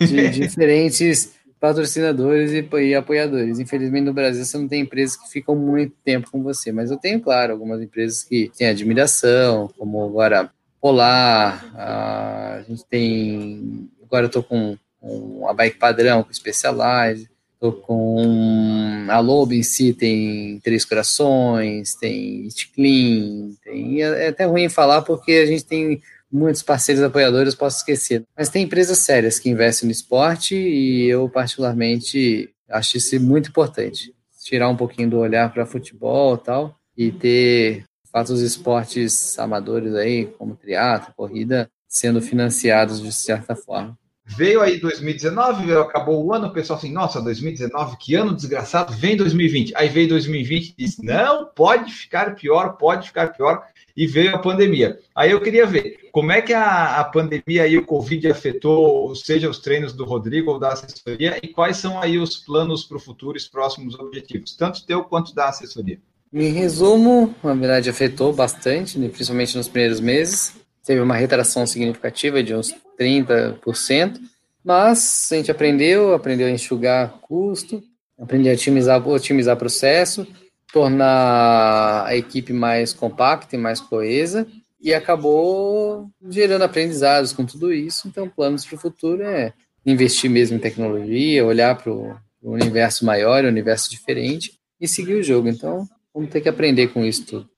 de, 0.00 0.30
diferentes 0.30 1.34
patrocinadores 1.60 2.50
e, 2.50 2.68
e, 2.82 2.94
apoiadores. 2.96 3.60
Infelizmente, 3.60 4.04
no 4.04 4.12
Brasil, 4.12 4.44
você 4.44 4.58
não 4.58 4.66
tem 4.66 4.82
empresas 4.82 5.16
que 5.16 5.30
ficam 5.30 5.54
muito 5.54 5.94
tempo 6.04 6.30
com 6.32 6.42
você, 6.42 6.72
mas 6.72 6.90
eu 6.90 6.96
tenho, 6.96 7.20
claro, 7.20 7.52
algumas 7.52 7.80
empresas 7.80 8.24
que 8.24 8.50
têm 8.58 8.66
admiração, 8.66 9.70
como 9.78 10.04
agora 10.04 10.50
Polar, 10.80 11.64
a 11.74 12.62
gente 12.68 12.84
tem. 12.84 13.88
Agora 14.04 14.26
eu 14.26 14.30
tô 14.30 14.42
com, 14.42 14.76
com 15.00 15.48
a 15.48 15.54
bike 15.54 15.78
padrão, 15.78 16.22
com 16.22 16.32
Specialized, 16.34 17.30
com 17.72 19.06
a 19.08 19.18
Lobo 19.20 19.52
em 19.52 19.62
si, 19.62 19.92
tem 19.92 20.60
Três 20.60 20.84
Corações, 20.84 21.94
tem 21.94 22.44
It 22.44 22.72
Clean, 22.74 23.50
tem, 23.62 24.02
é, 24.02 24.24
é 24.24 24.28
até 24.28 24.44
ruim 24.44 24.68
falar 24.68 25.02
porque 25.02 25.32
a 25.32 25.46
gente 25.46 25.64
tem 25.64 26.00
muitos 26.30 26.62
parceiros 26.62 27.02
apoiadores, 27.02 27.54
posso 27.54 27.78
esquecer. 27.78 28.24
Mas 28.36 28.48
tem 28.48 28.64
empresas 28.64 28.98
sérias 28.98 29.38
que 29.38 29.48
investem 29.48 29.86
no 29.86 29.92
esporte 29.92 30.56
e 30.56 31.06
eu, 31.06 31.28
particularmente, 31.28 32.50
acho 32.68 32.96
isso 32.96 33.20
muito 33.20 33.50
importante. 33.50 34.12
Tirar 34.42 34.68
um 34.68 34.76
pouquinho 34.76 35.10
do 35.10 35.18
olhar 35.18 35.52
para 35.52 35.64
futebol 35.64 36.34
e 36.34 36.38
tal 36.38 36.76
e 36.96 37.12
ter 37.12 37.84
fato 38.10 38.32
os 38.32 38.40
esportes 38.40 39.38
amadores 39.38 39.94
aí, 39.94 40.26
como 40.26 40.56
triatlo, 40.56 41.14
corrida, 41.16 41.68
sendo 41.88 42.20
financiados 42.20 43.00
de 43.00 43.12
certa 43.12 43.54
forma. 43.56 43.96
Veio 44.26 44.62
aí 44.62 44.80
2019, 44.80 45.72
acabou 45.74 46.24
o 46.24 46.32
ano, 46.32 46.46
o 46.46 46.52
pessoal 46.52 46.78
assim, 46.78 46.90
nossa, 46.90 47.20
2019, 47.20 47.96
que 47.98 48.14
ano 48.14 48.34
desgraçado, 48.34 48.92
vem 48.94 49.16
2020. 49.16 49.76
Aí 49.76 49.88
veio 49.88 50.08
2020 50.08 50.74
e 50.78 50.86
não, 51.02 51.44
pode 51.44 51.92
ficar 51.92 52.34
pior, 52.34 52.76
pode 52.78 53.08
ficar 53.08 53.28
pior, 53.28 53.62
e 53.96 54.06
veio 54.06 54.34
a 54.34 54.38
pandemia. 54.38 54.98
Aí 55.14 55.30
eu 55.30 55.40
queria 55.40 55.66
ver, 55.66 56.08
como 56.10 56.32
é 56.32 56.40
que 56.40 56.52
a, 56.52 57.00
a 57.00 57.04
pandemia 57.04 57.66
e 57.66 57.76
o 57.76 57.84
Covid 57.84 58.28
afetou, 58.30 59.14
seja 59.14 59.48
os 59.48 59.58
treinos 59.58 59.92
do 59.92 60.04
Rodrigo 60.04 60.52
ou 60.52 60.58
da 60.58 60.72
assessoria, 60.72 61.38
e 61.42 61.48
quais 61.48 61.76
são 61.76 62.00
aí 62.00 62.18
os 62.18 62.38
planos 62.38 62.84
para 62.84 62.96
o 62.96 63.00
futuro, 63.00 63.36
os 63.36 63.46
próximos 63.46 63.94
objetivos, 63.94 64.56
tanto 64.56 64.84
teu 64.86 65.04
quanto 65.04 65.34
da 65.34 65.48
assessoria? 65.48 65.98
Em 66.32 66.50
resumo, 66.50 67.32
na 67.44 67.54
verdade 67.54 67.88
afetou 67.88 68.32
bastante, 68.32 68.98
né, 68.98 69.08
principalmente 69.08 69.56
nos 69.56 69.68
primeiros 69.68 70.00
meses. 70.00 70.63
Teve 70.84 71.00
uma 71.00 71.16
retração 71.16 71.66
significativa 71.66 72.42
de 72.42 72.54
uns 72.54 72.74
30%, 72.98 74.20
mas 74.62 75.28
a 75.32 75.36
gente 75.36 75.50
aprendeu, 75.50 76.14
aprendeu 76.14 76.46
a 76.46 76.50
enxugar 76.50 77.18
custo, 77.20 77.82
aprendeu 78.18 78.52
a 78.52 78.54
otimizar, 78.54 79.08
otimizar 79.08 79.56
processo, 79.56 80.26
tornar 80.72 82.04
a 82.06 82.16
equipe 82.16 82.52
mais 82.52 82.92
compacta 82.92 83.56
e 83.56 83.58
mais 83.58 83.80
coesa, 83.80 84.46
e 84.80 84.92
acabou 84.92 86.10
gerando 86.28 86.62
aprendizados 86.62 87.32
com 87.32 87.46
tudo 87.46 87.72
isso. 87.72 88.06
Então, 88.08 88.28
planos 88.28 88.66
para 88.66 88.76
o 88.76 88.80
futuro 88.80 89.22
é 89.22 89.52
investir 89.86 90.30
mesmo 90.30 90.56
em 90.56 90.60
tecnologia, 90.60 91.44
olhar 91.44 91.76
para 91.76 91.90
o 91.90 92.16
universo 92.42 93.04
maior, 93.04 93.44
um 93.44 93.48
universo 93.48 93.90
diferente 93.90 94.58
e 94.80 94.86
seguir 94.86 95.14
o 95.14 95.22
jogo. 95.22 95.48
Então, 95.48 95.88
Vamos 96.14 96.30
ter 96.30 96.40
que 96.40 96.48
aprender 96.48 96.88
com 96.88 97.04
isso 97.04 97.26
tudo. 97.26 97.48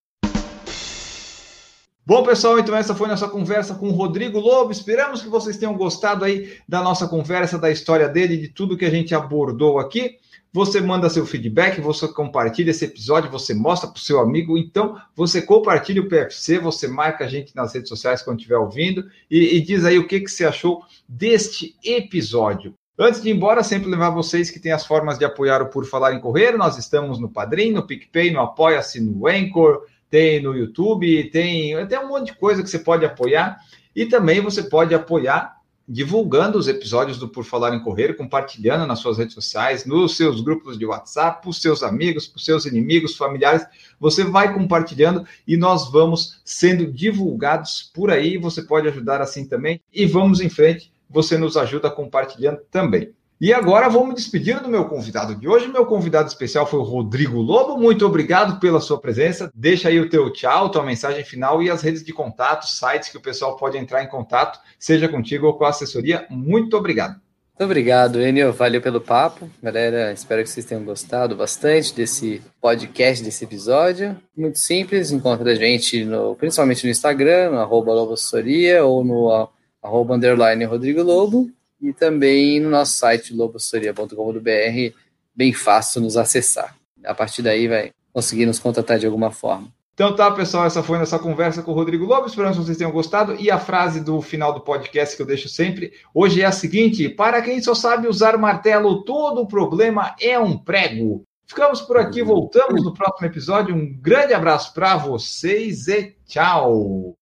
Bom, 2.09 2.23
pessoal, 2.23 2.57
então 2.57 2.77
essa 2.77 2.95
foi 2.95 3.09
nossa 3.09 3.27
conversa 3.27 3.75
com 3.75 3.89
o 3.89 3.93
Rodrigo 3.93 4.39
Lobo. 4.39 4.71
Esperamos 4.71 5.23
que 5.23 5.29
vocês 5.29 5.57
tenham 5.57 5.77
gostado 5.77 6.25
aí 6.25 6.57
da 6.69 6.81
nossa 6.81 7.09
conversa, 7.09 7.59
da 7.59 7.69
história 7.69 8.09
dele, 8.09 8.37
de 8.37 8.47
tudo 8.47 8.77
que 8.77 8.85
a 8.85 8.91
gente 8.91 9.13
abordou 9.13 9.81
aqui. 9.81 10.17
Você 10.53 10.81
manda 10.81 11.11
seu 11.11 11.27
feedback, 11.27 11.81
você 11.81 12.07
compartilha 12.07 12.71
esse 12.71 12.85
episódio, 12.85 13.29
você 13.29 13.53
mostra 13.53 13.91
para 13.91 13.99
o 13.99 14.01
seu 14.01 14.21
amigo. 14.21 14.57
Então, 14.57 14.97
você 15.17 15.43
compartilha 15.43 16.01
o 16.01 16.09
PFC, 16.09 16.61
você 16.61 16.87
marca 16.87 17.25
a 17.25 17.29
gente 17.29 17.57
nas 17.57 17.75
redes 17.75 17.89
sociais 17.89 18.23
quando 18.23 18.39
estiver 18.39 18.57
ouvindo 18.57 19.05
e, 19.29 19.57
e 19.57 19.61
diz 19.61 19.85
aí 19.85 19.99
o 19.99 20.07
que, 20.07 20.21
que 20.21 20.31
você 20.31 20.45
achou 20.45 20.83
deste 21.09 21.75
episódio. 21.85 22.73
Antes 22.97 23.21
de 23.21 23.31
ir 23.31 23.35
embora, 23.35 23.65
sempre 23.65 23.91
levar 23.91 24.11
vocês 24.11 24.49
que 24.49 24.61
têm 24.61 24.71
as 24.71 24.87
formas 24.87 25.19
de 25.19 25.25
apoiar 25.25 25.61
o 25.61 25.71
Por 25.71 25.85
Falar 25.85 26.15
em 26.15 26.21
Correr. 26.21 26.57
Nós 26.57 26.79
estamos 26.79 27.19
no 27.19 27.29
Padrim, 27.29 27.73
no 27.73 27.85
PicPay, 27.85 28.31
no 28.31 28.41
Apoia-se, 28.41 29.01
no 29.01 29.27
Anchor, 29.27 29.83
tem 30.11 30.43
no 30.43 30.57
YouTube, 30.57 31.31
tem 31.31 31.75
até 31.75 31.99
um 31.99 32.09
monte 32.09 32.27
de 32.27 32.39
coisa 32.39 32.63
que 32.63 32.71
você 32.71 32.79
pode 32.79 33.05
apoiar. 33.05 33.59
E 33.95 34.07
também 34.07 34.41
você 34.41 34.63
pode 34.63 34.95
apoiar 34.95 35.57
divulgando 35.89 36.59
os 36.59 36.67
episódios 36.67 37.17
do 37.17 37.29
Por 37.29 37.45
Falar 37.45 37.75
em 37.75 37.83
Correr, 37.83 38.15
compartilhando 38.15 38.87
nas 38.87 38.99
suas 38.99 39.19
redes 39.19 39.35
sociais, 39.35 39.87
nos 39.87 40.17
seus 40.17 40.41
grupos 40.41 40.77
de 40.77 40.85
WhatsApp, 40.85 41.41
para 41.41 41.51
os 41.51 41.61
seus 41.61 41.83
amigos, 41.83 42.27
para 42.27 42.39
os 42.39 42.45
seus 42.45 42.67
inimigos, 42.67 43.17
familiares. 43.17 43.65
Você 44.01 44.25
vai 44.25 44.53
compartilhando 44.53 45.25
e 45.47 45.57
nós 45.57 45.91
vamos 45.91 46.41
sendo 46.45 46.91
divulgados 46.91 47.91
por 47.95 48.11
aí. 48.11 48.37
Você 48.37 48.63
pode 48.63 48.89
ajudar 48.89 49.21
assim 49.21 49.47
também. 49.47 49.81
E 49.93 50.07
vamos 50.07 50.41
em 50.41 50.49
frente 50.49 50.93
você 51.09 51.39
nos 51.39 51.57
ajuda 51.57 51.89
compartilhando 51.91 52.61
também. 52.71 53.13
E 53.39 53.53
agora 53.53 53.89
vou 53.91 54.07
me 54.07 54.15
despedir 54.15 54.61
do 54.61 54.69
meu 54.69 54.87
convidado 54.87 55.35
de 55.35 55.47
hoje. 55.47 55.69
Meu 55.69 55.85
convidado 55.85 56.27
especial 56.27 56.67
foi 56.67 56.81
o 56.81 56.85
Rodrigo 56.85 57.39
Lobo. 57.39 57.77
Muito 57.77 58.07
obrigado 58.07 58.59
pela 58.59 58.81
sua 58.81 58.99
presença. 58.99 59.51
Deixa 59.55 59.91
aí 59.91 60.01
o 60.01 60.09
teu 60.09 60.33
tchau, 60.33 60.71
tua 60.71 60.83
mensagem 60.83 61.23
final 61.23 61.63
e 61.63 61.71
as 61.71 61.83
redes 61.83 62.03
de 62.03 62.15
contato, 62.15 62.67
sites 62.67 63.11
que 63.11 63.19
o 63.19 63.21
pessoal 63.21 63.57
pode 63.57 63.77
entrar 63.77 64.03
em 64.03 64.09
contato, 64.09 64.59
seja 64.79 65.07
contigo 65.07 65.47
ou 65.47 65.55
com 65.55 65.67
a 65.67 65.69
assessoria. 65.69 66.27
Muito 66.31 66.79
obrigado. 66.79 67.21
Muito 67.59 67.71
obrigado, 67.71 68.21
Enio. 68.21 68.53
Valeu 68.55 68.81
pelo 68.81 69.01
papo. 69.01 69.51
Galera, 69.63 70.13
espero 70.13 70.43
que 70.43 70.49
vocês 70.49 70.65
tenham 70.65 70.85
gostado 70.85 71.37
bastante 71.37 71.95
desse 71.95 72.43
podcast, 72.61 73.23
desse 73.23 73.45
episódio. 73.45 74.17
Muito 74.37 74.59
simples, 74.59 75.11
encontra 75.11 75.53
a 75.53 75.55
gente 75.55 76.05
no, 76.05 76.35
principalmente 76.37 76.85
no 76.85 76.91
Instagram, 76.91 77.51
no 77.51 77.59
arroba 77.59 77.93
ou 77.93 79.05
no 79.05 79.49
arroba 79.83 80.17
underline 80.17 80.65
Rodrigo 80.65 81.03
Lobo, 81.03 81.51
e 81.89 81.93
também 81.93 82.61
no 82.61 82.71
nosso 82.71 82.97
site 82.97 83.35
lobossoria.com.br, 83.35 84.97
bem 85.35 85.53
fácil 85.53 86.01
nos 86.01 86.17
acessar. 86.17 86.77
A 87.05 87.15
partir 87.15 87.43
daí 87.43 87.69
vai 87.69 87.91
conseguir 88.13 88.47
nos 88.47 88.59
contatar 88.59 88.99
de 88.99 89.07
alguma 89.07 89.31
forma. 89.31 89.69
Então 89.95 90.15
tá, 90.15 90.31
pessoal, 90.31 90.67
essa 90.67 90.83
foi 90.83 90.99
nossa 90.99 91.19
conversa 91.19 91.63
com 91.63 91.71
o 91.71 91.75
Rodrigo 91.75 92.05
Lobo. 92.05 92.27
Esperamos 92.27 92.59
que 92.59 92.65
vocês 92.65 92.77
tenham 92.77 92.93
gostado. 92.93 93.35
E 93.41 93.51
a 93.51 93.59
frase 93.59 94.01
do 94.05 94.21
final 94.21 94.53
do 94.53 94.61
podcast 94.61 95.17
que 95.17 95.23
eu 95.23 95.27
deixo 95.27 95.49
sempre 95.49 95.93
hoje 96.13 96.43
é 96.43 96.45
a 96.45 96.53
seguinte: 96.53 97.09
para 97.09 97.41
quem 97.41 97.63
só 97.63 97.75
sabe 97.75 98.07
usar 98.07 98.37
martelo, 98.37 99.05
todo 99.05 99.47
problema 99.47 100.15
é 100.21 100.39
um 100.39 100.59
prego. 100.59 101.23
Ficamos 101.47 101.81
por 101.81 101.97
aqui, 101.97 102.23
voltamos 102.23 102.85
no 102.85 102.93
próximo 102.93 103.27
episódio. 103.27 103.75
Um 103.75 103.91
grande 103.99 104.35
abraço 104.35 104.75
para 104.75 104.97
vocês 104.97 105.89
e 105.89 106.15
tchau! 106.27 107.17